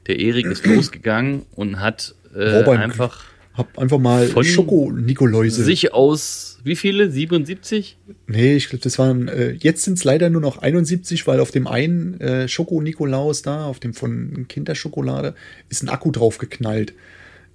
der 0.07 0.19
Erik 0.19 0.47
ist 0.47 0.67
losgegangen 0.67 1.43
und 1.53 1.81
hat 1.81 2.15
äh, 2.35 2.65
einfach 2.65 3.25
Hab 3.55 3.79
einfach 3.79 3.99
mal 3.99 4.27
Von 4.29 4.45
Schoko-Nikoläuse. 4.45 5.63
sich 5.63 5.93
aus, 5.93 6.59
wie 6.65 6.75
viele? 6.77 7.11
77? 7.11 7.99
Nee, 8.27 8.55
ich 8.57 8.69
glaube, 8.71 8.83
das 8.83 8.99
waren, 8.99 9.29
äh, 9.29 9.51
jetzt 9.53 9.83
sind 9.83 9.99
es 9.99 10.05
leider 10.05 10.31
nur 10.31 10.41
noch 10.41 10.59
71, 10.59 11.27
weil 11.27 11.39
auf 11.39 11.51
dem 11.51 11.67
einen 11.67 12.19
äh, 12.21 12.49
Schoko-Nikolaus 12.49 13.43
da, 13.43 13.67
auf 13.67 13.79
dem 13.79 13.93
von 13.93 14.47
Kinderschokolade, 14.49 15.35
ist 15.69 15.83
ein 15.83 15.91
Akku 15.91 16.11
drauf 16.11 16.39
geknallt. 16.39 16.95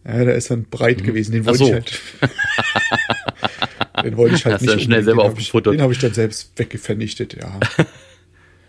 Ja, 0.05 0.23
der 0.23 0.35
ist 0.35 0.51
dann 0.51 0.65
breit 0.65 1.03
gewesen. 1.03 1.31
Den 1.31 1.41
Mhm. 1.41 1.45
Wollte 1.47 1.57
so. 1.57 1.65
ich 1.65 1.73
halt. 1.73 2.01
den 4.05 4.17
wollte 4.17 4.35
ich 4.35 4.45
halt 4.45 4.55
Hast 4.55 4.61
nicht. 4.65 4.81
schnell 4.83 5.03
selber 5.03 5.23
den 5.23 5.31
hab 5.31 5.39
ich, 5.39 5.53
habe 5.81 5.93
ich 5.93 5.99
dann 5.99 6.13
selbst 6.13 6.51
weggevernichtet, 6.57 7.37
ja. 7.41 7.59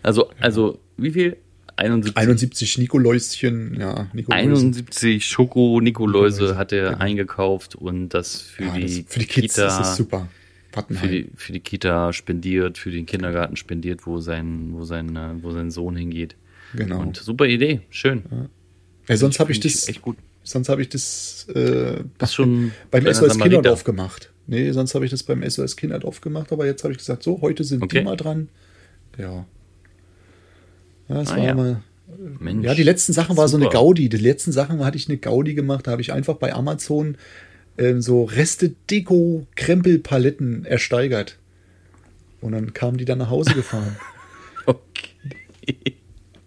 Also, 0.01 0.29
also, 0.39 0.79
wie 0.97 1.11
viel? 1.11 1.35
71, 1.79 2.17
71 2.17 2.77
Nikoläuschen, 2.77 3.77
ja, 3.79 4.07
Nikoläuschen. 4.13 4.49
71 4.51 5.25
Schoko-Nikoläuse 5.25 6.57
hat 6.57 6.71
er 6.71 6.99
eingekauft 7.01 7.75
und 7.75 8.09
das 8.09 8.41
für, 8.41 8.65
Ja, 8.65 8.73
die, 8.75 9.03
das, 9.03 9.13
für 9.13 9.19
die 9.19 9.25
Kids 9.25 9.55
Kita, 9.55 9.67
ist 9.67 9.77
das 9.79 9.97
super. 9.97 10.27
Für 10.91 11.07
die, 11.07 11.29
für 11.35 11.51
die 11.53 11.59
Kita 11.61 12.13
spendiert, 12.13 12.77
für 12.77 12.91
den 12.91 13.05
Kindergarten 13.05 13.55
spendiert, 13.55 14.05
wo 14.05 14.19
sein, 14.19 14.69
wo 14.73 14.83
sein, 14.85 15.15
äh, 15.15 15.41
wo 15.41 15.51
sein 15.51 15.71
Sohn 15.71 15.95
hingeht. 15.95 16.35
genau. 16.75 17.01
Und 17.01 17.17
super 17.17 17.45
Idee, 17.47 17.81
schön. 17.89 18.23
ja, 19.07 19.17
sonst 19.17 19.39
habe 19.39 19.51
ich 19.51 19.59
das, 19.59 19.87
echt 19.89 20.01
gut. 20.03 20.17
sonst 20.43 20.69
habe 20.69 20.81
ich 20.83 20.89
das 20.89 21.47
äh, 21.55 22.03
Das 22.19 22.33
schon 22.35 22.71
beim 22.91 23.03
SOS 23.05 23.15
Samariter. 23.33 23.43
Kinderdorf 23.43 23.83
gemacht. 23.83 24.31
Nee, 24.45 24.71
sonst 24.71 24.93
habe 24.95 25.05
ich 25.05 25.11
das 25.11 25.23
beim 25.23 25.47
SOS 25.47 25.75
Kinderdorf 25.75 26.21
gemacht, 26.21 26.51
aber 26.51 26.65
jetzt 26.65 26.83
habe 26.83 26.91
ich 26.91 26.99
gesagt, 26.99 27.23
so, 27.23 27.41
heute 27.41 27.63
sind 27.63 27.81
Okay. 27.83 27.99
die 27.99 28.05
mal 28.05 28.15
dran. 28.17 28.49
Ja. 29.17 29.45
Ja, 31.09 31.15
das 31.15 31.29
Ah, 31.31 31.37
war 31.37 31.43
ja. 31.43 31.51
immer. 31.51 31.81
Mensch, 32.39 32.65
Ja, 32.65 32.73
die 32.73 32.83
letzten 32.83 33.13
Sachen 33.13 33.37
war 33.37 33.47
so 33.47 33.57
eine. 33.57 33.69
Gaudi. 33.69 34.09
Die 34.09 34.17
letzten 34.17 34.51
Sachen 34.51 34.83
hatte 34.83 34.97
ich 34.97 35.07
eine 35.09 35.17
Gaudi 35.17 35.53
gemacht. 35.53 35.87
Da 35.87 35.91
habe 35.91 36.01
ich 36.01 36.11
einfach 36.13 36.35
bei 36.37 36.53
Amazon 36.53 37.17
ähm, 37.77 38.01
so 38.01 38.23
Reste 38.23 38.73
Deko 38.89 39.45
Krempelpaletten 39.55 40.65
ersteigert. 40.65 41.37
Und 42.41 42.53
dann 42.53 42.73
kamen 42.73 42.97
die 42.97 43.05
dann 43.05 43.17
nach 43.19 43.29
Hause 43.29 43.53
gefahren. 43.53 43.95
Okay. 44.65 45.95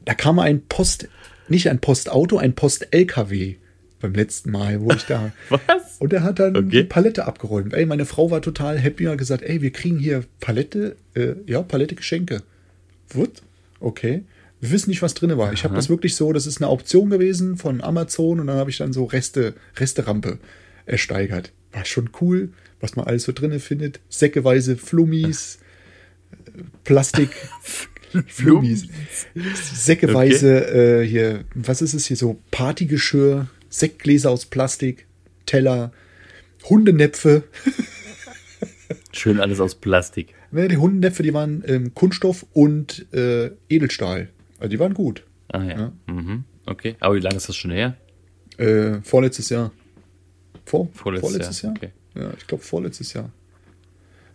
da 0.05 0.15
kam 0.15 0.39
ein 0.39 0.63
Post, 0.69 1.09
nicht 1.49 1.69
ein 1.69 1.81
Postauto, 1.81 2.39
ein 2.39 2.55
Post-LKW 2.55 3.57
beim 4.01 4.15
letzten 4.15 4.53
Mal, 4.53 4.81
wo 4.81 4.93
ich 4.93 5.05
da. 5.07 5.33
Was? 5.49 5.97
Und 5.99 6.13
er 6.13 6.23
hat 6.23 6.39
dann 6.39 6.57
Okay. 6.57 6.69
die 6.71 6.83
Palette 6.85 7.25
abgeräumt. 7.27 7.73
Ey, 7.75 7.85
meine 7.87 8.05
Frau 8.05 8.31
war 8.31 8.41
total 8.43 8.79
happy 8.79 9.07
und 9.07 9.13
hat 9.13 9.19
gesagt, 9.19 9.43
ey, 9.43 9.61
wir 9.61 9.71
kriegen 9.73 9.99
hier 9.99 10.23
Palette, 10.41 10.97
äh, 11.15 11.35
ja, 11.47 11.63
Palette 11.63 11.95
Geschenke. 11.97 12.43
What? 13.13 13.43
Okay. 13.81 14.23
Wir 14.63 14.71
wissen 14.71 14.91
nicht, 14.91 15.03
was 15.03 15.15
drin 15.15 15.37
war. 15.37 15.53
Ich 15.53 15.65
habe 15.65 15.75
das 15.75 15.89
wirklich 15.89 16.15
so, 16.15 16.33
das 16.33 16.47
ist 16.47 16.59
eine 16.59 16.69
Auktion 16.69 17.11
gewesen 17.11 17.57
von 17.57 17.81
Amazon 17.81 18.39
und 18.39 18.47
dann 18.47 18.59
habe 18.59 18.71
ich 18.71 18.79
dann 18.79 18.93
so 18.93 19.07
Reste, 19.07 19.55
Resterampe 19.77 20.39
ersteigert. 20.87 21.53
War 21.73 21.85
schon 21.85 22.11
cool, 22.21 22.51
was 22.81 22.95
man 22.95 23.05
alles 23.09 23.25
so 23.25 23.33
drinne 23.33 23.59
findet. 23.59 23.99
Säckeweise 24.09 24.77
Flummis, 24.77 25.59
äh, 26.31 26.63
Plastik, 26.85 27.31
Flummis, 28.29 28.87
säckeweise 29.75 31.01
äh, 31.01 31.09
hier, 31.09 31.45
was 31.57 31.83
ist 31.83 31.95
es 31.95 32.07
hier 32.07 32.17
so? 32.17 32.39
Partygeschirr, 32.53 33.49
Sektgläser 33.69 34.31
aus 34.31 34.47
Plastik, 34.47 35.07
Teller, 35.45 35.91
Hundenäpfe. 36.71 37.43
Schön 39.13 39.41
alles 39.41 39.59
aus 39.59 39.75
Plastik. 39.75 40.35
Ne, 40.53 40.69
die 40.69 40.77
Hundenäpfe, 40.77 41.25
die 41.25 41.35
waren 41.35 41.65
ähm, 41.67 41.95
Kunststoff 41.95 42.47
und 42.53 43.13
äh, 43.13 43.51
Edelstahl. 43.69 44.29
Also 44.63 44.71
die 44.71 44.79
waren 44.79 44.95
gut. 44.95 45.25
Ah 45.49 45.63
ja. 45.65 45.79
Ja. 45.79 45.93
Mhm. 46.07 46.45
Okay. 46.67 46.95
Aber 47.01 47.17
wie 47.17 47.21
lange 47.21 47.37
ist 47.37 47.49
das 47.49 47.57
schon 47.57 47.73
her? 47.73 47.97
Äh, 48.59 49.01
vorletztes 49.03 49.49
Jahr. 49.49 49.73
Vor, 50.65 50.89
Vorletztes 50.95 51.63
Jahr, 51.63 51.75
okay. 51.77 51.91
Ja, 52.15 52.31
ich 52.39 52.47
glaube 52.47 52.63
vorletztes 52.63 53.13
Jahr. 53.13 53.31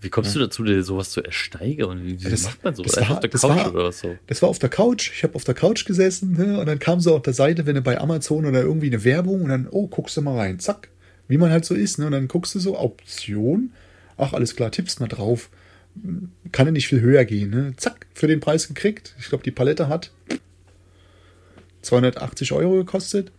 Wie 0.02 0.10
kommst 0.10 0.36
du 0.36 0.40
dazu, 0.40 0.64
dir 0.64 0.84
sowas 0.84 1.10
zu 1.12 1.24
ersteigern? 1.24 2.04
Wie, 2.04 2.24
wie 2.24 2.30
das- 2.30 2.44
macht 2.44 2.64
man 2.64 2.76
so? 2.76 2.84
das 2.84 2.98
war- 2.98 3.12
auf 3.12 3.20
der 3.22 3.30
Couch 3.30 3.44
war- 3.44 3.74
oder 3.74 3.84
was 3.86 4.00
so? 4.00 4.18
Das 4.28 4.42
war 4.42 4.50
auf 4.50 4.60
der 4.60 4.70
Couch. 4.70 5.12
Ich 5.14 5.24
habe 5.24 5.34
auf 5.36 5.44
der 5.46 5.56
Couch 5.56 5.86
gesessen 5.86 6.34
ne? 6.34 6.60
und 6.60 6.66
dann 6.66 6.78
kam 6.80 7.00
so 7.00 7.16
auf 7.16 7.22
der 7.22 7.34
Seite, 7.34 7.66
wenn 7.66 7.76
du 7.76 7.82
bei 7.82 7.98
Amazon 8.00 8.46
oder 8.46 8.62
irgendwie 8.62 8.88
eine 8.88 9.04
Werbung 9.06 9.44
und 9.44 9.50
dann, 9.50 9.68
oh, 9.72 9.88
guckst 9.88 10.18
du 10.18 10.22
mal 10.22 10.36
rein. 10.38 10.60
Zack. 10.60 10.90
Wie 11.30 11.38
man 11.38 11.50
halt 11.50 11.64
so 11.66 11.74
ist. 11.74 11.98
Ne? 12.00 12.08
Und 12.08 12.12
dann 12.12 12.28
guckst 12.28 12.54
du 12.54 12.60
so, 12.60 12.78
Option. 12.78 13.72
Ach, 14.18 14.34
alles 14.34 14.56
klar, 14.56 14.70
tippst 14.72 15.00
mal 15.00 15.08
drauf. 15.08 15.50
Kann 16.52 16.68
ja 16.68 16.72
nicht 16.72 16.88
viel 16.88 17.02
höher 17.02 17.26
gehen. 17.26 17.50
Ne? 17.50 17.74
Zack, 17.78 18.08
für 18.14 18.28
den 18.28 18.40
Preis 18.40 18.68
gekriegt. 18.68 19.16
Ich 19.20 19.30
glaube, 19.30 19.44
die 19.44 19.52
Palette 19.52 19.88
hat 19.88 20.12
280 21.82 22.52
Euro 22.52 22.76
gekostet. 22.76 23.32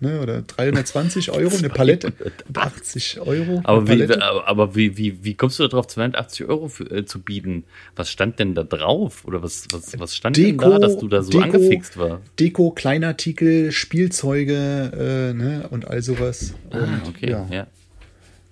Ne? 0.00 0.20
Oder 0.20 0.42
320 0.42 1.30
Euro 1.32 1.56
eine 1.56 1.68
Palette. 1.68 2.12
80 2.54 3.20
Euro. 3.20 3.60
Aber, 3.64 3.88
wie, 3.88 4.12
aber, 4.12 4.76
wie, 4.76 4.96
wie, 4.96 5.24
wie 5.24 5.34
kommst 5.34 5.58
du 5.58 5.66
darauf, 5.66 5.88
280 5.88 6.46
Euro 6.46 6.68
für, 6.68 6.84
äh, 6.84 7.04
zu 7.04 7.20
bieten? 7.20 7.64
Was 7.96 8.10
stand 8.10 8.38
denn 8.38 8.54
da 8.54 8.62
drauf? 8.62 9.24
Oder 9.24 9.42
was, 9.42 9.66
was, 9.72 9.98
was 9.98 10.14
stand 10.14 10.36
denn 10.36 10.56
da, 10.56 10.78
dass 10.78 10.98
du 10.98 11.08
da 11.08 11.22
so 11.22 11.40
angefixt 11.40 11.96
war? 11.96 12.20
Deko, 12.38 12.70
Kleinartikel, 12.70 13.72
Spielzeuge 13.72 15.32
äh, 15.34 15.34
ne, 15.34 15.66
und 15.70 15.88
all 15.88 16.02
sowas. 16.02 16.54
Ah, 16.70 16.78
und, 16.78 17.08
okay. 17.08 17.30
Ja, 17.30 17.46
Ja. 17.50 17.66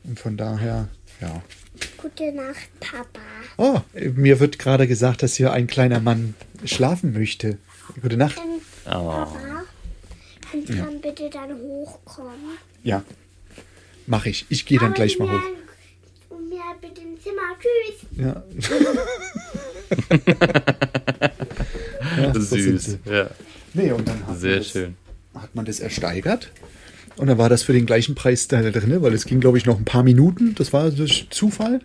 Und 0.03 0.19
von 0.19 0.37
daher, 0.37 0.89
ja. 1.21 1.43
Gute 1.99 2.33
Nacht, 2.33 2.69
Papa. 2.81 3.21
Oh, 3.59 3.81
mir 4.15 4.41
wird 4.41 4.59
gerade 4.59 4.87
gesagt, 4.87 5.23
dass 5.23 5.35
hier 5.37 5.53
ein 5.53 5.67
kleiner 5.67 6.01
Mann 6.01 6.35
schlafen 6.65 7.13
möchte. 7.13 7.59
Gute 8.03 8.17
Nacht. 8.17 8.39
Ähm, 8.39 8.61
Oh. 8.89 8.91
Papa, 9.11 9.65
kannst 10.53 10.69
du 10.69 10.75
dann 10.75 11.01
bitte 11.01 11.29
dann 11.29 11.59
hochkommen? 11.59 12.57
Ja. 12.85 13.03
Mach 14.07 14.27
ich. 14.27 14.47
Ich 14.49 14.65
gehe 14.65 14.79
dann 14.79 14.89
Aber 14.89 14.95
gleich 14.95 15.19
mal 15.19 15.29
hoch. 15.29 15.43
Und 16.29 16.49
mir 16.49 16.61
bitte 16.81 17.01
im 17.01 17.21
Zimmer. 17.21 17.43
Tschüss. 17.59 18.07
Ja. 18.17 18.45
ja 22.23 22.35
Süß. 22.41 22.99
Ja. 23.07 23.31
Nee, 23.75 23.91
und 23.93 24.07
dann 24.07 24.25
hat 24.27 24.39
Sehr 24.39 24.51
man 24.51 24.59
das, 24.61 24.69
schön. 24.71 24.97
hat 25.35 25.55
man 25.55 25.65
das 25.65 25.81
ersteigert. 25.81 26.53
Und 27.17 27.29
dann 27.29 27.39
war 27.39 27.49
das 27.49 27.63
für 27.63 27.73
den 27.73 27.87
gleichen 27.87 28.15
Preis 28.15 28.47
da 28.49 28.61
drin, 28.63 29.03
weil 29.03 29.15
es 29.15 29.25
ging, 29.25 29.41
glaube 29.41 29.59
ich, 29.59 29.65
noch 29.65 29.79
ein 29.79 29.85
paar 29.85 30.03
Minuten. 30.03 30.55
Das 30.55 30.73
war 30.73 30.91
durch 30.91 31.29
Zufall. 31.31 31.81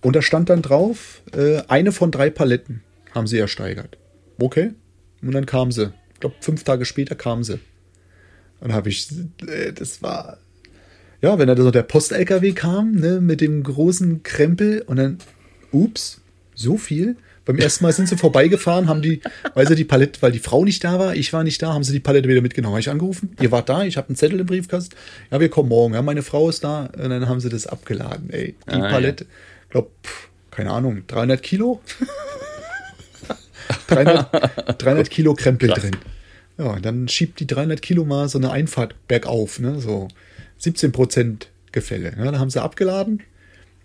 Und 0.00 0.16
da 0.16 0.22
stand 0.22 0.48
dann 0.48 0.62
drauf, 0.62 1.22
äh, 1.32 1.62
eine 1.68 1.92
von 1.92 2.10
drei 2.10 2.30
Paletten 2.30 2.82
haben 3.14 3.26
sie 3.26 3.38
ersteigert. 3.38 3.98
Okay. 4.38 4.72
Und 5.22 5.32
dann 5.32 5.46
kam 5.46 5.72
sie. 5.72 5.92
Ich 6.14 6.20
glaube, 6.20 6.36
fünf 6.40 6.64
Tage 6.64 6.84
später 6.84 7.14
kam 7.14 7.42
sie. 7.44 7.58
Und 8.60 8.72
habe 8.72 8.88
ich, 8.88 9.08
äh, 9.46 9.72
das 9.72 10.02
war, 10.02 10.38
ja, 11.20 11.38
wenn 11.38 11.48
da 11.48 11.56
so 11.56 11.70
der 11.70 11.82
Post-LKW 11.82 12.52
kam, 12.52 12.92
ne, 12.92 13.20
mit 13.20 13.40
dem 13.40 13.62
großen 13.62 14.22
Krempel 14.22 14.82
und 14.86 14.96
dann, 14.96 15.18
ups, 15.72 16.20
so 16.54 16.76
viel. 16.76 17.16
Beim 17.48 17.56
ersten 17.56 17.82
Mal 17.82 17.94
sind 17.94 18.10
sie 18.10 18.18
vorbeigefahren, 18.18 18.88
haben 18.90 19.00
die, 19.00 19.22
weil 19.54 19.66
sie 19.66 19.74
die 19.74 19.86
Palette, 19.86 20.20
weil 20.20 20.32
die 20.32 20.38
Frau 20.38 20.66
nicht 20.66 20.84
da 20.84 20.98
war, 20.98 21.16
ich 21.16 21.32
war 21.32 21.42
nicht 21.44 21.62
da, 21.62 21.72
haben 21.72 21.82
sie 21.82 21.94
die 21.94 22.00
Palette 22.00 22.28
wieder 22.28 22.42
mitgenommen. 22.42 22.74
Habe 22.74 22.80
ich 22.80 22.90
angerufen, 22.90 23.34
ihr 23.40 23.50
wart 23.50 23.70
da, 23.70 23.84
ich 23.84 23.96
habe 23.96 24.08
einen 24.08 24.16
Zettel 24.16 24.38
im 24.38 24.44
Briefkasten. 24.46 24.94
Ja, 25.30 25.40
wir 25.40 25.48
kommen 25.48 25.70
morgen. 25.70 25.94
Ja, 25.94 26.02
meine 26.02 26.22
Frau 26.22 26.50
ist 26.50 26.62
da. 26.62 26.90
Und 26.96 27.08
dann 27.08 27.26
haben 27.26 27.40
sie 27.40 27.48
das 27.48 27.66
abgeladen. 27.66 28.28
Ey, 28.30 28.54
die 28.68 28.72
Ah, 28.74 28.84
ja. 28.84 28.90
Palette, 28.90 29.24
glaub, 29.70 29.90
pff, 30.04 30.28
keine 30.50 30.72
Ahnung, 30.72 31.04
300 31.06 31.42
Kilo? 31.42 31.80
300, 33.88 34.82
300 34.82 35.10
Kilo 35.10 35.34
Krempel 35.34 35.70
Krass. 35.70 35.82
drin. 35.82 35.96
Ja, 36.58 36.78
dann 36.80 37.08
schiebt 37.08 37.40
die 37.40 37.46
300 37.46 37.80
Kilo 37.80 38.04
mal 38.04 38.28
so 38.28 38.38
eine 38.38 38.50
Einfahrt 38.50 38.94
bergauf, 39.08 39.60
ne? 39.60 39.80
So 39.80 40.08
17 40.58 40.92
Prozent 40.92 41.48
Gefälle. 41.72 42.14
Ja, 42.18 42.30
da 42.32 42.38
haben 42.38 42.50
sie 42.50 42.62
abgeladen. 42.62 43.22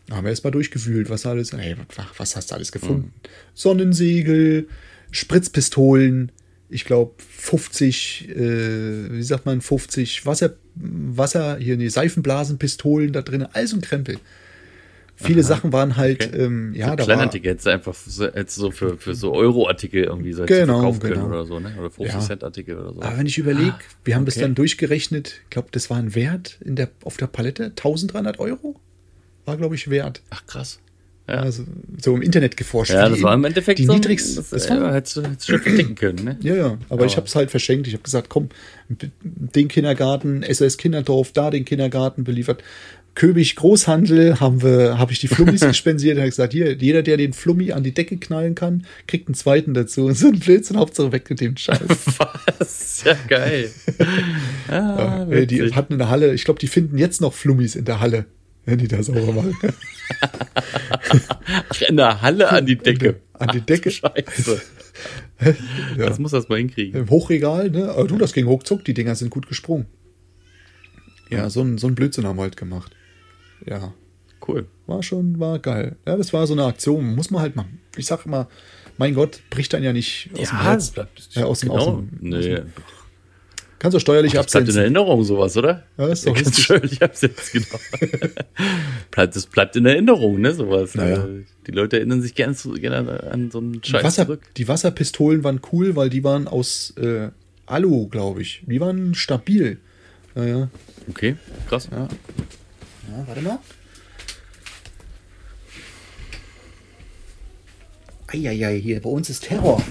Da 0.07 0.17
haben 0.17 0.25
wir 0.25 0.31
erstmal 0.31 0.51
durchgewühlt, 0.51 1.09
was 1.09 1.25
alles. 1.25 1.53
Ey, 1.53 1.75
was 2.17 2.35
hast 2.35 2.51
du 2.51 2.55
alles 2.55 2.71
gefunden? 2.71 3.13
Sonnensegel, 3.53 4.67
Spritzpistolen, 5.11 6.31
ich 6.69 6.85
glaube 6.85 7.13
50, 7.19 8.29
äh, 8.29 9.11
wie 9.11 9.23
sagt 9.23 9.45
man, 9.45 9.61
50 9.61 10.25
Wasser, 10.25 10.55
Wasser, 10.75 11.57
hier, 11.57 11.77
nee, 11.77 11.87
Seifenblasenpistolen 11.87 13.13
da 13.13 13.21
drin, 13.21 13.43
alles 13.53 13.71
so 13.71 13.77
ein 13.77 13.81
Krempel. 13.81 14.17
Viele 15.15 15.43
Sachen 15.43 15.71
waren 15.71 15.95
halt, 15.95 16.25
Okay. 16.27 16.37
ähm, 16.43 16.73
ja, 16.73 16.89
für 16.89 16.95
da 16.95 17.03
war, 17.03 17.05
Kleinartikel 17.05 17.51
hättest 17.51 17.67
du 17.67 17.69
einfach 17.69 17.93
so, 17.93 18.25
hättest 18.25 18.55
so 18.57 18.71
für, 18.71 18.97
für 18.97 19.13
so 19.13 19.31
Euro-Artikel 19.33 20.03
irgendwie 20.03 20.33
so 20.33 20.43
Genau, 20.45 20.73
verkaufen 20.79 20.99
können 21.01 21.13
genau. 21.13 21.27
oder 21.27 21.45
so, 21.45 21.59
ne? 21.59 21.71
Oder 21.79 21.91
50 21.91 22.13
Ja. 22.13 22.19
Cent 22.19 22.43
Artikel 22.43 22.77
oder 22.77 22.93
so. 22.93 23.01
Aber 23.03 23.17
wenn 23.19 23.27
ich 23.27 23.37
überlege, 23.37 23.75
wir 24.03 24.15
haben 24.15 24.25
das 24.25 24.35
okay. 24.35 24.45
dann 24.45 24.55
durchgerechnet, 24.55 25.41
ich 25.43 25.49
glaube, 25.51 25.67
das 25.71 25.89
war 25.91 25.97
ein 25.97 26.15
Wert 26.15 26.57
in 26.65 26.75
der, 26.75 26.89
auf 27.03 27.15
der 27.17 27.27
Palette, 27.27 27.65
1300 27.65 28.39
Euro? 28.39 28.75
War, 29.45 29.57
glaube 29.57 29.75
ich, 29.75 29.89
wert. 29.89 30.21
Ach 30.29 30.45
krass. 30.45 30.79
Ja. 31.27 31.35
Also, 31.35 31.63
so 32.01 32.15
im 32.15 32.21
Internet 32.21 32.57
geforscht. 32.57 32.91
ja, 32.91 33.07
das 33.07 33.21
war 33.21 33.33
im 33.33 33.45
Endeffekt 33.45 33.79
die 33.79 33.85
so 33.85 33.93
niedrigste. 33.93 34.35
Das, 34.35 34.49
Das 34.49 34.67
ja, 34.67 34.81
war, 34.81 34.93
hättest, 34.93 35.15
du, 35.15 35.21
hättest 35.23 35.47
du 35.47 35.53
schon 35.53 35.61
verdicken 35.61 35.95
können, 35.95 36.23
ne? 36.23 36.37
ja, 36.41 36.53
ja, 36.53 36.77
aber 36.89 37.05
ich 37.05 37.15
habe 37.15 37.27
es 37.27 37.35
halt 37.35 37.49
verschenkt. 37.49 37.87
Ich 37.87 37.93
habe 37.93 38.03
gesagt, 38.03 38.27
komm, 38.27 38.49
den 39.21 39.69
Kindergarten, 39.69 40.43
SOS 40.43 40.77
Kinderdorf, 40.77 41.31
da 41.31 41.49
den 41.49 41.63
Kindergarten 41.63 42.25
beliefert. 42.25 42.61
Köbig 43.15 43.55
Großhandel 43.55 44.39
haben 44.39 44.63
wir, 44.63 44.97
habe 44.97 45.11
ich 45.13 45.19
die 45.19 45.27
Flummis 45.27 45.61
gespendiert. 45.65 46.17
Habe 46.17 46.27
gesagt, 46.29 46.51
hier, 46.51 46.73
jeder, 46.73 47.03
der 47.03 47.15
den 47.15 47.31
Flummi 47.31 47.71
an 47.71 47.83
die 47.83 47.93
Decke 47.93 48.17
knallen 48.17 48.55
kann, 48.55 48.85
kriegt 49.07 49.27
einen 49.27 49.35
zweiten 49.35 49.73
dazu. 49.73 50.09
So 50.13 50.27
ein 50.27 50.39
Blödsinn, 50.39 50.77
Hauptsache 50.77 51.11
weg 51.11 51.29
mit 51.29 51.39
dem 51.39 51.55
Scheiß. 51.55 51.79
Was? 52.17 53.03
Ja, 53.05 53.15
geil. 53.29 53.69
ah, 54.67 55.25
Äh, 55.29 55.45
die 55.45 55.73
hatten 55.73 55.93
eine 55.93 56.09
Halle, 56.09 56.33
ich 56.33 56.43
glaube, 56.43 56.59
die 56.59 56.67
finden 56.67 56.97
jetzt 56.97 57.21
noch 57.21 57.33
Flummis 57.33 57.75
in 57.75 57.85
der 57.85 57.99
Halle, 57.99 58.25
wenn 58.65 58.77
die 58.77 58.87
da 58.87 59.01
sauber 59.03 59.31
machen. 59.33 59.55
Ach, 61.69 61.81
in 61.81 61.97
der 61.97 62.21
Halle 62.21 62.49
an 62.49 62.65
die 62.65 62.77
Decke. 62.77 63.19
An 63.33 63.49
die 63.53 63.61
Decke. 63.61 63.91
Scheiße. 63.91 64.61
Ja. 65.97 66.05
Das 66.07 66.19
muss 66.19 66.31
das 66.31 66.47
mal 66.47 66.59
hinkriegen. 66.59 67.01
Im 67.01 67.09
Hochregal, 67.09 67.69
ne? 67.71 67.89
Aber 67.89 68.07
du, 68.07 68.17
das 68.17 68.31
ging 68.31 68.45
ruckzuck, 68.45 68.85
die 68.85 68.93
Dinger 68.93 69.15
sind 69.15 69.29
gut 69.31 69.47
gesprungen. 69.47 69.87
Ja, 71.29 71.49
so 71.49 71.61
ein, 71.61 71.77
so 71.79 71.87
ein 71.87 71.95
Blödsinn 71.95 72.25
haben 72.25 72.37
wir 72.37 72.43
halt 72.43 72.55
gemacht. 72.55 72.95
Ja, 73.65 73.93
Cool. 74.47 74.67
war 74.85 75.01
schon, 75.03 75.39
war 75.39 75.57
geil. 75.59 75.97
Ja, 76.07 76.15
das 76.15 76.31
war 76.31 76.45
so 76.47 76.53
eine 76.53 76.63
Aktion, 76.65 77.15
muss 77.15 77.31
man 77.31 77.41
halt 77.41 77.55
machen. 77.55 77.79
Ich 77.97 78.05
sag 78.05 78.25
immer, 78.25 78.47
mein 78.97 79.15
Gott, 79.15 79.41
bricht 79.49 79.73
dann 79.73 79.83
ja 79.83 79.91
nicht 79.91 80.29
aus 80.37 80.49
dem 80.49 80.61
Herz. 80.61 80.91
bleibt 80.91 81.29
Ja, 81.31 81.45
aus 81.45 81.61
dem- 81.61 81.69
genau. 81.69 81.81
aus 81.81 81.95
dem- 81.97 82.09
nee. 82.21 82.61
Kannst 83.83 83.95
du 83.95 83.99
steuerlich 83.99 84.31
Das 84.31 84.45
bleibt 84.45 84.55
in 84.55 84.61
absetzen. 84.61 84.81
Erinnerung, 84.81 85.25
sowas, 85.25 85.57
oder? 85.57 85.83
Ja, 85.97 86.07
ist 86.07 86.25
doch 86.25 86.33
Ganz 86.33 86.47
richtig. 86.47 86.63
schön, 86.63 86.81
ich 86.85 87.01
hab's 87.01 87.19
jetzt 87.19 87.51
genau. 87.51 87.67
das 89.11 89.45
bleibt 89.47 89.75
in 89.75 89.85
Erinnerung, 89.85 90.39
ne, 90.39 90.53
sowas. 90.53 90.95
Naja. 90.95 91.27
Die 91.67 91.71
Leute 91.71 91.97
erinnern 91.97 92.21
sich 92.21 92.33
gerne, 92.33 92.55
gerne 92.79 93.23
an 93.29 93.51
so 93.51 93.57
einen 93.57 93.83
Scheiß 93.83 94.01
Wasser, 94.05 94.25
zurück. 94.25 94.41
die 94.55 94.69
Wasserpistolen 94.69 95.43
waren 95.43 95.59
cool, 95.73 95.97
weil 95.97 96.09
die 96.09 96.23
waren 96.23 96.47
aus 96.47 96.93
äh, 96.95 97.27
Alu, 97.65 98.07
glaube 98.07 98.41
ich. 98.41 98.63
Die 98.65 98.79
waren 98.79 99.15
stabil. 99.15 99.79
Naja. 100.33 100.69
Okay, 101.09 101.35
krass. 101.67 101.89
Ja. 101.91 102.07
Ja, 102.07 103.27
warte 103.27 103.41
mal. 103.41 103.59
Eieiei, 108.27 108.79
hier, 108.79 109.01
bei 109.01 109.09
uns 109.09 109.29
ist 109.29 109.43
Terror. 109.43 109.83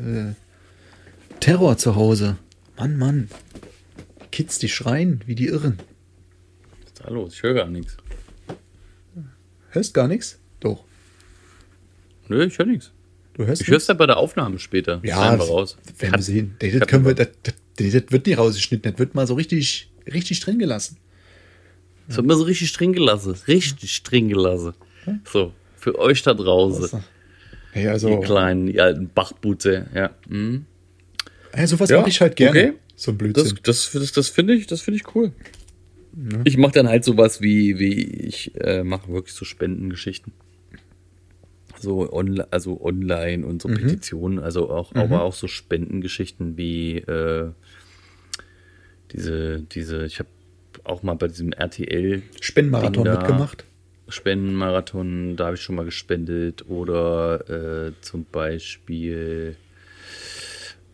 Äh, 0.00 0.32
Terror 1.38 1.78
zu 1.78 1.94
Hause. 1.94 2.36
Mann, 2.80 2.96
Mann. 2.96 3.28
Kids, 4.32 4.58
die 4.58 4.70
schreien 4.70 5.20
wie 5.26 5.34
die 5.34 5.48
Irren. 5.48 5.78
Was 6.80 6.86
ist 6.86 7.00
da 7.04 7.10
los? 7.10 7.34
Ich 7.34 7.42
höre 7.42 7.52
gar 7.52 7.68
nichts. 7.68 7.98
Hörst 9.68 9.92
gar 9.92 10.08
nichts? 10.08 10.38
Doch. 10.60 10.84
Nö, 12.28 12.42
ich 12.46 12.58
höre 12.58 12.64
nichts. 12.64 12.92
Du 13.34 13.44
hörst 13.44 13.60
Ich 13.60 13.68
höre 13.68 13.76
es 13.76 13.84
dann 13.84 13.98
bei 13.98 14.06
der 14.06 14.16
Aufnahme 14.16 14.58
später. 14.58 15.00
Ja, 15.02 15.16
Schneiden 15.16 15.40
wir 15.40 15.46
raus. 15.46 15.76
werden 15.98 16.14
wir 16.14 16.22
sehen. 16.22 16.56
Das, 16.58 16.70
Cut 16.70 16.80
das, 16.80 16.88
können 16.88 17.04
wir, 17.04 17.14
das, 17.14 17.28
das, 17.42 17.54
das 17.76 17.92
wird 18.12 18.26
nicht 18.26 18.38
rausgeschnitten. 18.38 18.92
Das 18.92 18.98
wird 18.98 19.14
mal 19.14 19.26
so 19.26 19.34
richtig, 19.34 19.90
richtig 20.10 20.40
drin 20.40 20.58
gelassen. 20.58 20.96
Das 22.08 22.16
wird 22.16 22.26
mal 22.26 22.36
so 22.36 22.44
richtig 22.44 22.72
drin 22.72 22.94
gelassen. 22.94 23.34
Richtig 23.46 24.02
drin 24.04 24.30
gelassen. 24.30 24.72
So, 25.30 25.52
für 25.76 25.98
euch 25.98 26.22
da 26.22 26.32
draußen. 26.32 27.02
Ja, 27.74 27.80
Ihr 27.82 27.90
also, 27.92 28.20
kleinen, 28.20 28.68
ihr 28.68 28.84
alten 28.84 29.10
Bachbute. 29.10 29.86
Ja. 29.94 30.14
Mhm. 30.28 30.64
Ja, 31.56 31.66
sowas 31.66 31.90
Ja, 31.90 31.98
mache 31.98 32.08
ich 32.10 32.20
halt 32.20 32.36
gerne. 32.36 32.50
okay. 32.58 32.72
So 32.96 33.12
ein 33.12 33.18
Das, 33.18 33.32
Blödsinn. 33.32 33.58
das, 33.62 33.90
das, 33.92 34.12
das 34.12 34.28
finde 34.28 34.54
ich, 34.54 34.66
das 34.66 34.82
finde 34.82 35.00
ich 35.00 35.14
cool. 35.14 35.32
Ich 36.44 36.56
mache 36.56 36.72
dann 36.72 36.88
halt 36.88 37.04
sowas 37.04 37.40
wie, 37.40 37.78
wie 37.78 37.94
ich 37.94 38.52
äh, 38.60 38.82
mache 38.82 39.12
wirklich 39.12 39.34
so 39.34 39.44
Spendengeschichten. 39.44 40.32
So 41.78 42.12
online, 42.12 42.46
also 42.52 42.80
online 42.82 43.46
und 43.46 43.62
so 43.62 43.68
Mhm. 43.68 43.74
Petitionen, 43.76 44.38
also 44.38 44.68
auch, 44.70 44.94
aber 44.94 45.22
auch 45.22 45.32
so 45.32 45.46
Spendengeschichten 45.48 46.58
wie 46.58 46.98
äh, 46.98 47.50
diese, 49.12 49.60
diese, 49.62 50.04
ich 50.04 50.18
habe 50.18 50.28
auch 50.84 51.02
mal 51.02 51.14
bei 51.14 51.28
diesem 51.28 51.52
RTL 51.52 52.22
Spendenmarathon 52.40 53.04
da. 53.04 53.12
mitgemacht. 53.18 53.64
Spendenmarathon, 54.08 55.36
da 55.36 55.46
habe 55.46 55.56
ich 55.56 55.62
schon 55.62 55.76
mal 55.76 55.84
gespendet. 55.84 56.68
Oder 56.68 57.88
äh, 57.88 57.92
zum 58.02 58.24
Beispiel, 58.24 59.56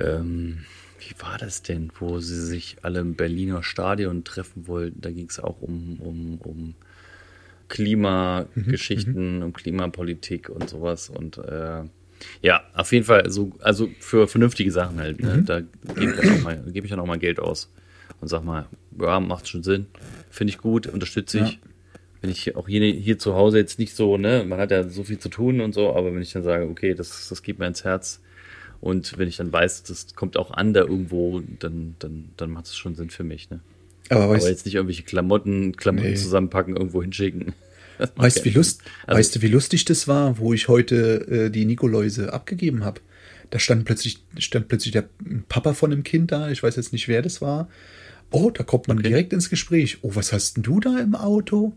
ähm, 0.00 0.64
wie 0.98 1.14
war 1.22 1.38
das 1.38 1.62
denn, 1.62 1.92
wo 1.98 2.20
sie 2.20 2.40
sich 2.40 2.78
alle 2.82 3.00
im 3.00 3.14
Berliner 3.14 3.62
Stadion 3.62 4.24
treffen 4.24 4.66
wollten? 4.66 5.00
Da 5.00 5.10
ging 5.10 5.28
es 5.28 5.38
auch 5.38 5.60
um, 5.60 6.00
um, 6.00 6.38
um 6.38 6.74
Klimageschichten, 7.68 9.42
um 9.42 9.52
Klimapolitik 9.52 10.48
und 10.48 10.68
sowas. 10.68 11.10
Und 11.10 11.38
äh, 11.38 11.82
ja, 12.42 12.62
auf 12.74 12.92
jeden 12.92 13.04
Fall, 13.04 13.30
so, 13.30 13.52
also 13.60 13.90
für 14.00 14.26
vernünftige 14.26 14.72
Sachen 14.72 14.98
halt. 14.98 15.20
Ne? 15.20 15.42
Da 15.44 15.60
gebe 15.60 16.12
ich, 16.12 16.16
dann 16.16 16.30
auch 16.38 16.42
mal- 16.42 16.62
gebe 16.72 16.86
ich 16.86 16.90
dann 16.90 17.00
auch 17.00 17.06
mal 17.06 17.18
Geld 17.18 17.38
aus 17.38 17.70
und 18.20 18.28
sag 18.28 18.44
mal, 18.44 18.66
ja, 19.00 19.20
macht 19.20 19.48
schon 19.48 19.62
Sinn. 19.62 19.86
Finde 20.30 20.52
ich 20.52 20.58
gut, 20.58 20.86
unterstütze 20.86 21.40
ich. 21.40 21.52
Ja. 21.52 21.58
Wenn 22.22 22.30
ich 22.30 22.56
auch 22.56 22.66
hier, 22.66 22.82
hier 22.82 23.18
zu 23.18 23.34
Hause 23.34 23.58
jetzt 23.58 23.78
nicht 23.78 23.94
so, 23.94 24.16
ne, 24.16 24.44
man 24.48 24.58
hat 24.58 24.70
ja 24.70 24.88
so 24.88 25.04
viel 25.04 25.18
zu 25.18 25.28
tun 25.28 25.60
und 25.60 25.74
so, 25.74 25.94
aber 25.94 26.14
wenn 26.14 26.22
ich 26.22 26.32
dann 26.32 26.42
sage, 26.42 26.66
okay, 26.66 26.94
das, 26.94 27.28
das 27.28 27.42
geht 27.42 27.58
mir 27.58 27.66
ins 27.66 27.84
Herz 27.84 28.22
und 28.80 29.18
wenn 29.18 29.28
ich 29.28 29.36
dann 29.36 29.52
weiß, 29.52 29.82
das 29.84 30.14
kommt 30.14 30.36
auch 30.36 30.50
an 30.50 30.72
da 30.74 30.80
irgendwo, 30.80 31.42
dann, 31.58 31.96
dann, 31.98 32.30
dann 32.36 32.50
macht 32.50 32.66
es 32.66 32.76
schon 32.76 32.94
Sinn 32.94 33.10
für 33.10 33.24
mich, 33.24 33.50
ne? 33.50 33.60
Aber 34.08 34.24
Aber 34.24 34.34
weißt, 34.34 34.48
jetzt 34.48 34.66
nicht 34.66 34.74
irgendwelche 34.76 35.02
Klamotten, 35.02 35.76
Klamotten 35.76 36.10
Nee. 36.10 36.14
zusammenpacken, 36.16 36.76
irgendwo 36.76 37.02
hinschicken. 37.02 37.54
Weißt, 38.16 38.44
wie 38.44 38.50
Lust. 38.50 38.82
Also, 39.06 39.18
weißt 39.18 39.36
du, 39.36 39.42
wie 39.42 39.48
lustig 39.48 39.86
das 39.86 40.06
war, 40.06 40.36
wo 40.38 40.52
ich 40.52 40.68
heute 40.68 41.46
äh, 41.46 41.50
die 41.50 41.64
Nikoläuse 41.64 42.30
abgegeben 42.32 42.84
habe? 42.84 43.00
Da 43.48 43.58
stand 43.58 43.86
plötzlich, 43.86 44.22
stand 44.38 44.68
plötzlich 44.68 44.92
der 44.92 45.08
Papa 45.48 45.72
von 45.72 45.90
dem 45.90 46.02
Kind 46.02 46.30
da. 46.30 46.50
Ich 46.50 46.62
weiß 46.62 46.76
jetzt 46.76 46.92
nicht, 46.92 47.08
wer 47.08 47.22
das 47.22 47.40
war. 47.40 47.70
Oh, 48.30 48.50
da 48.50 48.64
kommt 48.64 48.86
man 48.88 48.98
direkt 49.02 49.32
ins 49.32 49.48
Gespräch. 49.48 49.98
Oh, 50.02 50.10
was 50.14 50.32
hast 50.34 50.56
denn 50.56 50.62
du 50.62 50.78
da 50.78 50.98
im 50.98 51.14
Auto? 51.14 51.72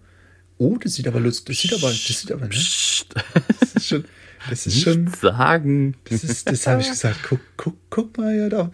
Oh, 0.58 0.78
das 0.78 0.96
sieht 0.96 1.08
aber 1.08 1.22
lustig. 1.22 1.62
Das 1.62 1.62
sieht 1.62 1.74
aber, 1.82 1.90
das 1.90 2.06
sieht 2.20 2.32
aber, 2.34 2.48
ne? 2.48 2.50
Das 2.50 3.76
ist 3.76 3.88
schon, 3.88 4.04
das 4.50 4.68
ist 4.68 4.82
schon, 4.82 5.08
sagen. 5.08 5.96
das 6.06 6.24
ist, 6.24 6.50
das 6.50 6.68
habe 6.68 6.82
ich 6.82 6.90
gesagt. 6.90 7.20
Guck, 7.28 7.40
guck, 7.58 7.76
guck 7.90 8.18
mal 8.18 8.36
ja 8.36 8.50
da. 8.50 8.72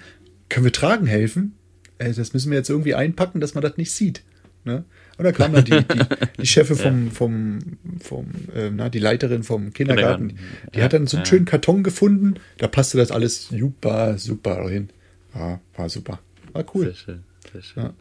Können 0.49 0.65
wir 0.65 0.71
tragen 0.73 1.05
helfen? 1.07 1.55
Das 1.97 2.33
müssen 2.33 2.51
wir 2.51 2.57
jetzt 2.57 2.69
irgendwie 2.69 2.93
einpacken, 2.95 3.39
dass 3.39 3.55
man 3.55 3.61
das 3.61 3.77
nicht 3.77 3.91
sieht. 3.91 4.23
Ne? 4.65 4.83
Und 5.17 5.23
da 5.23 5.31
kam 5.31 5.53
dann 5.53 5.63
die, 5.63 5.71
die, 5.83 6.05
die 6.41 6.45
Chefin 6.47 6.75
vom, 7.11 7.11
vom, 7.11 7.59
vom 8.01 8.25
äh, 8.53 8.69
na, 8.69 8.89
die 8.89 8.99
Leiterin 8.99 9.43
vom 9.43 9.71
Kindergarten. 9.73 10.29
Kindergarten. 10.29 10.71
Die 10.73 10.83
hat 10.83 10.93
dann 10.93 11.07
so 11.07 11.17
einen 11.17 11.23
Ja. 11.25 11.29
schönen 11.29 11.45
Karton 11.45 11.83
gefunden. 11.83 12.35
Da 12.57 12.67
passte 12.67 12.97
das 12.97 13.11
alles 13.11 13.47
super, 13.47 14.17
super 14.17 14.67
hin. 14.69 14.89
Ja, 15.33 15.61
war 15.77 15.89
super. 15.89 16.19
War 16.51 16.65
cool. 16.73 16.85
Sehr 16.87 16.95
schön, 16.95 17.23
sehr 17.53 17.61
schön. 17.61 17.83
Ja. 17.83 17.93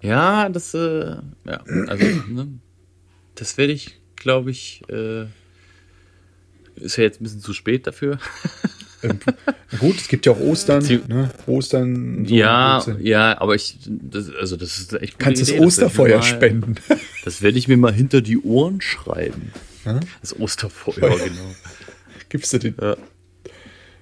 Ja, 0.00 0.48
das, 0.48 0.74
äh, 0.74 1.16
ja, 1.44 1.64
also, 1.88 2.04
ne, 2.28 2.48
das 3.34 3.58
werde 3.58 3.72
ich, 3.72 4.00
glaube 4.14 4.50
ich, 4.52 4.82
äh, 4.88 5.24
ist 6.80 6.96
ja 6.96 7.04
jetzt 7.04 7.20
ein 7.20 7.24
bisschen 7.24 7.40
zu 7.40 7.52
spät 7.52 7.86
dafür. 7.86 8.18
Ähm, 9.00 9.20
gut, 9.78 9.94
es 9.94 10.08
gibt 10.08 10.26
ja 10.26 10.32
auch 10.32 10.40
Ostern. 10.40 10.84
Ne? 11.06 11.30
Ostern. 11.46 12.26
so 12.26 12.34
ja, 12.34 12.84
ja, 12.98 13.40
aber 13.40 13.54
ich, 13.54 13.78
das, 13.86 14.28
also 14.34 14.56
das 14.56 14.76
ist 14.80 14.92
echt. 14.94 15.20
Kannst 15.20 15.40
gute 15.40 15.56
das 15.56 15.64
Osterfeuer 15.64 16.16
mal- 16.16 16.22
spenden. 16.24 16.74
Das 17.24 17.40
werde 17.40 17.58
ich 17.58 17.68
mir 17.68 17.76
mal 17.76 17.92
hinter 17.92 18.22
die 18.22 18.38
Ohren 18.38 18.80
schreiben. 18.80 19.52
Ja? 19.84 20.00
Das 20.20 20.36
Osterfeuer, 20.40 20.94
genau. 21.16 21.54
Gibst 22.28 22.52
du 22.54 22.58
den? 22.58 22.74
Ja. 22.80 22.96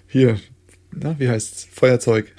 Hier, 0.07 0.41
na, 0.93 1.15
wie 1.19 1.29
heißt's? 1.29 1.69
Feuerzeug. 1.75 2.33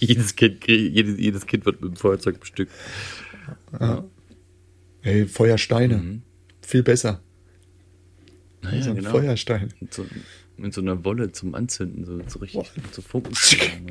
jedes, 0.00 0.36
kind, 0.36 0.66
jedes, 0.66 1.18
jedes 1.18 1.46
Kind 1.46 1.64
wird 1.64 1.80
mit 1.80 1.92
dem 1.92 1.96
Feuerzeug 1.96 2.40
bestückt. 2.40 2.72
Hey, 5.00 5.26
Feuersteine. 5.26 6.20
Viel 6.60 6.82
besser. 6.82 7.22
Naja, 8.62 8.82
so 8.82 8.90
ein 8.90 8.96
genau. 8.96 9.10
Feuerstein. 9.10 9.72
Mit 9.80 9.94
so, 9.94 10.06
mit 10.56 10.74
so 10.74 10.80
einer 10.80 11.04
Wolle 11.04 11.30
zum 11.32 11.54
Anzünden, 11.54 12.04
so, 12.04 12.18
so 12.26 12.38
richtig 12.40 12.70
mit 12.76 12.94
so 12.94 13.02
Funken. 13.02 13.34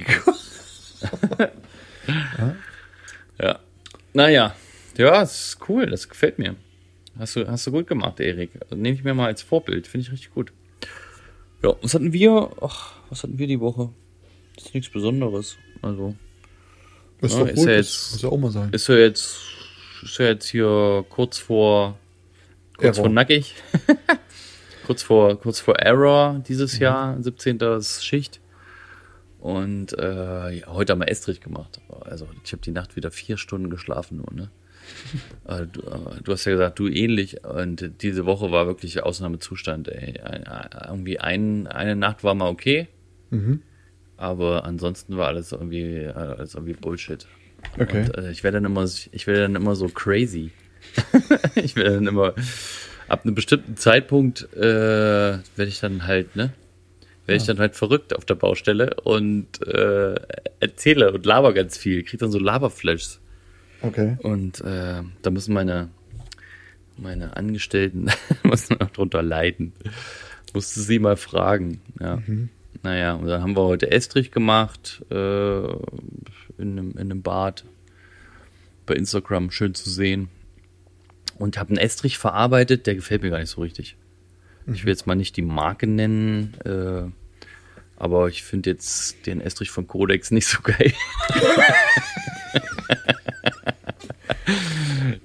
ja. 3.39 3.59
Naja. 4.13 4.55
Ja, 4.97 5.11
das 5.21 5.49
ist 5.49 5.69
cool, 5.69 5.85
das 5.85 6.09
gefällt 6.09 6.39
mir. 6.39 6.55
Hast 7.19 7.35
du, 7.35 7.47
hast 7.47 7.65
du 7.67 7.71
gut 7.71 7.87
gemacht, 7.87 8.19
Erik. 8.19 8.51
Also, 8.61 8.75
Nehme 8.75 8.95
ich 8.95 9.03
mir 9.03 9.13
mal 9.13 9.27
als 9.27 9.41
Vorbild, 9.41 9.87
finde 9.87 10.05
ich 10.07 10.11
richtig 10.11 10.33
gut. 10.33 10.51
Ja, 11.63 11.75
was 11.81 11.93
hatten 11.93 12.13
wir? 12.13 12.51
Ach, 12.61 12.93
was 13.09 13.23
hatten 13.23 13.37
wir 13.39 13.47
die 13.47 13.59
Woche? 13.59 13.89
Das 14.55 14.65
ist 14.65 14.73
nichts 14.73 14.91
Besonderes. 14.91 15.57
Also, 15.81 16.15
Das 17.21 17.31
ist 17.31 17.37
Ja, 17.37 17.43
doch 17.45 17.51
ist 17.51 17.65
ja 17.65 17.71
jetzt- 17.71 18.11
muss 18.13 18.21
ja 18.23 18.29
auch 18.29 18.37
mal 18.37 18.51
sein. 18.51 18.69
ist 18.71 18.87
ja 18.87 18.95
jetzt, 18.95 19.37
ist 20.03 20.17
ja 20.19 20.25
jetzt 20.27 20.47
hier 20.49 21.05
kurz 21.09 21.37
vor, 21.39 21.97
kurz 22.75 22.97
Error. 22.97 23.05
vor 23.07 23.09
nackig. 23.13 23.55
kurz 24.87 25.03
vor, 25.03 25.39
kurz 25.39 25.59
vor 25.59 25.75
Error 25.77 26.41
dieses 26.47 26.75
Mhm. 26.77 26.81
Jahr, 26.83 27.21
17. 27.21 27.59
Schicht. 28.01 28.39
Und 29.39 29.97
äh, 29.99 30.51
ja, 30.59 30.67
heute 30.67 30.93
haben 30.93 30.99
wir 30.99 31.09
Estrich 31.09 31.41
gemacht. 31.41 31.79
Also 32.01 32.27
ich 32.43 32.51
habe 32.53 32.61
die 32.63 32.71
Nacht 32.71 32.95
wieder 32.95 33.11
vier 33.11 33.37
Stunden 33.37 33.69
geschlafen 33.69 34.17
nur, 34.17 34.33
ne? 34.33 34.49
Äh, 35.47 35.65
du, 35.67 35.81
äh, 35.81 36.21
du 36.23 36.31
hast 36.31 36.45
ja 36.45 36.53
gesagt, 36.53 36.79
du 36.79 36.87
ähnlich. 36.87 37.43
Und 37.45 38.01
diese 38.01 38.25
Woche 38.25 38.51
war 38.51 38.65
wirklich 38.67 39.03
Ausnahmezustand. 39.03 39.89
Ey. 39.89 40.19
Ein- 40.21 40.45
Irgendwie 40.87 41.19
ein, 41.19 41.67
eine 41.67 41.95
Nacht 41.95 42.23
war 42.23 42.33
mal 42.35 42.49
okay. 42.49 42.87
Mhm. 43.29 43.61
Aber 44.17 44.63
ansonsten 44.65 45.17
war 45.17 45.27
alles 45.27 45.51
irgendwie, 45.51 45.83
äh, 46.03 46.11
alles 46.13 46.55
irgendwie 46.55 46.73
Bullshit. 46.73 47.27
Okay. 47.79 48.05
Und, 48.05 48.17
äh, 48.17 48.31
ich 48.31 48.43
werde 48.43 48.57
dann 48.57 48.65
immer, 48.65 48.83
ich 48.85 49.27
werde 49.27 49.41
dann 49.41 49.55
immer 49.55 49.75
so 49.75 49.87
crazy. 49.89 50.51
ich 51.55 51.75
werde 51.75 51.95
dann 51.95 52.07
immer, 52.07 52.33
ab 53.07 53.23
einem 53.23 53.35
bestimmten 53.35 53.77
Zeitpunkt 53.77 54.53
äh, 54.53 54.61
werde 54.61 55.67
ich 55.67 55.79
dann 55.79 56.07
halt, 56.07 56.35
ne? 56.35 56.53
Werde 57.25 57.41
ich 57.41 57.45
dann 57.45 57.59
halt 57.59 57.75
verrückt 57.75 58.15
auf 58.15 58.23
der 58.23 58.35
Baustelle 58.35 58.95
und 59.03 59.61
äh, 59.67 60.15
erzähle 60.59 61.11
und 61.11 61.25
laber 61.25 61.53
ganz 61.53 61.77
viel, 61.77 62.03
kriege 62.03 62.17
dann 62.17 62.31
so 62.31 62.39
Laberflashs. 62.39 63.19
Okay. 63.81 64.17
Und 64.23 64.61
äh, 64.61 65.03
da 65.21 65.29
müssen 65.29 65.53
meine, 65.53 65.89
meine 66.97 67.35
Angestellten 67.35 68.09
müssen 68.43 68.79
auch 68.79 68.89
drunter 68.91 69.21
leiden. 69.21 69.73
Musste 70.53 70.79
sie 70.79 70.99
mal 70.99 71.17
fragen. 71.17 71.81
Ja. 71.99 72.21
Naja, 72.83 73.15
und 73.15 73.27
dann 73.27 73.41
haben 73.41 73.55
wir 73.55 73.63
heute 73.63 73.91
Estrich 73.91 74.31
gemacht 74.31 75.03
äh, 75.11 75.15
in, 75.15 75.77
einem, 76.57 76.91
in 76.91 76.99
einem 76.99 77.21
Bad. 77.21 77.65
Bei 78.85 78.93
Instagram 78.93 79.51
schön 79.51 79.75
zu 79.75 79.89
sehen. 79.89 80.29
Und 81.37 81.57
habe 81.57 81.69
einen 81.69 81.77
Estrich 81.77 82.17
verarbeitet, 82.17 82.87
der 82.87 82.95
gefällt 82.95 83.21
mir 83.21 83.29
gar 83.29 83.39
nicht 83.39 83.49
so 83.49 83.61
richtig. 83.61 83.95
Ich 84.73 84.83
will 84.83 84.91
jetzt 84.91 85.07
mal 85.07 85.15
nicht 85.15 85.37
die 85.37 85.41
Marke 85.41 85.87
nennen, 85.87 86.55
äh, 86.65 87.03
aber 87.95 88.27
ich 88.27 88.43
finde 88.43 88.69
jetzt 88.71 89.25
den 89.25 89.39
Estrich 89.39 89.69
von 89.69 89.87
Codex 89.87 90.31
nicht 90.31 90.47
so 90.47 90.61
geil. 90.61 90.93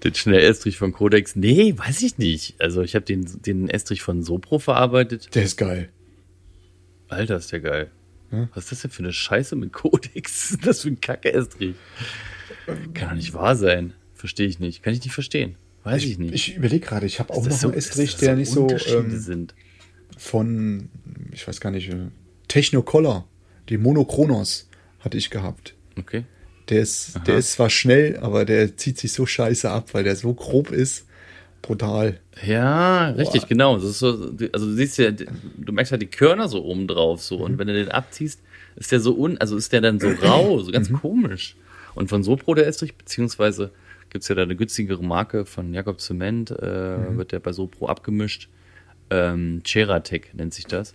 den 0.05 0.14
Schnell-Estrich 0.14 0.79
von 0.79 0.92
Codex, 0.92 1.37
nee, 1.37 1.75
weiß 1.77 2.03
ich 2.03 2.18
nicht. 2.18 2.61
Also 2.61 2.83
ich 2.83 2.94
habe 2.94 3.05
den, 3.05 3.27
den 3.42 3.68
Estrich 3.68 4.03
von 4.03 4.22
Sopro 4.22 4.59
verarbeitet. 4.59 5.35
Der 5.35 5.44
ist 5.44 5.57
geil. 5.57 5.88
Alter, 7.09 7.37
ist 7.37 7.53
der 7.53 7.61
geil. 7.61 7.90
Was 8.55 8.64
ist 8.64 8.72
das 8.72 8.83
denn 8.83 8.90
für 8.90 9.03
eine 9.03 9.12
Scheiße 9.12 9.57
mit 9.57 9.72
Codex? 9.72 10.12
Was 10.14 10.51
ist 10.53 10.66
das 10.66 10.81
für 10.83 10.88
ein 10.88 11.01
Kacke-Estrich? 11.01 11.77
Kann 12.94 13.11
doch 13.11 13.16
nicht 13.16 13.35
wahr 13.35 13.57
sein. 13.57 13.92
Verstehe 14.14 14.46
ich 14.46 14.59
nicht. 14.59 14.83
Kann 14.83 14.94
ich 14.94 15.05
nicht 15.05 15.12
verstehen. 15.12 15.57
Weiß 15.85 16.05
ich, 16.05 16.18
nicht. 16.18 16.35
Ich 16.35 16.57
überlege 16.57 16.87
gerade, 16.87 17.07
ich 17.07 17.18
habe 17.18 17.33
auch 17.33 17.38
noch 17.42 17.49
das 17.49 17.64
einen 17.64 17.75
Estrich, 17.75 18.16
der 18.16 18.31
das 18.31 18.38
nicht 18.38 18.53
so 18.53 18.68
ähm, 18.88 19.18
sind. 19.18 19.55
von, 20.16 20.88
ich 21.33 21.47
weiß 21.47 21.61
gar 21.61 21.71
nicht, 21.71 21.88
äh, 21.90 21.97
Technocolor, 22.49 23.27
die 23.68 23.79
Monochronos 23.79 24.68
hatte 25.01 25.16
ich 25.16 25.31
gehabt. 25.31 25.75
Okay. 25.99 26.25
Der 26.68 26.81
ist, 26.83 27.18
der 27.27 27.37
ist 27.38 27.53
zwar 27.53 27.71
schnell, 27.71 28.18
aber 28.18 28.45
der 28.45 28.77
zieht 28.77 28.99
sich 28.99 29.12
so 29.12 29.27
scheiße 29.27 29.68
ab, 29.71 29.92
weil 29.95 30.05
der 30.05 30.14
so 30.16 30.33
grob 30.35 30.71
ist. 30.71 31.07
Brutal. 31.61 32.18
Ja, 32.45 33.11
richtig, 33.11 33.47
genau. 33.47 33.77
Das 33.77 33.85
ist 33.85 33.99
so, 34.01 34.33
also 34.53 34.66
du 34.66 34.73
siehst 34.75 34.99
ja, 34.99 35.11
du 35.12 35.73
merkst 35.73 35.92
halt 35.92 36.03
die 36.03 36.07
Körner 36.07 36.49
so 36.49 36.64
oben 36.64 36.87
drauf 36.88 37.23
so 37.23 37.38
Mhm. 37.38 37.42
und 37.45 37.59
wenn 37.59 37.66
du 37.68 37.75
den 37.75 37.88
abziehst, 37.88 38.40
ist 38.77 38.90
der 38.90 39.01
so 39.01 39.16
un, 39.16 39.38
also 39.38 39.57
ist 39.57 39.73
der 39.73 39.81
dann 39.81 40.01
so 40.01 40.09
rau, 40.23 40.59
so 40.61 40.68
Mhm. 40.68 40.73
ganz 40.73 40.92
komisch. 40.92 41.57
Und 41.95 42.09
von 42.09 42.23
Sopro 42.23 42.55
der 42.55 42.66
Estrich, 42.66 42.95
beziehungsweise 42.97 43.71
gibt's 44.12 44.29
ja 44.29 44.35
da 44.35 44.42
eine 44.42 44.55
günstigere 44.57 45.03
Marke 45.03 45.46
von 45.46 45.72
Jakob 45.72 46.01
Zement, 46.01 46.51
äh, 46.51 46.98
Mhm. 46.98 47.16
wird 47.18 47.33
der 47.33 47.40
bei 47.40 47.53
Sopro 47.53 47.87
abgemischt. 47.88 48.48
Ähm, 49.11 49.62
Ceratec 49.66 50.35
nennt 50.35 50.55
sich 50.55 50.66
das. 50.66 50.94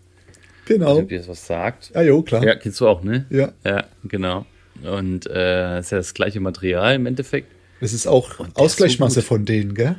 Genau. 0.66 0.94
nicht, 0.96 1.04
ob 1.04 1.10
dir 1.10 1.18
das 1.20 1.28
was 1.28 1.48
sagt. 1.48 1.92
Ja, 1.96 2.02
jo, 2.02 2.22
klar. 2.22 2.44
Ja, 2.44 2.56
kennst 2.56 2.80
du 2.82 2.88
auch, 2.88 3.02
ne? 3.04 3.26
Ja. 3.30 3.54
Ja, 3.64 3.86
genau. 4.04 4.46
Und 4.84 5.26
äh, 5.28 5.80
ist 5.80 5.92
ja 5.92 5.98
das 5.98 6.14
gleiche 6.14 6.40
Material 6.40 6.96
im 6.96 7.06
Endeffekt. 7.06 7.52
Das 7.80 7.94
ist 7.94 8.06
auch 8.08 8.36
der 8.38 8.48
ist 8.48 8.56
Ausgleichsmasse 8.58 9.22
so 9.22 9.26
von 9.28 9.46
denen, 9.46 9.74
gell? 9.76 9.96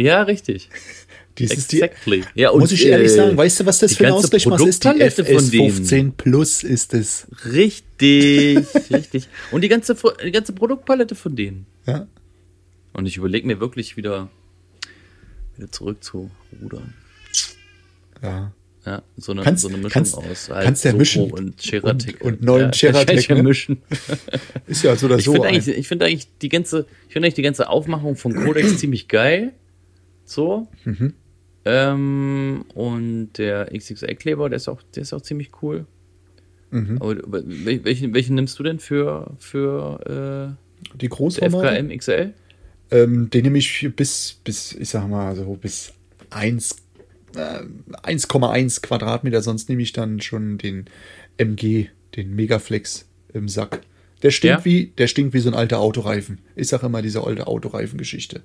Ja, 0.00 0.22
richtig. 0.22 0.68
Dies 1.38 1.52
ist 1.54 1.72
die, 1.72 1.80
Exactly. 1.80 2.24
Ja, 2.34 2.50
und, 2.50 2.60
muss 2.60 2.72
ich 2.72 2.84
ehrlich 2.86 3.06
äh, 3.12 3.14
sagen, 3.14 3.36
weißt 3.36 3.60
du, 3.60 3.66
was 3.66 3.78
das 3.78 3.94
für 3.94 4.04
eine 4.04 4.12
ganze 4.14 4.24
Ausgleichsmasse 4.26 4.68
ist? 4.68 4.82
Die 4.84 4.88
Produktpalette 4.88 5.24
von 5.24 5.50
denen. 5.50 5.84
FS15 5.86 6.12
Plus 6.16 6.62
ist 6.64 6.92
es. 6.92 7.26
Richtig, 7.46 8.58
richtig. 8.90 9.28
Und 9.52 9.62
die 9.62 9.68
ganze, 9.68 9.96
die 10.24 10.32
ganze 10.32 10.52
Produktpalette 10.52 11.14
von 11.14 11.36
denen. 11.36 11.66
Ja. 11.86 12.06
Und 12.92 13.06
ich 13.06 13.16
überlege 13.16 13.46
mir 13.46 13.60
wirklich 13.60 13.96
wieder, 13.96 14.28
wieder 15.56 15.70
zurück 15.70 16.02
zu 16.02 16.30
rudern. 16.62 16.94
ja. 18.22 18.52
Ja, 18.86 19.02
so 19.18 19.32
eine, 19.32 19.42
Kannst- 19.42 19.60
so 19.60 19.68
eine 19.68 19.76
Mischung 19.76 19.90
kannst- 19.92 20.16
aus 20.16 20.48
halt 20.48 20.64
kannst 20.64 20.84
ja 20.86 20.94
mischen. 20.94 21.30
und 21.30 21.60
Ceratec. 21.60 22.18
Und- 22.22 22.32
und 22.38 22.42
neuen 22.42 22.70
ja, 22.74 22.90
ja 23.02 23.34
ne? 23.34 23.42
mischen. 23.42 23.82
Ist 24.66 24.82
ja 24.82 24.96
so 24.96 25.04
oder 25.04 25.18
Ich 25.18 25.26
so. 25.26 25.34
ein- 25.34 25.42
eigentlich, 25.54 25.76
ich 25.76 25.86
finde 25.86 26.06
eigentlich 26.06 26.28
die 26.40 26.48
ganze, 26.48 26.86
ich 27.06 27.12
finde 27.12 27.26
eigentlich 27.26 27.34
die 27.34 27.42
ganze 27.42 27.68
Aufmachung 27.68 28.16
von 28.16 28.34
Codex 28.34 28.78
ziemlich 28.78 29.06
geil. 29.06 29.52
So. 30.30 30.68
Mhm. 30.84 31.14
Ähm, 31.64 32.64
und 32.74 33.32
der 33.36 33.70
XXL-Kleber, 33.76 34.48
der 34.48 34.56
ist 34.56 34.68
auch, 34.68 34.80
der 34.94 35.02
ist 35.02 35.12
auch 35.12 35.20
ziemlich 35.20 35.50
cool. 35.62 35.86
Mhm. 36.70 36.98
Aber 37.00 37.12
wel- 37.14 37.84
welchen, 37.84 38.14
welchen 38.14 38.36
nimmst 38.36 38.58
du 38.58 38.62
denn 38.62 38.78
für, 38.78 39.32
für 39.38 40.56
die 40.94 41.06
äh, 41.06 41.08
Großformate. 41.08 41.76
FKM 41.76 41.98
XL? 41.98 42.32
Ähm, 42.92 43.30
den 43.30 43.42
nehme 43.44 43.58
ich 43.58 43.88
bis, 43.94 44.40
bis, 44.44 44.72
ich 44.72 44.88
sag 44.88 45.08
mal, 45.08 45.34
so 45.36 45.44
bis 45.54 45.92
1, 46.30 46.76
äh, 47.36 47.60
1,1 48.04 48.80
Quadratmeter, 48.82 49.42
sonst 49.42 49.68
nehme 49.68 49.82
ich 49.82 49.92
dann 49.92 50.20
schon 50.20 50.58
den 50.58 50.86
MG, 51.36 51.88
den 52.16 52.34
Megaflex 52.34 53.06
im 53.32 53.48
Sack. 53.48 53.80
Der 54.22 54.30
stinkt 54.30 54.60
Ja? 54.60 54.64
wie, 54.64 54.86
der 54.98 55.06
stinkt 55.08 55.34
wie 55.34 55.40
so 55.40 55.50
ein 55.50 55.54
alter 55.54 55.78
Autoreifen. 55.80 56.38
Ich 56.56 56.68
sage 56.68 56.86
immer 56.86 57.02
diese 57.02 57.24
alte 57.24 57.46
Autoreifengeschichte. 57.46 58.42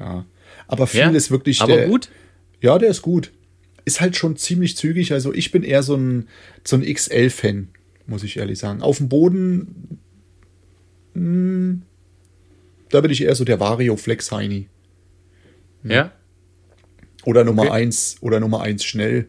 Ja. 0.00 0.24
Aber 0.68 0.86
viel 0.86 1.00
Ja? 1.00 1.10
ist 1.10 1.30
wirklich 1.30 1.60
Aber 1.60 1.74
der, 1.76 1.88
gut? 1.88 2.10
Ja, 2.60 2.78
der 2.78 2.90
ist 2.90 3.02
gut. 3.02 3.32
Ist 3.84 4.00
halt 4.00 4.16
schon 4.16 4.36
ziemlich 4.36 4.76
zügig. 4.76 5.12
Also 5.12 5.32
ich 5.34 5.50
bin 5.50 5.62
eher 5.64 5.82
so 5.82 5.96
ein, 5.96 6.28
so 6.64 6.76
ein 6.76 6.82
XL-Fan, 6.82 7.68
muss 8.06 8.22
ich 8.22 8.36
ehrlich 8.36 8.58
sagen. 8.58 8.80
Auf 8.82 8.98
dem 8.98 9.08
Boden, 9.08 9.98
mh, 11.14 11.78
da 12.90 13.00
bin 13.00 13.10
ich 13.10 13.22
eher 13.22 13.34
so 13.34 13.44
der 13.44 13.58
Vario 13.60 13.96
Flex 13.96 14.30
Heini. 14.30 14.68
Ja? 15.82 16.12
Oder 17.24 17.44
Nummer 17.44 17.62
Okay. 17.62 17.72
1 17.72 18.16
oder 18.20 18.40
Nummer 18.40 18.60
1 18.62 18.84
schnell. 18.84 19.28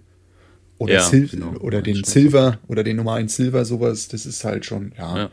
Oder, 0.77 0.95
Ja, 0.95 0.99
Sil 1.05 1.27
genau. 1.29 1.53
oder 1.59 1.81
den 1.81 1.95
schnell. 1.97 2.23
Silver 2.23 2.59
oder 2.67 2.83
den 2.83 2.97
Nummer 2.97 3.13
1 3.13 3.35
Silver, 3.35 3.63
sowas. 3.65 4.07
Das 4.07 4.25
ist 4.25 4.43
halt 4.43 4.65
schon, 4.65 4.91
ja. 4.97 5.17
Ja. 5.17 5.31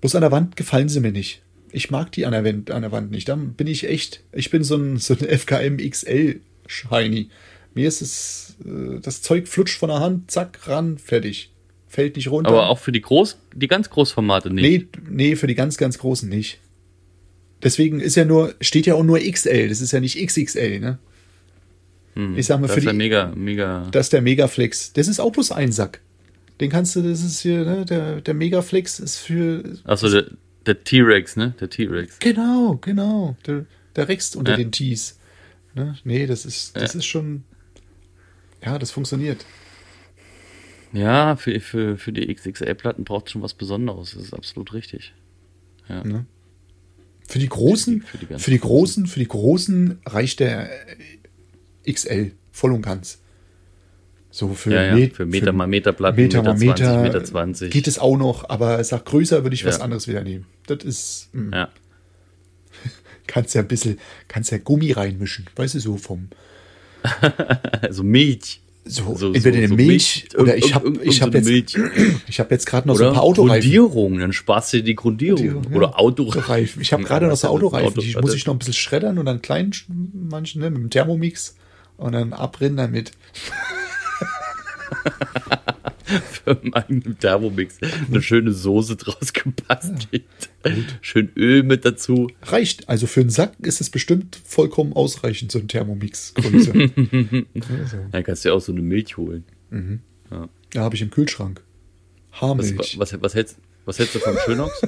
Bloß 0.00 0.14
an 0.14 0.20
der 0.22 0.32
Wand 0.32 0.56
gefallen 0.56 0.88
sie 0.88 1.00
mir 1.00 1.12
nicht. 1.12 1.42
Ich 1.72 1.90
mag 1.90 2.12
die 2.12 2.26
an 2.26 2.32
der, 2.32 2.44
Wand, 2.44 2.70
an 2.70 2.82
der 2.82 2.92
Wand 2.92 3.10
nicht. 3.10 3.28
Da 3.28 3.34
bin 3.34 3.66
ich 3.66 3.88
echt, 3.88 4.22
ich 4.32 4.50
bin 4.50 4.62
so 4.62 4.76
ein, 4.76 4.98
so 4.98 5.14
ein 5.14 5.20
FKM 5.20 5.78
XL 5.78 6.40
Shiny. 6.66 7.30
Mir 7.74 7.88
ist 7.88 8.02
es, 8.02 8.56
äh, 8.64 9.00
das 9.00 9.22
Zeug 9.22 9.48
flutscht 9.48 9.78
von 9.78 9.88
der 9.88 10.00
Hand, 10.00 10.30
zack, 10.30 10.68
ran, 10.68 10.98
fertig. 10.98 11.50
Fällt 11.88 12.16
nicht 12.16 12.30
runter. 12.30 12.50
Aber 12.50 12.68
auch 12.68 12.78
für 12.78 12.92
die 12.92 13.00
groß, 13.00 13.38
die 13.54 13.68
ganz 13.68 13.90
Großformate 13.90 14.50
nicht. 14.50 14.62
nee, 14.62 14.86
nee, 15.10 15.36
für 15.36 15.46
die 15.46 15.54
ganz, 15.54 15.76
ganz 15.76 15.98
großen 15.98 16.28
nicht. 16.28 16.58
Deswegen 17.62 18.00
ist 18.00 18.16
ja 18.16 18.24
nur, 18.24 18.54
steht 18.60 18.86
ja 18.86 18.94
auch 18.94 19.04
nur 19.04 19.18
XL, 19.18 19.68
das 19.68 19.80
ist 19.80 19.92
ja 19.92 20.00
nicht 20.00 20.16
XXL, 20.16 20.80
ne? 20.80 20.98
ich 22.36 22.46
sag 22.46 22.60
mal, 22.60 22.66
das 22.66 22.74
für 22.74 22.80
ist 22.80 22.90
die, 22.90 22.96
mega, 22.96 23.32
mega. 23.34 23.88
das 23.90 24.06
ist 24.06 24.12
der 24.12 24.20
Megaflex. 24.20 24.92
Das 24.92 25.08
ist 25.08 25.18
auch 25.18 25.32
bloß 25.32 25.52
ein 25.52 25.72
Sack. 25.72 26.00
Den 26.60 26.70
kannst 26.70 26.94
du, 26.94 27.02
das 27.02 27.24
ist 27.24 27.40
hier, 27.40 27.64
ne, 27.64 27.86
der, 27.86 28.20
der 28.20 28.34
Megaflex 28.34 29.00
ist 29.00 29.16
für, 29.16 29.64
Achso, 29.84 30.10
der, 30.10 30.26
der 30.66 30.82
T-Rex, 30.84 31.36
ne? 31.36 31.54
Der 31.60 31.68
T-Rex. 31.70 32.18
Genau, 32.18 32.76
genau. 32.80 33.36
Der, 33.46 33.66
der 33.96 34.08
wächst 34.08 34.36
unter 34.36 34.52
Ja. 34.52 34.56
den 34.58 34.72
Tees. 34.72 35.18
Ne? 35.74 35.96
Nee, 36.04 36.26
das 36.26 36.44
ist, 36.44 36.76
das 36.76 36.92
Ja. 36.94 36.98
ist 36.98 37.06
schon. 37.06 37.44
Ja, 38.64 38.78
das 38.78 38.90
funktioniert. 38.90 39.44
Ja, 40.92 41.36
für, 41.36 41.58
für, 41.60 41.96
für 41.96 42.12
die 42.12 42.32
XXL-Platten 42.32 43.04
braucht 43.04 43.30
schon 43.30 43.40
was 43.42 43.54
Besonderes. 43.54 44.12
Das 44.14 44.24
ist 44.24 44.34
absolut 44.34 44.72
richtig. 44.74 45.14
Ja. 45.88 46.04
Ne? 46.04 46.26
Für 47.26 47.38
die 47.38 47.48
großen, 47.48 48.02
Für 48.02 48.18
die- 48.18 48.26
für 48.26 48.34
die 48.34 48.38
für 48.42 48.50
die 48.50 48.58
großen, 48.60 49.06
für 49.06 49.18
die 49.20 49.28
großen 49.28 49.98
reicht 50.04 50.40
der 50.40 50.68
XL 51.90 52.32
voll 52.50 52.72
und 52.72 52.82
ganz. 52.82 53.21
So 54.34 54.48
für, 54.54 54.72
Ja, 54.72 54.82
ja, 54.86 54.94
Met- 54.94 55.14
für 55.14 55.26
Meter 55.26 55.52
mal 55.52 55.66
Meter 55.66 55.92
Platten, 55.92 56.16
Meter 56.20 56.42
mal 56.42 56.54
Meter 56.54 56.74
20, 56.76 56.86
Meter, 56.86 57.02
Meter 57.02 57.24
20. 57.24 57.70
geht 57.70 57.86
es 57.86 57.98
auch 57.98 58.16
noch, 58.16 58.48
aber 58.48 58.82
sag 58.82 59.04
größer 59.04 59.42
würde 59.44 59.54
ich 59.54 59.64
was 59.66 59.76
Ja. 59.78 59.84
anderes 59.84 60.08
wieder 60.08 60.24
nehmen. 60.24 60.46
Das 60.66 60.82
ist, 60.84 61.28
mh, 61.32 61.54
Ja. 61.56 61.68
kannst 63.26 63.54
ja 63.54 63.60
ein 63.60 63.68
bisschen, 63.68 63.98
kannst 64.28 64.50
ja 64.50 64.56
Gummi 64.58 64.92
reinmischen, 64.92 65.46
weißt 65.54 65.74
du, 65.74 65.80
so 65.80 65.96
vom, 65.98 66.28
Also 67.82 68.02
Milch. 68.04 68.60
so, 68.86 69.14
So- 69.16 69.34
entweder 69.34 69.52
so- 69.52 69.58
eine 69.58 69.68
so 69.68 69.74
Milch, 69.74 69.88
Milch, 70.32 70.38
oder 70.38 70.56
ich 70.56 70.74
habe 70.74 70.92
ich 71.04 71.20
hab 71.20 71.34
jetzt 71.34 71.48
ich 72.26 72.40
habe 72.40 72.54
jetzt 72.54 72.64
gerade 72.66 72.88
noch 72.88 72.94
so 72.96 73.02
Oder 73.02 73.10
ein 73.10 73.14
paar 73.14 73.22
Autoreifen. 73.24 73.60
Grundierung, 73.70 74.18
dann 74.18 74.32
sparst 74.32 74.72
du 74.72 74.78
dir 74.78 74.82
die 74.84 74.94
Grundierung. 74.94 75.62
Ja. 75.70 75.76
Oder 75.76 76.00
Autoreifen. 76.00 76.80
Ich 76.80 76.92
habe 76.94 77.02
gerade 77.04 77.26
noch 77.26 77.36
so 77.36 77.48
Autoreifen, 77.48 77.88
Auto- 77.88 78.00
die 78.00 78.16
muss 78.16 78.34
ich 78.34 78.46
noch 78.46 78.54
ein 78.54 78.58
bisschen 78.58 78.72
schreddern 78.74 79.18
und 79.18 79.26
dann 79.26 79.42
klein 79.42 79.72
manchen, 80.14 80.62
ne, 80.62 80.70
mit 80.70 80.80
dem 80.80 80.88
Thermomix 80.90 81.54
und 81.98 82.12
dann 82.12 82.32
abrinnen 82.32 82.78
damit. 82.78 83.12
für 86.04 86.60
meinen 86.62 87.16
Thermomix 87.18 87.78
eine 88.08 88.22
schöne 88.22 88.52
Soße 88.52 88.96
draus 88.96 89.32
gebastelt. 89.32 90.24
Schön 91.00 91.30
Öl 91.36 91.62
mit 91.62 91.84
dazu. 91.84 92.28
Reicht. 92.42 92.88
Also 92.88 93.06
für 93.06 93.20
einen 93.20 93.30
Sack 93.30 93.54
ist 93.60 93.80
es 93.80 93.90
bestimmt 93.90 94.40
vollkommen 94.44 94.92
ausreichend, 94.92 95.52
so 95.52 95.58
ein 95.58 95.68
Thermomix-Größe. 95.68 96.72
also, 97.54 97.96
Dann 98.10 98.24
kannst 98.24 98.44
du 98.44 98.48
dir 98.48 98.54
auch 98.54 98.60
so 98.60 98.72
eine 98.72 98.82
Milch 98.82 99.16
holen. 99.16 99.44
ja, 100.74 100.82
habe 100.82 100.94
ich 100.94 101.02
im 101.02 101.10
Kühlschrank. 101.10 101.62
Was, 102.30 102.40
Haarmilch. 102.40 102.98
was, 102.98 103.20
was, 103.20 103.34
hältst, 103.34 103.58
was 103.84 103.98
hältst 103.98 104.14
du 104.14 104.18
vom 104.18 104.36
Schönox? 104.44 104.82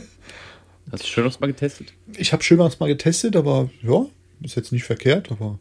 Hast 0.91 1.03
du 1.03 1.07
Schönox 1.07 1.41
mal 1.41 1.47
getestet? 1.47 1.93
Ich 2.17 2.33
habe 2.33 2.43
Schömers 2.43 2.81
mal 2.81 2.89
getestet, 2.89 3.37
aber 3.37 3.71
ja, 3.83 4.07
ist 4.43 4.55
jetzt 4.55 4.73
nicht 4.73 4.85
verkehrt, 4.85 5.31
aber 5.31 5.59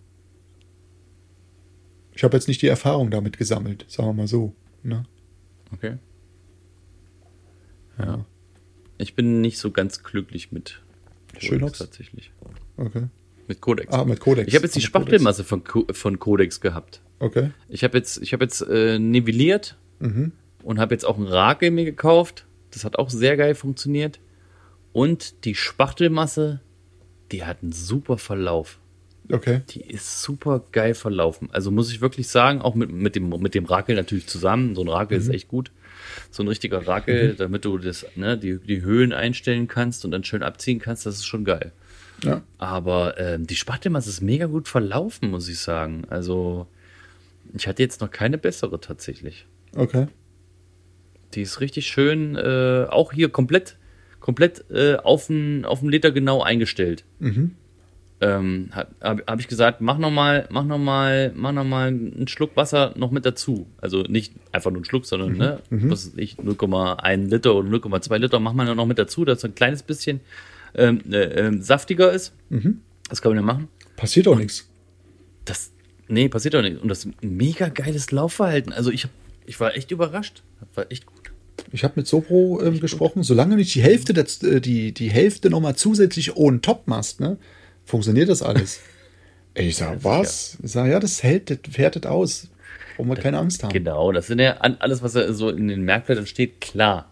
ich 2.16 2.24
habe 2.24 2.36
jetzt 2.38 2.48
nicht 2.48 2.62
die 2.62 2.68
Erfahrung 2.68 3.10
damit 3.12 3.38
gesammelt, 3.38 3.86
sagen 3.88 4.10
wir 4.10 4.14
mal 4.14 4.28
so. 4.28 4.54
Ne? 4.84 5.06
Okay. 5.74 5.98
Ja. 7.98 8.26
Ich 8.98 9.16
bin 9.16 9.42
nicht 9.42 9.58
so 9.58 9.72
ganz 9.72 10.04
glücklich 10.04 10.52
mit 10.52 10.82
Codex 11.34 11.46
Schönox? 11.46 11.78
tatsächlich. 11.80 12.32
Okay. 12.78 13.08
Mit 13.48 13.62
Codex. 13.62 13.92
Ah, 13.94 14.06
mit 14.06 14.20
Codex. 14.20 14.48
Ich 14.48 14.56
habe 14.56 14.66
jetzt 14.66 14.76
die 14.76 14.82
Spachtelmasse 14.82 15.44
von, 15.44 15.64
Co 15.64 15.86
von 15.92 16.20
Codex 16.20 16.62
gehabt. 16.62 17.02
Okay. 17.20 17.52
Ich 17.70 17.84
habe 17.84 17.98
jetzt, 17.98 18.22
ich 18.22 18.34
habe 18.34 18.44
jetzt 18.46 18.62
äh, 18.62 19.00
nivelliert 19.00 19.78
Mhm. 20.00 20.32
und 20.64 20.80
habe 20.80 20.94
jetzt 20.94 21.06
auch 21.06 21.18
ein 21.18 21.28
Rakel 21.28 21.72
mir 21.72 21.86
gekauft. 21.86 22.46
Das 22.72 22.84
hat 22.84 22.98
auch 22.98 23.10
sehr 23.10 23.38
geil 23.38 23.56
funktioniert. 23.56 24.20
Und 24.92 25.46
die 25.46 25.56
Spachtelmasse, 25.56 26.62
die 27.32 27.44
hat 27.46 27.64
einen 27.64 27.72
super 27.72 28.18
Verlauf. 28.18 28.80
Okay. 29.32 29.62
Die 29.70 29.82
ist 29.82 30.22
super 30.22 30.64
geil 30.72 30.94
verlaufen. 30.94 31.50
Also 31.52 31.72
muss 31.72 31.92
ich 31.92 32.02
wirklich 32.02 32.28
sagen, 32.28 32.62
auch 32.62 32.76
mit, 32.76 32.92
mit, 32.92 33.16
dem, 33.16 33.30
mit 33.30 33.56
dem 33.56 33.66
Rakel 33.66 33.96
natürlich 33.96 34.28
zusammen. 34.28 34.76
So 34.76 34.82
ein 34.82 34.90
Rakel 34.90 35.18
Mhm. 35.18 35.24
ist 35.24 35.30
echt 35.30 35.48
gut. 35.48 35.72
So 36.30 36.44
ein 36.44 36.48
richtiger 36.50 36.86
Rakel, 36.88 37.36
damit 37.36 37.64
du 37.66 37.78
das, 37.78 38.06
ne, 38.16 38.38
die, 38.38 38.60
die 38.60 38.82
Höhen 38.82 39.14
einstellen 39.14 39.68
kannst 39.68 40.04
und 40.06 40.12
dann 40.12 40.24
schön 40.24 40.44
abziehen 40.44 40.80
kannst, 40.80 41.06
das 41.06 41.16
ist 41.16 41.26
schon 41.26 41.46
geil. 41.46 41.72
Ja. 42.24 42.42
Aber 42.58 43.18
ähm, 43.20 43.48
die 43.48 43.56
Spachtelmasse 43.56 44.10
ist 44.10 44.22
mega 44.22 44.46
gut 44.46 44.68
verlaufen, 44.68 45.32
muss 45.32 45.48
ich 45.50 45.60
sagen. 45.60 46.04
Also 46.10 46.68
ich 47.54 47.68
hatte 47.68 47.82
jetzt 47.82 48.02
noch 48.02 48.12
keine 48.12 48.38
bessere 48.38 48.80
tatsächlich. 48.80 49.46
Okay. 49.76 50.08
Die 51.34 51.42
ist 51.42 51.62
richtig 51.62 51.88
schön, 51.88 52.36
äh, 52.36 52.86
auch 52.90 53.12
hier 53.14 53.30
komplett, 53.30 53.78
komplett 54.20 54.66
äh, 54.70 54.96
auf 54.98 55.28
den 55.28 55.66
Liter 55.84 56.12
genau 56.12 56.44
eingestellt. 56.44 57.06
Ähm, 58.24 58.70
Habe 58.72 59.24
hab 59.28 59.40
ich 59.42 59.50
gesagt, 59.50 59.82
mach 59.82 59.98
noch 59.98 60.12
mal, 60.12 60.48
mach 60.50 60.64
noch 60.64 60.78
mal, 60.78 61.34
mach 61.36 61.52
noch 61.52 61.66
mal 61.66 61.88
einen 61.90 62.28
Schluck 62.30 62.56
Wasser 62.56 62.94
noch 62.96 63.12
mit 63.12 63.26
dazu. 63.26 63.68
Also 63.82 64.04
nicht 64.04 64.34
einfach 64.54 64.72
nur 64.72 64.78
einen 64.78 64.86
Schluck, 64.86 65.06
sondern 65.06 65.34
ne, 65.34 65.60
was 65.90 66.08
weiß 66.08 66.14
ich 66.18 66.38
0,1 66.38 67.30
Liter 67.30 67.54
oder 67.54 67.68
0,2 67.68 68.18
Liter 68.20 68.40
mach 68.40 68.54
man 68.54 68.74
noch 68.78 68.86
mit 68.86 68.98
dazu, 68.98 69.26
dass 69.26 69.40
es 69.40 69.44
ein 69.44 69.56
kleines 69.56 69.84
bisschen 69.84 70.22
ähm, 70.74 71.02
äh, 71.12 71.18
ähm, 71.18 71.62
saftiger 71.62 72.14
ist. 72.14 72.34
Das 73.10 73.22
kann 73.22 73.32
man 73.32 73.40
ja 73.40 73.42
machen. 73.44 73.68
Passiert 73.98 74.28
auch 74.30 74.38
nichts. 74.38 74.70
Das, 75.44 75.74
nee, 76.08 76.30
passiert 76.30 76.54
doch 76.54 76.62
nicht. 76.62 76.82
Und 76.82 76.88
das 76.88 77.00
ist 77.00 77.12
ein 77.22 77.36
mega 77.36 77.68
geiles 77.68 78.12
Laufverhalten. 78.12 78.72
Also 78.72 78.90
ich, 78.90 79.04
hab, 79.04 79.12
ich 79.46 79.60
war 79.60 79.76
echt 79.76 79.92
überrascht. 79.92 80.44
Das 80.62 80.70
war 80.78 80.92
echt 80.92 81.06
gut. 81.06 81.34
Ich 81.74 81.84
habe 81.84 81.96
mit 81.98 82.08
Sopro 82.08 82.62
ähm, 82.64 82.80
gesprochen, 82.80 83.24
solange 83.24 83.52
du 83.52 83.58
nicht 83.58 83.76
die 83.76 83.82
Hälfte, 83.82 84.14
der, 84.14 84.26
äh, 84.44 84.62
die, 84.62 84.94
die 84.94 85.12
Hälfte 85.12 85.50
nochmal 85.50 85.76
zusätzlich 85.76 86.38
on 86.38 86.62
top 86.62 86.88
machst, 86.88 87.20
ne, 87.20 87.38
funktioniert 87.86 88.30
das 88.30 88.42
alles. 88.42 88.80
Ich 89.56 89.76
sag, 89.76 90.04
was? 90.04 90.58
Ich 90.64 90.72
sag, 90.72 90.90
ja, 90.90 91.00
das 91.00 91.22
hält, 91.22 91.52
das 91.52 91.60
wertet 91.78 92.08
aus. 92.08 92.50
Brauchen 92.98 93.10
wir 93.10 93.18
keine 93.18 93.38
Angst 93.38 93.62
haben. 93.64 93.72
Genau, 93.72 94.12
das 94.12 94.26
sind 94.26 94.40
ja 94.40 94.54
alles, 94.54 95.04
was 95.04 95.14
so 95.14 95.50
in 95.50 95.68
den 95.68 95.84
Merkblättern 95.84 96.26
steht, 96.26 96.60
klar. 96.60 97.12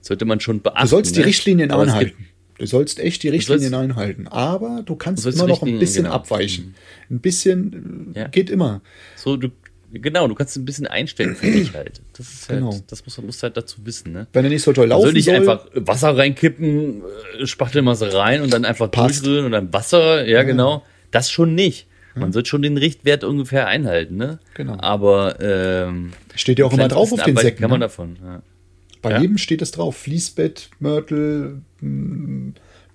Sollte 0.00 0.24
man 0.24 0.40
schon 0.40 0.62
beachten. 0.62 0.80
Du 0.80 0.88
sollst 0.88 1.14
die 1.16 1.20
ne? 1.20 1.26
Richtlinien 1.26 1.70
Aber 1.70 1.82
einhalten. 1.82 2.28
Du 2.58 2.66
sollst 2.66 2.98
echt 2.98 3.22
die 3.22 3.28
Richtlinien 3.28 3.74
einhalten. 3.74 4.26
Aber 4.28 4.82
du 4.84 4.96
kannst 4.96 5.24
Du 5.26 5.30
immer 5.30 5.46
noch 5.46 5.62
ein 5.62 5.78
bisschen 5.78 6.04
genau. 6.04 6.14
abweichen. 6.16 6.74
Ein 7.10 7.20
bisschen 7.20 8.12
äh, 8.14 8.20
Ja. 8.20 8.28
geht 8.28 8.48
immer. 8.48 8.80
So, 9.16 9.36
du, 9.36 9.48
genau, 9.92 10.26
du 10.28 10.34
kannst 10.34 10.56
ein 10.56 10.64
bisschen 10.64 10.86
einstellen 10.86 11.34
für 11.36 11.50
dich 11.50 11.74
halt. 11.74 12.00
Das 12.16 12.28
ist 12.32 12.48
halt, 12.48 12.60
Genau. 12.60 12.80
das 12.88 13.04
muss 13.04 13.16
man 13.18 13.26
muss 13.26 13.42
halt 13.42 13.56
dazu 13.56 13.84
wissen, 13.84 14.12
ne? 14.12 14.26
Wenn 14.32 14.44
er 14.44 14.50
nicht 14.50 14.62
so 14.62 14.72
toll 14.72 14.86
laufen 14.88 15.02
soll 15.04 15.12
nicht 15.12 15.26
soll, 15.26 15.34
einfach 15.36 15.66
Wasser 15.74 16.16
reinkippen, 16.16 17.02
äh, 17.40 17.46
Spachtelmasse 17.46 18.12
rein 18.14 18.42
und 18.42 18.52
dann 18.52 18.64
einfach 18.64 18.88
durchrühren 18.88 19.44
und 19.46 19.52
dann 19.52 19.72
Wasser, 19.72 20.26
ja, 20.26 20.42
genau. 20.42 20.84
Das 21.10 21.30
schon 21.30 21.54
nicht. 21.54 21.86
Man 22.14 22.30
sollte 22.32 22.48
schon 22.50 22.60
den 22.60 22.76
Richtwert 22.76 23.24
ungefähr 23.24 23.68
einhalten, 23.68 24.16
ne? 24.16 24.38
Genau. 24.54 24.76
Aber 24.78 25.40
ähm, 25.40 26.12
steht 26.34 26.58
ja 26.58 26.66
auch 26.66 26.72
immer 26.74 26.88
drauf 26.88 27.10
auf 27.12 27.22
den 27.22 27.36
Säcken. 27.38 27.60
Kann 27.62 27.70
man 27.70 27.80
ne? 27.80 27.86
davon, 27.86 28.18
ja. 28.22 28.42
Bei 29.00 29.12
Ja. 29.12 29.20
jedem 29.20 29.38
steht 29.38 29.62
es 29.62 29.70
drauf. 29.72 29.96
Fließbett, 29.96 30.68
Mörtel, 30.78 31.62
mh, 31.80 32.52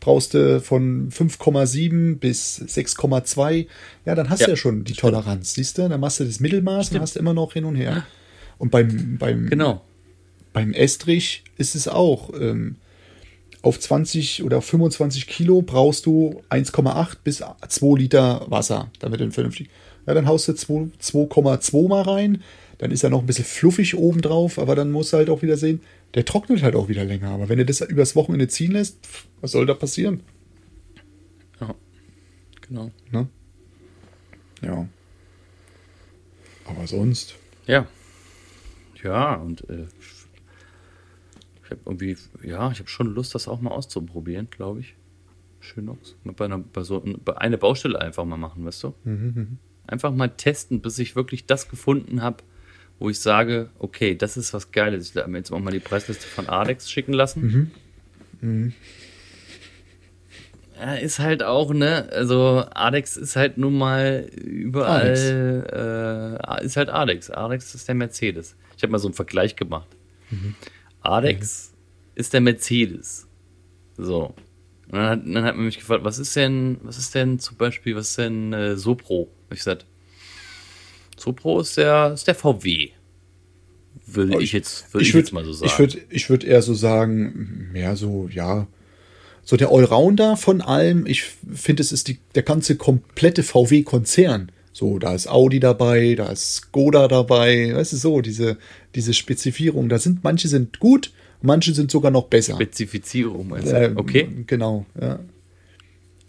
brauchst 0.07 0.33
du 0.35 0.61
von 0.61 1.09
5,7 1.11 2.15
bis 2.17 2.61
6,2. 2.61 3.67
Ja, 4.05 4.15
dann 4.15 4.29
hast 4.29 4.39
Ja, 4.39 4.45
du 4.45 4.51
ja 4.53 4.55
schon 4.55 4.85
die 4.85 4.93
Toleranz, 4.93 5.53
siehst 5.55 5.77
du? 5.77 5.89
Dann 5.89 5.99
machst 5.99 6.21
du 6.21 6.23
das 6.23 6.39
Mittelmaß 6.39 6.91
und 6.93 7.01
hast 7.01 7.15
du 7.17 7.19
immer 7.19 7.33
noch 7.33 7.51
hin 7.51 7.65
und 7.65 7.75
her. 7.75 8.05
Und 8.57 8.71
beim, 8.71 9.17
beim, 9.17 9.49
Genau. 9.49 9.81
beim 10.53 10.71
Estrich 10.71 11.43
ist 11.57 11.75
es 11.75 11.89
auch. 11.89 12.31
Ähm, 12.39 12.77
auf 13.61 13.81
20 13.81 14.43
oder 14.43 14.61
25 14.61 15.27
Kilo 15.27 15.61
brauchst 15.61 16.05
du 16.05 16.41
1,8 16.49 17.17
bis 17.25 17.43
2 17.67 17.97
Liter 17.99 18.45
Wasser, 18.47 18.89
damit 18.99 19.19
du 19.19 19.29
vernünftig. 19.29 19.69
Ja, 20.05 20.13
dann 20.13 20.25
haust 20.25 20.47
du 20.47 20.53
2 20.53 20.87
2,2 21.01 21.89
mal 21.89 22.03
rein. 22.03 22.43
Dann 22.77 22.91
ist 22.91 23.03
er 23.03 23.09
noch 23.09 23.19
ein 23.19 23.25
bisschen 23.25 23.43
fluffig 23.43 23.97
obendrauf, 23.97 24.57
aber 24.57 24.73
dann 24.73 24.89
musst 24.91 25.11
du 25.11 25.17
halt 25.17 25.29
auch 25.29 25.41
wieder 25.41 25.57
sehen, 25.57 25.81
der 26.17 26.25
trocknet 26.25 26.63
halt 26.63 26.75
auch 26.75 26.89
wieder 26.89 27.05
länger. 27.05 27.29
Aber 27.29 27.47
wenn 27.47 27.59
du 27.59 27.65
das 27.65 27.79
übers 27.81 28.15
Wochenende 28.15 28.47
ziehen 28.47 28.71
lässt, 28.71 29.05
pff, 29.05 29.27
was 29.39 29.51
soll 29.51 29.67
da 29.67 29.75
passieren? 29.75 30.23
Ja. 31.61 31.75
Genau. 32.67 32.91
Ne? 33.11 33.29
Ja. 34.63 34.89
Aber 36.65 36.87
sonst. 36.87 37.35
Ja. 37.67 37.87
Ja, 39.03 39.35
und 39.35 39.69
äh, 39.69 39.85
ich 41.63 41.69
habe 41.69 41.81
irgendwie, 41.85 42.17
ja, 42.41 42.71
ich 42.71 42.79
habe 42.79 42.89
schon 42.89 43.13
Lust, 43.13 43.35
das 43.35 43.47
auch 43.47 43.61
mal 43.61 43.69
auszuprobieren, 43.69 44.47
glaube 44.49 44.79
ich. 44.79 44.95
Schönox. 45.59 46.15
Bei, 46.23 46.45
einer, 46.45 46.57
bei 46.57 46.81
so 46.81 47.03
bei 47.23 47.37
eine 47.37 47.59
Baustelle 47.59 48.01
einfach 48.01 48.25
mal 48.25 48.37
machen, 48.37 48.65
weißt 48.65 48.85
du? 48.85 48.95
Einfach 49.85 50.11
mal 50.11 50.29
testen, 50.29 50.81
bis 50.81 50.97
ich 50.97 51.15
wirklich 51.15 51.45
das 51.45 51.69
gefunden 51.69 52.23
habe, 52.23 52.43
wo 52.99 53.09
ich 53.09 53.19
sage, 53.19 53.69
okay, 53.79 54.15
das 54.15 54.37
ist 54.37 54.53
was 54.53 54.71
Geiles. 54.71 55.09
Ich 55.09 55.15
habe 55.15 55.29
mir 55.29 55.39
jetzt 55.39 55.51
auch 55.51 55.59
mal 55.59 55.71
die 55.71 55.79
Preisliste 55.79 56.27
von 56.27 56.47
Adex 56.49 56.89
schicken 56.89 57.13
lassen. 57.13 57.71
Ja, 60.79 60.93
ist 60.95 61.19
halt 61.19 61.41
auch, 61.41 61.73
ne, 61.73 62.07
also 62.11 62.63
Adex 62.71 63.17
ist 63.17 63.35
halt 63.35 63.57
nun 63.57 63.77
mal 63.77 64.29
überall, 64.35 66.37
äh, 66.39 66.65
ist 66.65 66.77
halt 66.77 66.89
Adex. 66.89 67.31
Adex 67.31 67.73
ist 67.73 67.87
der 67.87 67.95
Mercedes. 67.95 68.55
Ich 68.75 68.83
habe 68.83 68.91
mal 68.91 68.99
so 68.99 69.07
einen 69.07 69.15
Vergleich 69.15 69.55
gemacht. 69.55 69.87
Adex 71.01 71.73
ist 72.15 72.33
der 72.33 72.41
Mercedes. 72.41 73.27
So. 73.97 74.35
Und 74.89 74.93
dann 74.93 75.09
hat, 75.09 75.21
dann 75.25 75.43
hat 75.43 75.55
man 75.55 75.65
mich 75.65 75.79
gefragt, 75.79 76.03
was 76.03 76.19
ist 76.19 76.35
denn, 76.35 76.77
was 76.83 76.97
ist 76.97 77.13
denn 77.15 77.39
zum 77.39 77.57
Beispiel, 77.57 77.95
was 77.95 78.09
ist 78.09 78.17
denn 78.19 78.53
äh, 78.53 78.77
Sopro? 78.77 79.29
Ich 79.49 79.57
gesagt, 79.57 79.85
Sopro 81.17 81.59
ist 81.59 81.77
der, 81.77 82.13
ist 82.13 82.27
der 82.27 82.35
VW. 82.35 82.89
Würde 84.05 84.41
ich 84.41 84.53
jetzt, 84.53 84.93
würde 84.93 85.05
ich, 85.05 85.13
würd- 85.13 85.17
jetzt 85.17 85.33
mal 85.33 85.43
so 85.43 85.51
sagen. 85.53 85.69
Ich 85.71 85.79
würde 85.79 85.97
ich 86.09 86.29
würd 86.29 86.43
eher 86.43 86.61
so 86.61 86.73
sagen, 86.73 87.69
mehr 87.73 87.95
so, 87.95 88.29
ja, 88.31 88.67
so 89.43 89.57
der 89.57 89.69
Allrounder 89.71 90.37
von 90.37 90.61
allem. 90.61 91.05
Ich 91.05 91.23
finde, 91.23 91.81
es 91.81 91.91
ist 91.91 92.07
die, 92.07 92.19
der 92.35 92.43
ganze 92.43 92.75
komplette 92.77 93.43
VW-Konzern. 93.43 94.51
So, 94.71 94.99
da 94.99 95.13
ist 95.15 95.27
Audi 95.27 95.59
dabei, 95.59 96.13
da 96.15 96.27
ist 96.27 96.53
Skoda 96.55 97.07
dabei, 97.07 97.73
weißt 97.73 97.93
du, 97.93 97.97
so, 97.97 98.21
diese, 98.21 98.57
diese 98.93 99.13
Spezifierung. 99.13 99.89
Da 99.89 99.97
sind, 99.97 100.23
manche 100.23 100.47
sind 100.47 100.79
gut, 100.79 101.11
manche 101.41 101.73
sind 101.73 101.89
sogar 101.89 102.11
noch 102.11 102.27
besser. 102.27 102.53
Spezifizierung, 102.53 103.49
du? 103.49 103.75
Ähm, 103.75 103.97
okay. 103.97 104.29
Genau, 104.45 104.85
ja. 105.01 105.19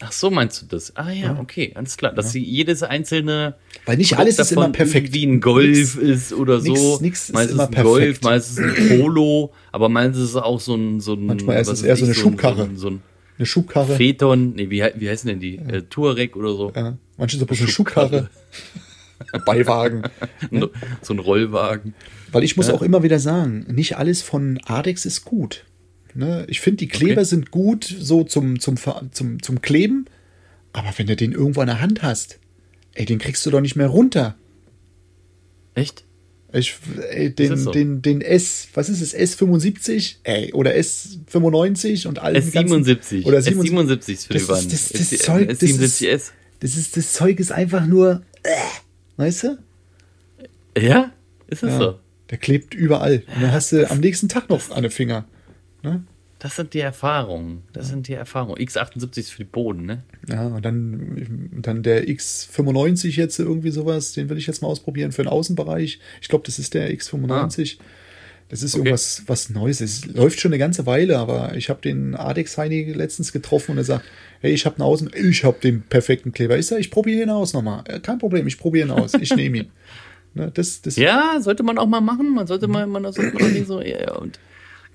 Ach 0.01 0.13
so, 0.13 0.31
meinst 0.31 0.63
du 0.63 0.67
das? 0.67 0.95
Ah 0.97 1.11
ja, 1.11 1.37
okay, 1.41 1.73
alles 1.75 1.97
klar. 1.97 2.13
Dass 2.15 2.31
sie 2.31 2.43
jedes 2.43 2.83
einzelne. 2.85 3.57
Weil 3.85 3.97
nicht 3.97 4.11
Produkt 4.11 4.21
alles 4.27 4.39
ist 4.39 4.53
immer 4.53 4.69
perfekt. 4.69 5.13
Wie 5.13 5.25
ein 5.27 5.41
Golf 5.41 5.67
Nix- 5.67 5.97
ist 5.97 6.33
oder 6.33 6.61
so. 6.61 6.73
nix- 6.73 7.01
nix 7.01 7.23
ist 7.29 7.35
meistens 7.35 7.55
immer 7.55 7.67
ein 7.69 7.83
Golf, 7.83 8.21
perfekt. 8.21 8.25
meistens 8.25 8.59
ein 8.59 8.99
Polo, 9.01 9.53
aber 9.73 9.89
meistens 9.89 10.19
ist 10.23 10.31
es 10.31 10.37
auch 10.37 10.61
so 10.61 10.77
ein. 10.77 11.01
So 11.01 11.15
ein 11.15 11.27
Manchmal 11.27 11.61
ist 11.61 11.69
es 11.69 11.83
eher 11.83 11.97
so 11.97 12.05
eine 12.05 12.15
Schubkarre. 12.15 12.57
So 12.65 12.65
ein, 12.71 12.77
so 12.77 12.91
ein 12.91 13.03
Eine 13.39 13.47
Schubkarre. 13.47 13.97
Phaeton, 13.97 14.55
nee, 14.55 14.71
wie, 14.71 14.85
wie 14.97 15.09
heißen 15.11 15.27
denn 15.29 15.41
die? 15.41 15.57
Äh, 15.57 15.83
Touareg 15.83 16.37
oder 16.37 16.55
so. 16.55 16.73
ja. 16.75 16.97
Manche 17.17 17.37
sind 17.37 17.47
bloß 17.49 17.59
eine 17.61 17.69
Schubkarre. 17.69 18.31
Beiwagen. 19.45 20.03
So 21.03 21.13
ein 21.15 21.19
Rollwagen. 21.19 21.95
Weil 22.31 22.45
ich 22.45 22.57
muss 22.57 22.71
auch 22.71 22.83
immer 22.83 23.03
wieder 23.03 23.19
sagen, 23.19 23.67
nicht 23.69 23.97
alles 23.97 24.23
von 24.23 24.61
Adex 24.67 25.05
ist 25.07 25.25
gut. 25.25 25.65
Ne? 26.15 26.45
Ich 26.49 26.61
finde, 26.61 26.79
die 26.79 26.89
Kleber 26.89 27.21
Okay. 27.21 27.25
sind 27.25 27.51
gut 27.51 27.85
so 27.85 28.25
zum, 28.25 28.59
zum, 28.61 28.77
zum, 29.13 29.43
zum 29.43 29.63
Kleben, 29.63 30.07
aber 30.73 30.93
wenn 30.97 31.07
du 31.07 31.17
den 31.17 31.33
irgendwo 31.33 31.61
an 31.61 31.67
der 31.69 31.81
Hand 31.81 32.03
hast, 32.03 32.39
ey, 32.95 33.05
den 33.05 33.19
kriegst 33.19 33.45
du 33.47 33.51
doch 33.51 33.61
nicht 33.61 33.77
mehr 33.77 33.87
runter. 33.89 34.37
Echt? 35.75 36.05
Ich, 36.53 36.77
ey, 37.11 37.31
den, 37.35 37.57
so. 37.59 37.71
den, 37.73 38.01
den 38.01 38.23
S, 38.23 38.69
was 38.75 38.89
ist 38.89 39.03
es, 39.03 39.15
S75? 39.15 40.17
Ey, 40.25 40.53
oder 40.55 40.73
S95 40.75 42.09
und 42.09 42.19
all 42.21 42.33
den 42.33 42.51
ganzen- 42.51 42.85
S77. 42.85 43.25
Oder 43.27 43.39
S77 43.39 43.61
77. 43.63 44.15
ist 44.15 44.27
für 44.27 44.33
Das 44.33 44.43
die 44.43 44.49
Wand. 44.49 44.73
ist- 44.73 44.95
das- 44.95 44.99
das 45.01 45.13
S- 45.13 45.19
Zeug, 45.21 45.49
das 45.49 45.63
ist- 45.63 45.79
S77S. 46.03 46.31
Das 46.61 46.77
ist, 46.77 46.97
das 46.97 47.13
Zeug 47.13 47.39
ist 47.39 47.53
einfach 47.53 47.87
nur, 47.87 48.23
äh, 48.43 48.51
weißt 49.19 49.45
du? 49.45 49.59
Ja? 50.81 51.13
Ist 51.49 51.63
das 51.63 51.71
Ja, 51.73 51.79
so? 51.79 51.99
Der 52.31 52.39
klebt 52.39 52.75
überall. 52.75 53.23
Und 53.35 53.43
dann 53.43 53.53
hast 53.53 53.73
du 53.73 53.89
am 53.91 54.01
nächsten 54.01 54.29
Tag 54.29 54.49
noch 54.49 54.71
an 54.71 54.83
den 54.83 54.91
Finger. 54.91 55.27
Ne? 55.83 56.03
Das 56.39 56.55
sind 56.55 56.73
die 56.73 56.79
Erfahrungen. 56.81 57.63
Das 57.73 57.89
sind 57.89 58.07
die 58.07 58.13
Erfahrungen. 58.13 58.59
X78 58.65 59.19
ist 59.19 59.31
für 59.33 59.39
die 59.39 59.51
Boden, 59.51 59.87
ne? 59.87 60.05
Ja, 60.29 60.47
und 60.47 60.65
dann, 60.65 61.51
dann 61.61 61.83
der 61.83 62.07
X95 62.09 63.17
jetzt 63.17 63.39
irgendwie 63.41 63.71
sowas, 63.73 64.13
den 64.13 64.29
will 64.29 64.39
ich 64.39 64.47
jetzt 64.47 64.63
mal 64.63 64.69
ausprobieren 64.69 65.11
für 65.11 65.23
den 65.25 65.29
Außenbereich. 65.29 65.99
Ich 66.21 66.29
glaube, 66.29 66.45
das 66.47 66.59
ist 66.61 66.75
der 66.75 66.93
X95. 66.93 67.79
Das 68.51 68.63
ist 68.63 68.75
Okay. 68.75 68.81
irgendwas 68.85 69.25
was 69.27 69.51
Neues. 69.51 69.81
Es 69.81 70.07
läuft 70.07 70.41
schon 70.41 70.51
eine 70.53 70.59
ganze 70.59 70.87
Weile, 70.87 71.19
aber 71.19 71.55
ich 71.57 71.69
habe 71.71 71.81
den 71.83 72.15
Adex 72.15 72.57
Heini 72.57 72.85
letztens 72.93 73.33
getroffen 73.33 73.73
und 73.73 73.79
er 73.79 73.85
sagt, 73.85 74.05
hey, 74.41 74.53
ich 74.53 74.65
habe 74.65 74.77
einen 74.77 74.85
Außen, 74.85 75.11
ich 75.15 75.45
habe 75.45 75.59
den 75.61 75.83
perfekten 75.83 76.33
Kleber. 76.33 76.57
Ich 76.57 76.67
sage, 76.67 76.81
ich 76.81 76.91
probiere 76.91 77.23
ihn 77.25 77.31
aus 77.31 77.53
nochmal. 77.53 77.83
Äh, 77.89 77.99
Kein 78.01 78.19
Problem, 78.19 78.47
ich 78.47 78.59
probiere 78.59 78.87
ihn 78.87 78.93
aus. 78.93 79.13
Ich 79.15 79.35
nehme 79.35 79.59
ihn. 79.59 79.71
Ne, 80.35 80.51
das, 80.53 80.83
das, 80.83 80.97
Ja, 80.97 81.39
sollte 81.41 81.63
man 81.63 81.79
auch 81.79 81.87
mal 81.87 82.03
machen. 82.03 82.35
Man 82.35 82.47
sollte 82.47 82.69
mal, 82.69 82.87
man 82.87 83.11
sollte 83.13 83.35
nicht 83.51 83.67
so, 83.67 83.81
ja, 83.81 83.99
ja, 83.99 84.13
und 84.17 84.39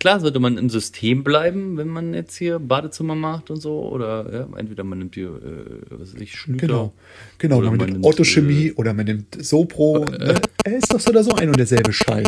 klar 0.03 0.19
sollte 0.19 0.41
man 0.41 0.57
im 0.57 0.69
System 0.69 1.23
bleiben, 1.23 1.77
wenn 1.77 1.87
man 1.87 2.13
jetzt 2.13 2.35
hier 2.35 2.59
Badezimmer 2.59 3.15
macht 3.15 3.49
und 3.49 3.61
so. 3.61 3.83
Oder 3.89 4.33
ja, 4.33 4.47
entweder 4.57 4.83
man 4.83 4.97
nimmt 4.99 5.15
hier, 5.15 5.29
äh, 5.29 5.81
was 5.91 6.13
weiß 6.13 6.21
ich, 6.21 6.35
Schlüter. 6.35 6.67
Genau. 6.67 6.93
Genau, 7.37 7.57
Oder 7.59 7.69
man, 7.69 7.77
man 7.77 7.89
nimmt 7.89 8.05
Autochemie 8.05 8.67
äh, 8.67 8.73
oder 8.73 8.93
man 8.93 9.05
nimmt 9.05 9.41
Sopro. 9.41 10.03
ne? 10.03 10.41
Er 10.65 10.75
ist 10.77 10.93
doch 10.93 10.99
so 10.99 11.09
oder 11.11 11.23
so 11.23 11.31
ein 11.35 11.47
und 11.47 11.57
derselbe 11.57 11.93
Scheiß. 11.93 12.27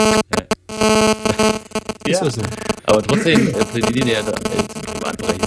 Ist 2.06 2.22
Ja. 2.22 2.30
so. 2.32 2.42
Aber 2.86 3.02
trotzdem 3.04 3.46
äh, 3.50 3.52
plädieren 3.66 4.08
ja 4.08 4.22
da 4.22 4.32
äh, 4.32 4.60
im 4.62 4.68
Privatbereich 4.94 5.38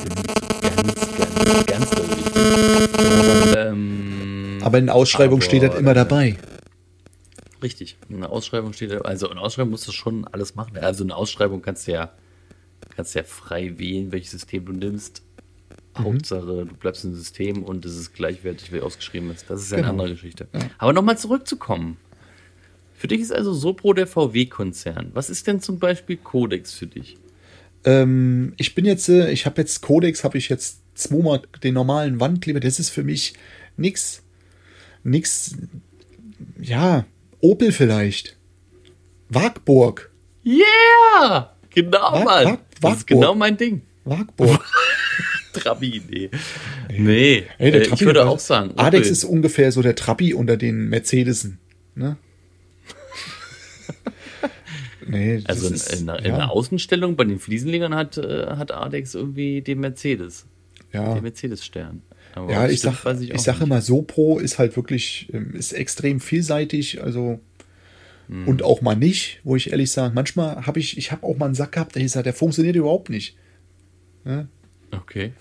ganz, 0.61 0.95
ganz, 1.24 1.66
ganz 1.66 1.91
so 1.91 1.97
wichtig. 2.11 3.55
Ähm, 3.57 4.59
Aber 4.62 4.76
in 4.79 4.85
der 4.87 4.95
Ausschreibung 4.97 5.39
aber, 5.39 5.47
steht 5.47 5.62
das 5.62 5.79
immer 5.79 5.93
äh, 5.93 5.95
dabei. 5.95 6.37
Richtig. 7.62 7.96
In 8.09 8.20
der 8.20 8.30
Ausschreibung 8.30 8.72
steht, 8.72 8.90
ja- 8.92 9.00
also 9.00 9.28
in 9.28 9.34
der 9.34 9.42
Ausschreibung 9.44 9.70
musst 9.72 9.88
du 9.88 9.92
schon 9.92 10.26
alles 10.28 10.54
machen. 10.54 10.76
Also 10.78 11.02
in 11.04 11.09
der 11.09 11.16
Ausschreibung 11.16 11.61
kannst 11.62 11.88
du 11.88 11.92
ja, 11.92 12.12
kannst 12.94 13.14
ja 13.14 13.24
frei 13.24 13.78
wählen, 13.78 14.12
welches 14.12 14.30
System 14.32 14.64
du 14.66 14.72
nimmst. 14.72 15.22
Mhm. 15.98 16.04
Hauptsache, 16.04 16.66
du 16.66 16.74
bleibst 16.76 17.04
im 17.04 17.14
System 17.14 17.64
und 17.64 17.84
es 17.84 17.96
ist 17.96 18.12
gleichwertig, 18.14 18.72
wie 18.72 18.80
ausgeschrieben 18.80 19.30
ist. 19.30 19.50
Das 19.50 19.61
ist 19.62 19.70
ja 19.72 19.78
eine 19.78 19.86
Genau. 19.88 20.02
andere 20.04 20.11
Geschichte. 20.16 20.46
Aber 20.78 20.92
nochmal 20.92 21.18
zurückzukommen. 21.18 21.96
Für 22.94 23.09
dich 23.09 23.20
ist 23.20 23.32
also 23.32 23.52
Sopro 23.54 23.92
der 23.92 24.06
VW-Konzern. 24.09 25.11
Was 25.14 25.30
ist 25.30 25.46
denn 25.46 25.61
zum 25.61 25.78
Beispiel 25.78 26.16
Codex 26.16 26.72
für 26.74 26.86
dich? 26.86 27.16
Ähm, 27.84 28.54
ich 28.56 28.74
bin 28.74 28.84
jetzt, 28.84 29.09
äh, 29.09 29.30
ich 29.30 29.46
habe 29.46 29.61
jetzt 29.61 29.82
Codex, 29.82 30.24
habe 30.24 30.36
ich 30.38 30.48
jetzt 30.48 30.80
zweimal 30.94 31.42
den 31.62 31.74
normalen 31.74 32.18
Wandkleber. 32.18 32.59
Das 32.61 32.80
ist 32.80 32.90
für 32.90 33.04
mich 33.04 33.34
nix, 33.76 34.22
nix, 35.04 35.56
ja, 36.61 37.04
Opel 37.41 37.72
vielleicht. 37.72 38.36
Wartburg. 39.28 40.11
Yeah! 40.45 41.55
Genau, 41.70 41.99
Wa- 42.12 42.24
Mann! 42.24 42.45
Wa- 42.47 42.59
Das 42.91 42.97
ist 42.99 43.07
genau 43.07 43.34
mein 43.34 43.57
Ding. 43.57 43.82
Wartburg. 44.05 44.61
Trabi, 45.53 46.03
nee. 46.09 46.30
Nee, 46.97 47.45
Ey, 47.59 47.70
der 47.70 47.82
äh, 47.82 47.84
Trabi 47.84 48.01
ich 48.01 48.07
würde 48.07 48.26
auch 48.26 48.39
sagen, 48.39 48.72
Adex 48.76 49.07
Opel. 49.07 49.12
ist 49.12 49.24
ungefähr 49.24 49.72
so 49.72 49.82
der 49.82 49.95
Trabi 49.97 50.34
unter 50.34 50.57
den 50.57 50.89
Mercedesen. 50.89 51.59
Ne? 51.95 52.16
nee, 55.07 55.43
Also 55.47 55.68
in, 55.68 55.74
ist, 55.74 56.01
in, 56.01 56.07
der- 56.07 56.18
in 56.20 56.26
ja, 56.26 56.36
der 56.36 56.51
Außenstellung 56.51 57.16
bei 57.16 57.24
den 57.24 57.39
Fliesenlegern 57.39 57.95
hat, 57.95 58.18
äh, 58.18 58.47
hat 58.57 58.72
Adex 58.72 59.14
irgendwie 59.14 59.62
den 59.62 59.80
Mercedes. 59.80 60.47
ja. 60.93 61.14
Den 61.14 61.22
Mercedes-Stern. 61.22 62.03
Aber 62.35 62.53
Ja, 62.53 62.68
ich 62.68 62.81
sag, 62.81 63.05
ich, 63.20 63.35
auch 63.35 63.39
sag 63.39 63.55
nicht. 63.57 63.62
immer, 63.62 63.81
Sopro 63.81 64.39
ist 64.39 64.59
halt 64.59 64.76
wirklich, 64.76 65.29
ähm, 65.33 65.55
ist 65.55 65.72
extrem 65.72 66.20
vielseitig, 66.20 67.03
also 67.03 67.41
Hm. 68.29 68.47
und 68.47 68.62
auch 68.62 68.81
mal 68.83 68.95
nicht, 68.97 69.41
wo 69.45 69.57
ich 69.57 69.70
ehrlich 69.70 69.91
sage, 69.91 70.12
manchmal 70.14 70.66
habe 70.66 70.79
ich, 70.81 70.99
ich 70.99 71.12
habe 71.12 71.24
auch 71.26 71.37
mal 71.39 71.47
einen 71.47 71.55
Sack 71.55 71.72
gehabt, 71.72 71.95
der 71.95 72.03
hieß, 72.03 72.12
der 72.12 72.33
funktioniert 72.35 72.76
überhaupt 72.76 73.09
nicht. 73.11 73.37
Okay. 74.91 75.33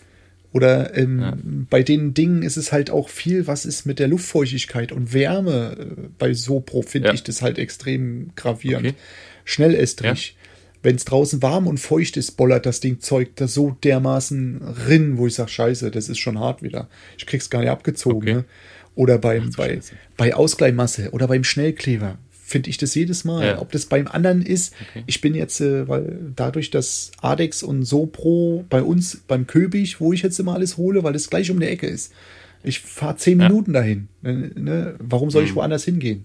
Oder 0.54 0.96
ähm, 0.98 1.68
bei 1.70 1.84
den 1.84 2.14
Dingen 2.14 2.42
ist 2.42 2.56
es 2.58 2.72
halt 2.72 2.90
auch 2.90 3.10
viel, 3.10 3.46
was 3.48 3.66
ist 3.66 3.86
mit 3.86 4.00
der 4.00 4.08
Luftfeuchtigkeit 4.08 4.92
und 4.94 5.14
Wärme. 5.14 5.76
Äh, 5.78 6.08
Bei 6.18 6.34
Sopro 6.34 6.82
finde 6.82 7.10
Ja. 7.10 7.14
ich 7.14 7.24
das 7.24 7.42
halt 7.42 7.58
extrem 7.60 8.32
gravierend. 8.36 8.88
Okay. 8.88 8.96
Schnellästrig. 9.44 10.36
Wenn 10.88 10.96
es 10.96 11.04
draußen 11.04 11.42
warm 11.42 11.68
und 11.68 11.82
feucht 11.82 12.16
ist, 12.16 12.38
bollert 12.38 12.66
das 12.66 12.80
Ding 12.80 13.02
Zeug 13.02 13.36
da 13.36 13.50
so 13.50 13.76
dermaßen 13.84 14.62
rin, 14.88 15.18
wo 15.18 15.28
ich 15.28 15.34
sage, 15.36 15.50
scheiße, 15.50 15.92
das 15.92 16.08
ist 16.08 16.18
schon 16.18 16.40
hart 16.40 16.64
wieder. 16.64 16.88
Ich 17.18 17.26
krieg's 17.26 17.50
gar 17.50 17.60
nicht 17.60 17.70
abgezogen. 17.72 18.22
Okay. 18.22 18.34
Ne? 18.36 18.46
Oder 18.96 19.18
beim, 19.18 19.52
du 19.52 19.58
bei, 19.58 19.76
Scheiße. 19.76 19.96
bei 20.16 20.34
Ausgleichmasse 20.34 21.12
oder 21.12 21.28
beim 21.28 21.44
Schnellkleber 21.44 22.18
finde 22.32 22.70
ich 22.70 22.78
das 22.78 22.96
jedes 22.96 23.26
Mal. 23.26 23.46
Ja. 23.46 23.60
Ob 23.60 23.74
das 23.74 23.86
beim 23.88 24.08
anderen 24.08 24.42
ist, 24.42 24.74
Okay. 24.92 25.04
ich 25.08 25.20
bin 25.20 25.36
jetzt, 25.36 25.60
äh, 25.60 25.90
weil 25.90 26.20
dadurch, 26.38 26.70
dass 26.72 27.12
Adex 27.22 27.64
und 27.64 27.84
Sopro 27.84 28.64
bei 28.70 28.82
uns 28.82 29.18
beim 29.28 29.46
Köbig, 29.46 30.00
wo 30.00 30.14
ich 30.14 30.22
jetzt 30.22 30.40
immer 30.40 30.54
alles 30.54 30.78
hole, 30.78 31.04
weil 31.04 31.12
das 31.12 31.30
gleich 31.30 31.52
um 31.52 31.60
die 31.60 31.68
Ecke 31.68 31.88
ist. 31.88 32.14
Ich 32.64 32.80
fahre 32.80 33.18
zehn 33.18 33.42
Ja. 33.42 33.50
Minuten 33.50 33.74
dahin. 33.74 34.08
Ne, 34.22 34.52
ne? 34.56 34.96
Warum 35.00 35.32
soll 35.32 35.44
ich 35.44 35.54
woanders 35.54 35.84
hingehen? 35.84 36.24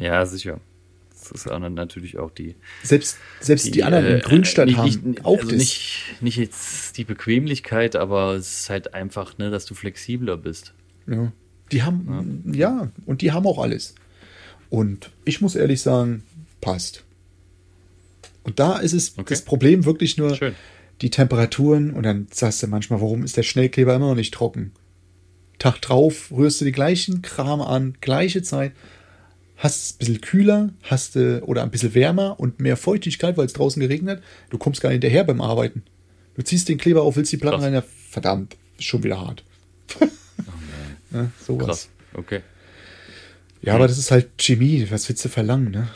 Ja, 0.00 0.26
sicher. 0.26 0.60
Das 1.30 1.46
ist 1.46 1.50
auch 1.50 1.58
natürlich 1.58 2.18
auch 2.18 2.30
die. 2.30 2.56
Selbst, 2.82 3.18
selbst 3.40 3.74
die, 3.74 3.84
anderen 3.84 4.06
in 4.06 4.16
äh, 4.18 4.20
Grünstadt 4.20 4.66
nicht, 4.66 4.78
haben 4.78 5.10
nicht, 5.10 5.24
auch 5.24 5.38
also 5.38 5.50
das. 5.50 5.58
Nicht, 5.58 6.04
nicht 6.20 6.36
jetzt 6.36 6.96
die 6.96 7.04
Bequemlichkeit, 7.04 7.96
aber 7.96 8.34
es 8.34 8.60
ist 8.60 8.70
halt 8.70 8.94
einfach, 8.94 9.38
ne, 9.38 9.50
dass 9.50 9.66
du 9.66 9.74
flexibler 9.74 10.36
bist. 10.36 10.74
Ja. 11.06 11.32
Die 11.72 11.82
haben, 11.82 12.52
ja. 12.54 12.90
und 13.04 13.20
die 13.20 13.32
haben 13.32 13.46
auch 13.46 13.58
alles. 13.58 13.94
Und 14.70 15.10
ich 15.24 15.40
muss 15.40 15.54
ehrlich 15.54 15.80
sagen, 15.82 16.22
passt. 16.60 17.04
Und 18.42 18.58
da 18.58 18.78
ist 18.78 18.92
es 18.92 19.12
Okay. 19.18 19.26
das 19.28 19.42
Problem 19.42 19.84
wirklich 19.84 20.16
nur 20.16 20.34
Schön. 20.34 20.54
die 21.02 21.10
Temperaturen 21.10 21.90
und 21.92 22.04
dann 22.04 22.28
sagst 22.30 22.62
du 22.62 22.66
manchmal, 22.66 23.00
warum 23.00 23.22
ist 23.22 23.36
der 23.36 23.42
Schnellkleber 23.42 23.94
immer 23.94 24.08
noch 24.08 24.14
nicht 24.14 24.32
trocken? 24.32 24.72
Tag 25.58 25.80
drauf 25.82 26.30
rührst 26.30 26.60
du 26.60 26.64
die 26.64 26.72
gleichen 26.72 27.20
Kram 27.20 27.60
an, 27.60 27.96
gleiche 28.00 28.42
Zeit, 28.42 28.72
hast 29.58 29.82
es 29.82 29.92
ein 29.92 29.98
bisschen 29.98 30.20
kühler, 30.20 30.70
hast 30.84 31.14
du 31.16 31.42
oder 31.44 31.62
ein 31.62 31.70
bisschen 31.70 31.94
wärmer 31.94 32.38
und 32.40 32.60
mehr 32.60 32.76
Feuchtigkeit, 32.76 33.36
weil 33.36 33.46
es 33.46 33.52
draußen 33.52 33.80
geregnet. 33.80 34.22
Du 34.50 34.58
kommst 34.58 34.80
gar 34.80 34.88
nicht 34.88 35.02
hinterher 35.02 35.24
beim 35.24 35.40
Arbeiten. 35.40 35.82
Du 36.36 36.42
ziehst 36.42 36.68
den 36.68 36.78
Kleber 36.78 37.02
auf, 37.02 37.16
willst 37.16 37.32
die 37.32 37.36
Platten 37.36 37.56
Krass. 37.56 37.66
rein, 37.66 37.74
ja, 37.74 37.82
verdammt, 38.10 38.56
ist 38.78 38.84
schon 38.84 39.02
wieder 39.02 39.20
hart. 39.20 39.42
ja, 41.12 41.30
sowas. 41.44 41.66
Krass. 41.66 41.88
Okay. 42.14 42.40
Ja, 43.60 43.74
aber 43.74 43.88
das 43.88 43.98
ist 43.98 44.12
halt 44.12 44.28
Chemie. 44.38 44.86
Was 44.90 45.08
willst 45.08 45.24
du 45.24 45.28
verlangen, 45.28 45.72
ne? 45.72 45.88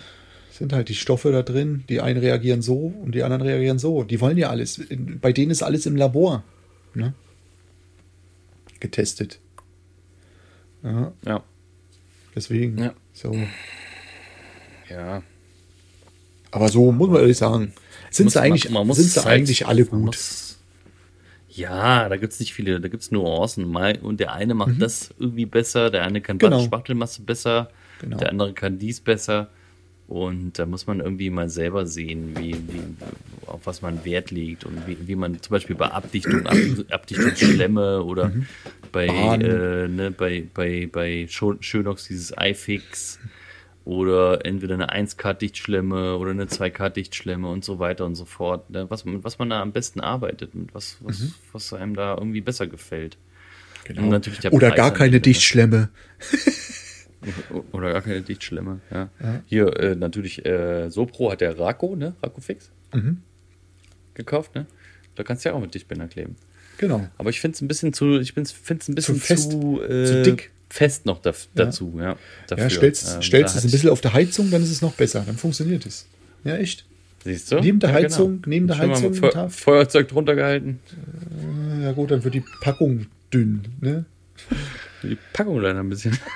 Sind 0.50 0.72
halt 0.72 0.88
die 0.88 0.96
Stoffe 0.96 1.30
da 1.30 1.42
drin. 1.42 1.84
Die 1.88 2.00
einen 2.00 2.18
reagieren 2.18 2.60
so 2.60 2.92
und 3.02 3.14
die 3.14 3.22
anderen 3.22 3.42
reagieren 3.42 3.78
so. 3.78 4.02
Die 4.02 4.20
wollen 4.20 4.36
ja 4.36 4.50
alles. 4.50 4.80
Bei 5.20 5.32
denen 5.32 5.52
ist 5.52 5.62
alles 5.62 5.86
im 5.86 5.94
Labor. 5.96 6.42
Ne? 6.94 7.14
Getestet. 8.80 9.38
Ja, 10.82 11.12
Ja. 11.24 11.44
Deswegen. 12.34 12.78
Ja. 12.78 12.94
So. 13.12 13.34
Ja. 14.88 15.22
Aber 16.50 16.68
so 16.68 16.92
muss 16.92 17.08
man 17.08 17.20
ehrlich 17.22 17.36
sagen. 17.38 17.72
Sind 18.10 18.26
Muss- 18.26 18.34
sie 18.34 18.40
eigentlich, 18.40 18.70
man- 18.70 18.86
man 18.86 18.96
sind 18.96 19.08
sie 19.10 19.20
halt- 19.24 19.28
eigentlich 19.40 19.66
alle 19.66 19.84
gut? 19.86 20.00
muss- 20.06 20.58
Ja, 21.48 22.08
da 22.08 22.16
gibt's 22.16 22.40
nicht 22.40 22.52
viele, 22.54 22.80
da 22.80 22.88
gibt's 22.88 23.10
Nuancen. 23.10 23.70
Mal, 23.70 23.98
und 23.98 24.20
der 24.20 24.32
eine 24.32 24.54
macht 24.54 24.80
das 24.80 25.14
irgendwie 25.18 25.46
besser, 25.46 25.90
der 25.90 26.02
eine 26.04 26.20
kann 26.20 26.36
Mhm. 26.36 26.40
Genau. 26.40 26.62
Spachtelmasse 26.62 27.22
besser, 27.22 27.70
Genau. 28.00 28.16
der 28.18 28.30
andere 28.30 28.52
kann 28.54 28.78
dies 28.78 29.00
besser. 29.00 29.48
Und 30.09 30.59
da 30.59 30.66
muss 30.66 30.86
man 30.86 31.00
irgendwie 31.00 31.30
mal 31.30 31.48
selber 31.48 31.86
sehen, 31.86 32.36
wie, 32.36 32.53
wie, 32.53 32.82
auf 33.46 33.61
was 33.64 33.80
man 33.82 34.05
Wert 34.05 34.30
legt 34.30 34.64
und 34.64 34.86
wie, 34.86 34.98
wie 35.07 35.14
man 35.14 35.40
zum 35.40 35.53
Beispiel 35.53 35.76
bei 35.76 35.86
Abdichtung, 35.88 36.46
Ab, 36.46 36.57
Abdichtungsschlemme 36.90 38.03
oder 38.03 38.28
Mhm. 38.28 38.46
bei, 38.90 39.07
äh, 39.07 39.88
ne, 39.88 40.11
bei, 40.11 40.44
bei, 40.53 40.88
bei 40.90 41.26
Schö- 41.30 41.57
Schönox 41.62 42.09
dieses 42.09 42.34
iFix 42.38 43.18
oder 43.84 44.44
entweder 44.44 44.74
eine 44.74 44.92
1K-Dichtschlemme 44.92 46.16
oder 46.18 46.32
eine 46.32 46.44
2K-Dichtschlemme 46.44 47.48
und 47.48 47.64
so 47.64 47.78
weiter 47.78 48.05
und 48.05 48.14
so 48.14 48.24
fort. 48.26 48.68
Ne? 48.70 48.86
Was, 48.90 49.05
was 49.07 49.38
man 49.38 49.50
da 49.50 49.62
am 49.62 49.72
besten 49.72 50.00
arbeitet, 50.00 50.55
mit 50.55 50.74
was, 50.74 50.98
was, 51.00 51.20
Mhm. 51.20 51.32
was 51.53 51.72
einem 51.72 51.96
da 51.96 52.14
irgendwie 52.16 52.40
besser 52.42 52.66
gefällt. 52.66 53.16
Genau. 53.84 54.14
Und 54.14 54.28
Oder 54.53 54.68
Preis 54.68 54.76
gar 54.76 54.92
keine 54.92 55.12
ne? 55.16 55.20
Dichtschlemme. 55.20 55.88
Oder 57.72 57.92
gar 57.92 58.02
keine 58.02 58.22
Dichtschlemme, 58.22 58.80
ja. 58.90 59.08
Hier 59.46 59.76
äh, 59.78 59.94
natürlich 59.94 60.44
äh, 60.44 60.90
Sopro 60.90 61.30
hat 61.30 61.40
der 61.40 61.58
Raco, 61.58 61.94
ne? 61.96 62.14
Raco 62.22 62.40
Fix 62.40 62.70
Mhm. 62.94 63.18
gekauft, 64.14 64.54
ne? 64.54 64.66
Da 65.14 65.22
kannst 65.22 65.44
du 65.44 65.48
ja 65.50 65.54
auch 65.54 65.60
mit 65.60 65.74
Dichtbänder 65.74 66.08
kleben. 66.08 66.36
Genau. 66.78 67.06
Aber 67.18 67.30
ich 67.30 67.40
finde 67.40 67.54
es 67.56 67.60
ein 67.62 67.68
bisschen 67.68 67.92
zu, 67.92 68.18
ich 68.18 68.32
finde 68.32 68.50
es 68.50 68.88
ein 68.88 68.94
bisschen 68.94 69.14
zu, 69.16 69.20
fest, 69.20 69.52
äh, 69.52 70.04
zu 70.06 70.22
dick. 70.22 70.50
fest 70.70 71.06
noch 71.06 71.20
daf 71.22 71.48
dazu, 71.54 71.94
ja. 71.98 72.16
Dafür. 72.48 72.64
Ja, 72.64 72.70
stellst, 72.70 73.14
Ähm, 73.16 73.22
stellst 73.22 73.54
da 73.54 73.58
es 73.58 73.64
ein 73.64 73.70
bisschen 73.70 73.90
auf 73.90 74.00
der 74.00 74.12
Heizung, 74.14 74.50
dann 74.50 74.62
ist 74.62 74.70
es 74.70 74.82
noch 74.82 74.94
besser. 74.94 75.22
Dann 75.26 75.36
funktioniert 75.36 75.86
es. 75.86 76.06
Ja, 76.44 76.56
echt. 76.56 76.86
Siehst 77.24 77.52
du? 77.52 77.60
Neben 77.60 77.78
der 77.78 77.90
Ja, 77.90 77.96
Heizung- 77.96 78.42
neben 78.46 78.66
der 78.66 78.74
Schon 78.74 78.90
Heizung 78.90 79.14
Feu 79.14 79.28
Hafer- 79.28 79.50
Feuerzeug 79.50 80.08
drunter 80.08 80.34
gehalten. 80.34 80.80
Ja 81.82 81.92
gut, 81.92 82.10
dann 82.10 82.24
wird 82.24 82.34
die 82.34 82.42
Packung 82.62 83.06
dünn. 83.32 83.62
Ne? 83.80 84.04
Die 85.04 85.16
Packung 85.32 85.60
leider 85.60 85.80
ein 85.80 85.88
bisschen. 85.88 86.18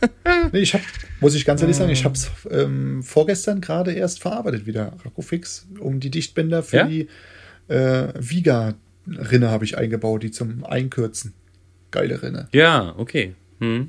Nee, 0.52 0.60
ich 0.60 0.74
habe, 0.74 0.84
muss 1.20 1.34
ich 1.34 1.44
ganz 1.44 1.60
ehrlich 1.62 1.76
sagen, 1.76 1.90
ich 1.90 2.04
habe 2.04 2.14
es 2.14 2.30
ähm, 2.50 3.02
vorgestern 3.02 3.60
gerade 3.60 3.92
erst 3.92 4.20
verarbeitet 4.20 4.66
wieder. 4.66 4.92
Rakofix, 5.04 5.66
um 5.80 6.00
die 6.00 6.10
Dichtbänder 6.10 6.62
für 6.62 6.76
Ja? 6.76 6.84
die 6.86 7.08
äh, 7.68 8.12
Viga-Rinne 8.18 9.48
habe 9.50 9.64
ich 9.64 9.76
eingebaut, 9.78 10.22
die 10.22 10.30
zum 10.30 10.64
Einkürzen. 10.64 11.32
Geile 11.90 12.22
Rinne. 12.22 12.48
Ja, 12.52 12.94
okay. 12.98 13.34
Hm. 13.60 13.88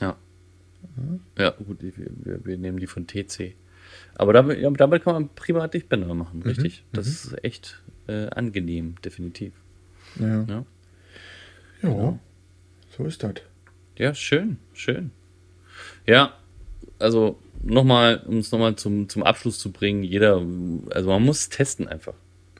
Ja. 0.00 0.16
Ja, 1.38 1.50
gut, 1.50 1.80
die- 1.82 1.92
wir, 1.96 2.44
wir 2.44 2.58
nehmen 2.58 2.78
die 2.78 2.86
von 2.88 3.06
TC. 3.06 3.54
Aber 4.16 4.32
damit, 4.32 4.58
ja, 4.58 4.68
damit 4.70 5.02
kann 5.04 5.14
man 5.14 5.28
prima 5.34 5.66
Dichtbänder 5.68 6.12
machen, 6.14 6.42
richtig? 6.42 6.84
Das 6.92 7.06
ist 7.06 7.44
echt 7.44 7.82
äh, 8.08 8.26
angenehm, 8.30 8.96
definitiv. 9.04 9.52
Ja. 10.18 10.44
Ja. 10.48 10.64
ja. 11.82 12.18
So 12.96 13.04
ist 13.04 13.22
das. 13.22 13.34
Ja, 13.98 14.14
schön, 14.14 14.58
schön. 14.74 15.10
Ja, 16.06 16.34
also 16.98 17.38
nochmal, 17.62 18.22
um 18.26 18.38
es 18.38 18.52
nochmal 18.52 18.76
zum, 18.76 19.08
zum 19.08 19.22
Abschluss 19.22 19.58
zu 19.58 19.72
bringen, 19.72 20.02
jeder, 20.04 20.40
also 20.90 21.10
man 21.10 21.22
muss 21.22 21.48
testen 21.48 21.88
einfach. 21.88 22.14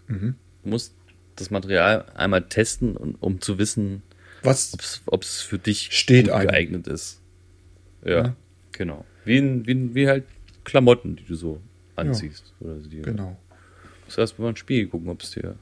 Mhm. 0.08 0.34
Man 0.64 0.70
muss 0.70 0.94
das 1.36 1.50
Material 1.50 2.04
einmal 2.14 2.42
testen, 2.48 2.96
um, 2.96 3.14
um 3.20 3.40
zu 3.40 3.58
wissen, 3.58 4.02
ob 5.06 5.22
es 5.22 5.40
für 5.42 5.58
dich 5.58 5.88
Steht 5.96 6.26
geeignet 6.26 6.86
ist. 6.88 7.20
Ja, 8.04 8.10
Ja. 8.24 8.36
genau. 8.72 9.04
Wie, 9.24 9.66
wie, 9.66 9.94
wie 9.94 10.08
halt 10.08 10.24
Klamotten, 10.64 11.16
die 11.16 11.24
du 11.24 11.34
so 11.36 11.60
anziehst. 11.96 12.52
Oder 12.60 12.74
die, 12.76 13.02
Genau. 13.02 13.36
Das 14.06 14.18
heißt, 14.18 14.38
mal 14.38 14.48
ein 14.48 14.56
Spiel 14.56 14.86
gucken, 14.86 15.08
ob 15.10 15.22
es 15.22 15.32
dir, 15.32 15.54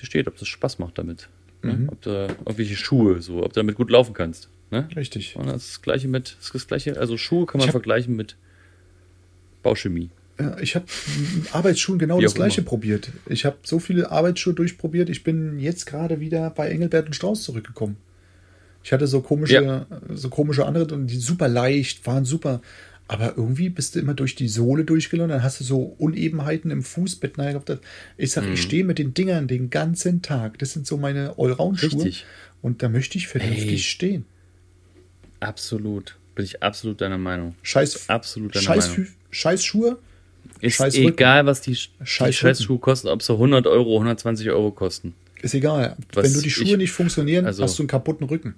dir 0.00 0.06
steht, 0.06 0.26
ob 0.26 0.40
es 0.40 0.46
Spaß 0.48 0.78
macht 0.78 0.98
damit. 0.98 1.28
Mhm. 1.62 1.70
Ne? 1.70 1.88
Ob 1.92 2.02
da 2.02 2.26
irgendwelche 2.28 2.76
Schuhe, 2.76 3.22
so, 3.22 3.42
ob 3.44 3.52
du 3.52 3.60
damit 3.60 3.76
gut 3.76 3.90
laufen 3.90 4.14
kannst. 4.14 4.48
Ne? 4.70 4.88
Richtig. 4.96 5.36
Und 5.36 5.46
das 5.46 5.62
ist 5.64 5.70
das 5.76 5.82
gleiche 5.82 6.08
mit, 6.08 6.36
das 6.40 6.50
das 6.52 6.66
gleiche, 6.66 6.98
also 6.98 7.16
Schuhe 7.16 7.46
kann 7.46 7.58
man 7.58 7.68
hab- 7.68 7.72
vergleichen 7.72 8.16
mit 8.16 8.36
Bauchemie. 9.62 10.10
Ja, 10.38 10.58
ich 10.58 10.74
habe 10.74 10.84
Arbeitsschuhen 11.52 11.98
genau 11.98 12.20
das 12.20 12.34
gleiche 12.34 12.60
immer. 12.60 12.68
probiert. 12.68 13.10
Ich 13.26 13.44
habe 13.46 13.56
so 13.62 13.78
viele 13.78 14.10
Arbeitsschuhe 14.10 14.52
durchprobiert. 14.52 15.08
Ich 15.08 15.24
bin 15.24 15.58
jetzt 15.58 15.86
gerade 15.86 16.20
wieder 16.20 16.50
bei 16.50 16.68
Engelbert 16.68 17.06
und 17.06 17.14
Strauß 17.14 17.42
zurückgekommen. 17.42 17.96
Ich 18.84 18.92
hatte 18.92 19.06
so 19.06 19.22
komische, 19.22 19.54
Ja. 19.54 19.86
so 20.10 20.28
komische 20.28 20.66
andere 20.66 20.94
und 20.94 21.06
die 21.06 21.16
super 21.16 21.48
leicht, 21.48 22.06
waren 22.06 22.24
super. 22.26 22.60
Aber 23.08 23.34
irgendwie 23.36 23.70
bist 23.70 23.94
du 23.94 24.00
immer 24.00 24.14
durch 24.14 24.34
die 24.34 24.48
Sohle 24.48 24.84
durchgelaufen, 24.84 25.30
dann 25.30 25.42
hast 25.42 25.60
du 25.60 25.64
so 25.64 25.94
Unebenheiten 25.98 26.70
im 26.70 26.82
Fußbett. 26.82 27.34
Ich 28.18 28.32
sag, 28.32 28.44
Mhm. 28.44 28.52
ich 28.52 28.62
stehe 28.62 28.84
mit 28.84 28.98
den 28.98 29.14
Dingern 29.14 29.48
den 29.48 29.70
ganzen 29.70 30.22
Tag. 30.22 30.58
Das 30.58 30.72
sind 30.72 30.86
so 30.86 30.96
meine 30.98 31.34
Allround-Schuhe. 31.38 32.10
Und 32.62 32.82
da 32.82 32.88
möchte 32.88 33.16
ich 33.16 33.28
vernünftig 33.28 33.70
Ey. 33.70 33.78
stehen. 33.78 34.24
Absolut. 35.40 36.16
Bin 36.34 36.44
ich 36.44 36.62
absolut 36.62 37.00
deiner 37.00 37.18
Meinung. 37.18 37.54
Scheiß, 37.62 38.08
Absolut 38.08 38.54
deiner 38.54 38.62
Scheiß, 38.64 38.90
Meinung. 38.90 39.06
Scheiß 39.30 39.64
Schuhe. 39.64 39.98
Ist 40.60 40.76
Scheiß 40.76 40.96
Rücken. 40.96 41.08
egal, 41.08 41.46
was 41.46 41.60
die, 41.60 41.74
Sch- 41.76 41.88
die 42.00 42.06
Scheiß 42.06 42.34
Scheißschuhe 42.34 42.78
kosten, 42.78 43.08
ob 43.08 43.22
sie 43.22 43.32
100 43.32 43.66
Euro, 43.66 43.96
120 43.98 44.48
Euro 44.50 44.70
kosten. 44.70 45.14
Ist 45.42 45.54
egal. 45.54 45.96
Was 46.12 46.24
Wenn 46.26 46.32
du 46.34 46.40
die 46.40 46.50
Schuhe 46.50 46.64
ich- 46.64 46.76
nicht 46.76 46.92
funktionieren, 46.92 47.44
also- 47.46 47.62
hast 47.62 47.78
du 47.78 47.82
einen 47.82 47.88
kaputten 47.88 48.26
Rücken. 48.26 48.54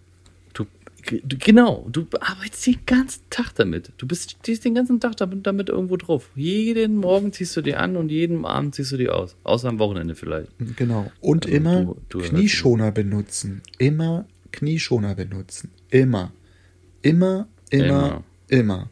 Du, 0.54 0.64
du, 1.24 1.36
genau, 1.38 1.86
du 1.90 2.06
arbeitest 2.20 2.66
den 2.66 2.78
ganzen 2.86 3.22
Tag 3.30 3.54
damit. 3.54 3.92
Du 3.96 4.06
bist 4.06 4.32
stehst 4.32 4.64
den 4.64 4.74
ganzen 4.74 5.00
Tag 5.00 5.16
damit, 5.16 5.46
damit 5.46 5.68
irgendwo 5.70 5.96
drauf. 5.96 6.28
Jeden 6.36 6.96
Morgen 6.96 7.32
ziehst 7.32 7.56
du 7.56 7.62
die 7.62 7.74
an 7.74 7.96
und 7.96 8.10
jeden 8.10 8.44
Abend 8.44 8.74
ziehst 8.74 8.92
du 8.92 8.96
die 8.96 9.08
aus. 9.08 9.34
Außer 9.44 9.68
am 9.68 9.78
Wochenende 9.78 10.14
vielleicht. 10.14 10.50
Genau. 10.76 11.10
Und 11.20 11.46
Also 11.46 11.56
immer 11.56 11.96
du- 12.10 12.18
Knieschoner 12.18 12.92
benutzen. 12.92 13.62
Immer 13.78 14.26
Knieschoner 14.52 15.14
benutzen. 15.14 15.70
Immer. 15.90 16.32
Immer, 17.02 17.46
immer, 17.70 17.86
Immer. 17.86 18.24
immer. 18.48 18.90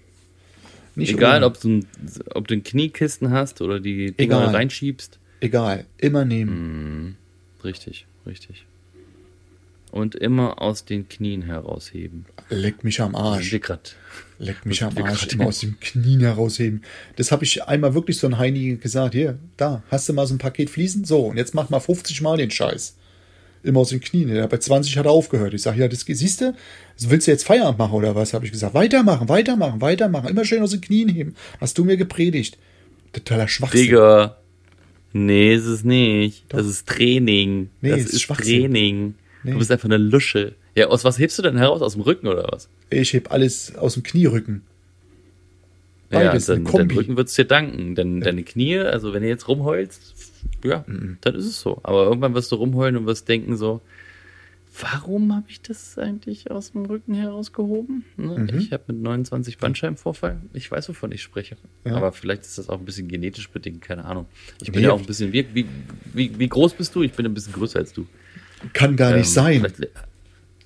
Nicht 0.95 1.13
Egal, 1.13 1.45
ob 1.45 1.61
du, 1.61 1.69
ein- 1.69 1.87
ob 2.35 2.49
du 2.49 2.55
einen 2.55 2.63
Kniekisten 2.65 3.31
hast 3.31 3.61
oder 3.61 3.81
die 3.81 4.13
Dinger 4.13 4.41
Egal. 4.43 4.55
reinschiebst. 4.55 5.19
Egal. 5.41 5.85
Immer 5.99 6.25
Mhm. 6.25 6.29
nehmen. 6.29 7.17
Richtig, 7.65 8.07
richtig. 8.27 8.65
Und 9.91 10.15
immer 10.15 10.61
aus 10.61 10.85
den 10.85 11.09
Knien 11.09 11.43
herausheben. 11.43 12.27
Leck 12.51 12.85
mich 12.85 13.01
am 13.01 13.15
Arsch. 13.15 13.51
grad. 13.61 13.97
Leck 14.39 14.65
mich 14.67 14.83
am 14.83 14.97
Arsch. 14.99 15.21
grad- 15.23 15.33
Immer 15.33 15.47
aus 15.47 15.61
den 15.61 15.79
Knien 15.81 16.21
herausheben. 16.21 16.83
Das 17.17 17.33
habe 17.33 17.45
ich 17.45 17.63
einmal 17.65 17.95
wirklich 17.95 18.19
so 18.19 18.27
ein 18.27 18.39
Heini 18.39 18.77
gesagt. 18.77 19.15
Hier, 19.15 19.39
da, 19.57 19.83
hast 19.91 20.09
du 20.09 20.13
mal 20.13 20.27
so 20.27 20.35
ein 20.35 20.39
Paket 20.39 20.71
Fliesen? 20.71 21.05
So, 21.05 21.27
und 21.27 21.37
jetzt 21.37 21.55
mach 21.55 21.71
mal 21.71 21.81
50 21.81 22.21
Mal 22.23 22.37
den 22.37 22.51
Scheiß. 22.51 22.97
Immer 23.67 23.81
aus 23.81 23.89
den 23.89 24.01
Knien. 24.01 24.35
Ja, 24.35 24.47
bei 24.47 24.59
20 24.59 24.97
hat 24.97 25.07
er 25.07 25.11
aufgehört. 25.11 25.53
Ich 25.53 25.63
sage, 25.63 25.81
ja, 25.81 25.89
das 25.89 26.03
siehst 26.03 26.41
du, 26.41 26.55
willst 27.01 27.27
du 27.27 27.33
jetzt 27.33 27.45
Feierabend 27.45 27.79
machen 27.79 27.95
oder 27.95 28.15
was? 28.15 28.33
Habe 28.33 28.45
ich 28.45 28.53
gesagt. 28.53 28.75
Weitermachen, 28.75 29.29
weitermachen, 29.29 29.81
weitermachen. 29.81 30.29
Immer 30.29 30.45
schön 30.45 30.63
aus 30.63 30.71
den 30.71 30.81
Knien 30.81 31.09
heben. 31.09 31.35
Hast 31.61 31.77
du 31.77 31.85
mir 31.85 31.97
gepredigt. 31.97 32.59
Totaler 33.13 33.49
Schwachsinn. 33.49 33.83
Digga. 33.83 34.37
Nee, 35.13 35.55
ist 35.55 35.67
es 35.67 35.83
nicht. 35.83 36.45
Doch. 36.49 36.59
Das 36.59 36.67
ist 36.67 36.87
Training. 36.87 37.71
Nee, 37.81 37.91
das 37.91 38.05
ist. 38.05 38.29
Training. 38.29 39.15
Nee. 39.43 39.53
Du 39.53 39.59
bist 39.59 39.73
einfach 39.73 39.87
eine 39.87 39.97
Lusche. 39.97 40.55
Ja, 40.77 40.87
aus 40.87 41.05
was 41.05 41.19
hebst 41.19 41.39
du 41.39 41.43
denn 41.43 41.57
heraus? 41.57 41.83
Aus 41.83 41.95
dem 41.95 42.03
Rücken 42.03 42.29
oder 42.29 42.47
was? 42.53 42.69
Ich 42.91 43.15
heb 43.15 43.33
alles 43.33 43.75
aus 43.77 43.95
dem 43.95 44.03
Knierücken. 44.03 44.63
Ja, 46.11 46.31
Beides, 46.31 46.47
dann, 46.47 46.67
eine 46.67 46.71
dein. 46.71 46.91
Rücken 46.91 47.17
wird's 47.17 47.35
dir 47.35 47.47
danken. 47.47 47.95
Denn 47.95 48.21
deine 48.21 48.45
Knie, 48.45 48.79
also 48.79 49.13
wenn 49.13 49.23
du 49.23 49.29
jetzt 49.29 49.49
rumheulst, 49.49 50.36
ja, 50.65 50.85
Mhm. 50.87 51.19
dann 51.21 51.35
ist 51.35 51.47
es 51.47 51.61
so. 51.61 51.81
Aber 51.83 52.05
irgendwann 52.05 52.35
wirst 52.35 52.53
du 52.53 52.57
rumheulen 52.57 52.97
und 52.97 53.07
wirst 53.07 53.29
denken 53.29 53.57
so, 53.57 53.81
warum 54.81 55.35
habe 55.35 55.47
ich 55.49 55.63
das 55.63 55.97
eigentlich 55.99 56.51
aus 56.51 56.73
dem 56.73 56.85
Rücken 56.85 57.15
herausgehoben? 57.15 58.05
Ne? 58.17 58.47
Mhm. 58.53 58.59
Ich 58.59 58.73
habe 58.73 58.85
mit 58.89 58.99
29 59.03 59.59
Bandscheibenvorfall. 59.59 60.39
Ich 60.53 60.71
weiß, 60.71 60.89
wovon 60.91 61.13
ich 61.13 61.23
spreche. 61.23 61.57
Ja. 61.85 61.97
Aber 61.97 62.13
vielleicht 62.13 62.43
ist 62.43 62.59
das 62.59 62.69
auch 62.69 62.79
ein 62.79 62.85
bisschen 62.85 63.09
genetisch 63.09 63.49
bedingt, 63.49 63.81
keine 63.81 64.05
Ahnung. 64.05 64.27
Ich 64.61 64.69
Nee. 64.69 64.75
bin 64.75 64.83
ja 64.85 64.93
auch 64.93 65.01
ein 65.01 65.07
bisschen, 65.07 65.33
wie, 65.33 65.47
wie, 65.55 65.67
wie, 66.13 66.39
wie 66.39 66.49
groß 66.49 66.75
bist 66.75 66.95
du? 66.95 67.03
Ich 67.03 67.13
bin 67.13 67.25
ein 67.27 67.33
bisschen 67.35 67.55
größer 67.55 67.79
als 67.79 67.93
du. 67.93 68.07
Kann 68.75 68.97
gar 68.97 69.11
nicht 69.13 69.29
Ähm, 69.29 69.33
sein. 69.33 69.55
Vielleicht 69.61 69.79
li- 69.79 69.89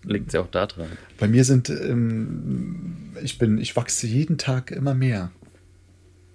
liegt 0.05 0.27
es 0.29 0.33
ja 0.33 0.41
auch 0.41 0.51
da 0.51 0.67
dran. 0.67 0.89
Bei 1.19 1.29
mir 1.29 1.45
sind, 1.45 1.69
ähm, 1.71 2.97
ich 3.23 3.39
bin, 3.39 3.59
ich 3.59 3.77
wachse 3.77 4.07
jeden 4.09 4.39
Tag 4.39 4.71
immer 4.73 4.95
mehr. 4.95 5.31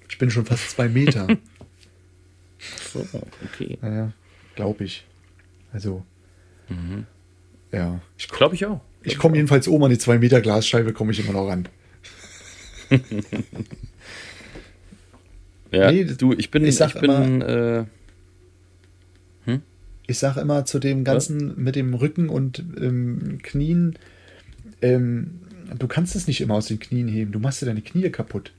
Ich 0.08 0.18
bin 0.18 0.30
schon 0.30 0.46
fast 0.46 0.70
zwei 0.70 0.88
Meter. 0.88 1.28
So, 2.94 3.06
okay. 3.44 3.78
naja, 3.82 4.12
glaube 4.56 4.84
ich. 4.84 5.06
Also, 5.74 6.04
ja. 7.72 8.00
Ich, 8.18 8.30
Glaube 8.30 8.56
ich 8.56 8.66
auch. 8.66 8.80
ich 9.04 9.18
komme 9.18 9.36
jedenfalls 9.36 9.68
oben 9.68 9.84
an 9.84 9.90
die 9.90 9.98
zwei 9.98 10.18
Meter 10.18 10.42
Glasscheibe, 10.42 10.94
komme 10.94 11.12
ich 11.12 11.20
immer 11.20 11.34
noch 11.34 11.48
ran. 11.48 11.68
Ja, 15.72 15.92
Nee, 15.92 16.06
du, 16.06 16.32
ich 16.32 16.52
bin, 16.52 16.64
ich 16.64 16.70
ich, 16.70 16.76
sag 16.76 17.00
bin, 17.02 17.42
äh, 17.42 17.86
Ich 20.08 20.20
sage 20.20 20.40
immer 20.40 20.64
zu 20.64 20.80
dem 20.80 21.04
Ganzen 21.04 21.62
mit 21.62 21.76
dem 21.76 21.94
Rücken 21.94 22.30
und 22.30 22.64
ähm, 22.80 23.40
Knien, 23.42 23.98
ähm, 24.82 25.42
du 25.78 25.88
kannst 25.88 26.16
es 26.16 26.28
nicht 26.28 26.40
immer 26.42 26.54
aus 26.54 26.68
den 26.68 26.80
Knien 26.80 27.08
heben. 27.08 27.32
Du 27.32 27.40
machst 27.40 27.62
dir 27.62 27.66
deine 27.66 27.82
Knie 27.82 28.10
kaputt. 28.10 28.54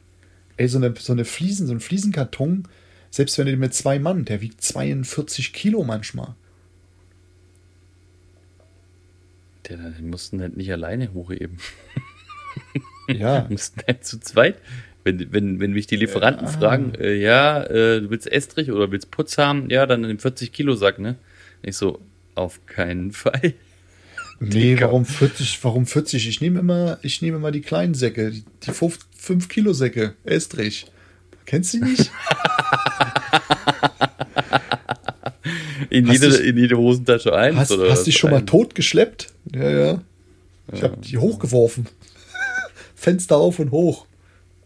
Ey, 0.57 0.69
so 0.69 0.79
eine, 0.79 0.93
so 0.99 1.13
eine 1.13 1.25
Fliesen, 1.25 1.67
so 1.67 1.73
ein 1.73 1.81
Fliesenkarton, 1.81 2.65
selbst 3.17 3.39
wenn 3.39 3.47
du 3.47 3.53
den 3.53 3.61
mit 3.61 3.75
zwei 3.75 3.99
Mann, 3.99 4.25
der 4.25 4.41
wiegt 4.41 4.63
42 4.63 5.53
Kilo 5.53 5.85
manchmal. 5.85 6.35
der, 9.69 9.77
den 9.77 10.11
mussten 10.11 10.41
halt 10.41 10.57
nicht 10.57 10.73
alleine 10.73 11.13
hochheben. 11.13 11.59
Ja, 13.09 13.45
Wir 13.45 13.51
mussten 13.51 13.83
halt 13.87 14.05
zu 14.05 14.19
zweit. 14.19 14.57
Wenn, 15.05 15.33
wenn, 15.33 15.61
wenn 15.61 15.71
mich 15.71 15.87
die 15.87 15.95
Lieferanten 15.95 16.49
ah. 16.49 16.51
fragen, 16.51 16.93
äh, 16.97 17.15
ja, 17.15 17.63
äh, 17.63 18.01
du 18.01 18.11
willst 18.11 18.27
Estrich 18.27 18.73
oder 18.73 18.91
willst 18.91 19.13
Putz 19.13 19.39
haben, 19.39 19.71
ja, 19.71 19.87
dann 19.87 20.03
in 20.03 20.09
dem 20.09 20.19
40 20.19 20.51
Kilo 20.51 20.75
Sack, 20.75 20.99
ne? 20.99 21.15
Ich 21.63 21.77
so, 21.77 22.01
auf 22.35 22.67
keinen 22.67 23.13
Fall. 23.13 23.55
nee, 24.41 24.77
warum 24.81 25.05
40? 25.05 25.63
Warum 25.63 25.87
40? 25.87 26.29
Ich 26.29 26.41
nehme 26.41 26.59
immer, 26.59 26.99
ich 27.03 27.23
nehme 27.23 27.37
immer 27.37 27.53
die 27.53 27.61
kleinen 27.61 27.95
Säcke, 27.95 28.33
die, 28.33 28.45
die 28.65 28.73
5 28.73 29.49
Kilo 29.49 29.73
Säcke, 29.73 30.15
Estrich. 30.25 30.87
Kennst 31.47 31.75
du 31.75 31.79
die 31.79 31.85
nicht? 31.85 32.11
In 35.91 36.09
Hast 36.09 36.13
jede, 36.23 36.37
dich- 36.37 36.47
in 36.47 36.57
jede 36.57 36.77
Hosentasche 36.77 37.35
eins 37.35 37.57
Hast, 37.57 37.71
oder 37.73 37.85
hast 37.91 37.99
was? 38.01 38.05
dich 38.05 38.17
schon 38.17 38.31
mal 38.31 38.45
totgeschleppt? 38.45 39.29
Ja, 39.55 39.71
ja. 39.71 40.03
Ich 40.73 40.83
habe 40.83 40.97
die 40.99 41.17
hochgeworfen. 41.19 41.87
Fenster 42.97 43.37
auf 43.37 43.59
und 43.61 43.71
hoch. 43.71 44.07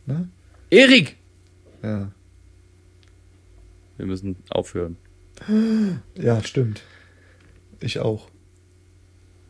Ne? 0.07 0.29
Erik! 0.71 1.17
Ja. 1.83 2.11
Wir 3.99 4.07
müssen 4.07 4.37
aufhören. 4.49 4.97
ja, 6.17 6.43
stimmt. 6.43 6.83
Ich 7.81 7.99
auch. 7.99 8.29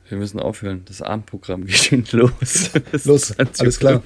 Wir 0.08 0.18
müssen 0.18 0.40
aufhören. 0.40 0.82
Das 0.86 1.02
Abendprogramm 1.02 1.66
geht 1.66 2.10
los. 2.12 2.32
Es 2.42 2.74
ist 2.92 3.04
Los, 3.06 3.38
alles 3.38 3.78
klar. 3.78 4.02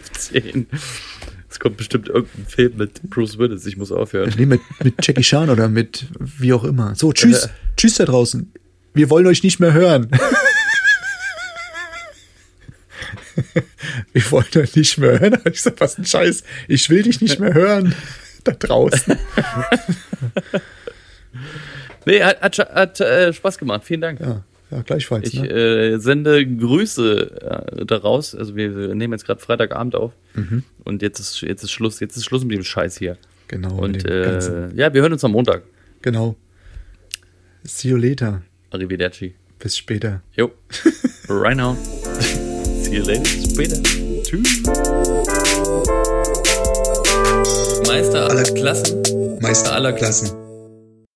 20:15. 1.55 1.57
Es 1.57 1.61
kommt 1.61 1.77
bestimmt 1.77 2.09
irgendein 2.09 2.47
Film 2.47 2.73
mit 2.77 3.01
Bruce 3.11 3.39
Willis. 3.39 3.65
Ich 3.67 3.77
muss 3.77 3.93
aufhören. 3.93 4.35
Nee, 4.37 4.47
mit, 4.47 4.61
mit 4.83 4.95
Jackie 5.07 5.23
Chan 5.23 5.49
oder 5.51 5.69
mit 5.69 6.07
wie 6.19 6.53
auch 6.53 6.65
immer. 6.65 6.97
So, 6.97 7.13
tschüss. 7.13 7.45
Äh. 7.45 7.49
Tschüss 7.77 7.95
da 7.95 8.05
draußen. 8.07 8.53
Wir 8.93 9.09
wollen 9.09 9.27
euch 9.29 9.45
nicht 9.45 9.61
mehr 9.61 9.73
hören. 9.73 10.11
Wir 14.13 14.31
wollen 14.31 14.47
euch 14.57 14.75
nicht 14.75 14.99
mehr 14.99 15.21
hören. 15.21 15.39
Ich 15.45 15.63
sag, 15.63 15.81
was 15.81 15.99
ein 15.99 16.05
Scheiß. 16.05 16.43
Ich 16.69 16.91
will 16.91 17.03
dich 17.03 17.21
nicht 17.21 17.39
mehr 17.39 17.55
hören. 17.55 17.95
Da 18.43 18.53
draußen. 18.53 19.17
Nee, 22.07 22.23
hat, 22.23 22.43
hat, 22.43 22.59
hat 22.59 23.01
äh, 23.01 23.33
Spaß 23.33 23.57
gemacht. 23.57 23.83
Vielen 23.85 24.03
Dank. 24.03 24.21
Ja, 24.21 24.45
ja 24.75 24.83
gleichfalls. 24.83 25.33
Ich 25.33 25.41
ne? 25.41 25.49
äh, 25.49 25.99
sende 25.99 26.45
Grüße 26.45 27.77
äh, 27.81 27.87
daraus. 27.87 28.35
Also 28.35 28.57
wir 28.57 28.95
nehmen 28.95 29.13
jetzt 29.13 29.25
gerade 29.25 29.41
Freitagabend 29.41 29.95
auf. 29.95 30.13
Mhm. 30.35 30.65
Und 30.85 31.03
jetzt 31.03 31.21
ist, 31.21 31.41
jetzt 31.43 31.63
ist 31.63 31.71
Schluss. 31.71 32.01
Jetzt 32.01 32.17
ist 32.17 32.25
Schluss 32.25 32.45
mit 32.45 32.57
dem 32.57 32.65
Scheiß 32.65 32.99
hier. 32.99 33.17
genau. 33.49 33.77
Und 33.77 34.05
äh, 34.05 34.71
ja, 34.75 34.93
wir 34.93 35.03
hören 35.03 35.13
uns 35.13 35.25
am 35.25 35.33
Montag. 35.33 35.63
Genau. 36.03 36.37
See 37.63 37.89
you 37.89 37.97
later. 37.97 38.43
Arrivederci. 38.71 39.35
Bis 39.59 39.77
später. 39.79 40.23
Jo. 40.37 40.51
right 41.29 41.57
now. 41.57 41.77
See 42.83 42.97
you 42.97 43.05
later. 43.05 43.25
Später. 43.25 43.83
Tschüss. 44.23 44.63
Meister 47.87 48.29
aller 48.29 48.43
Klassen. 48.43 49.03
Meister 49.41 49.73
aller 49.73 49.93
Klassen. 49.93 50.44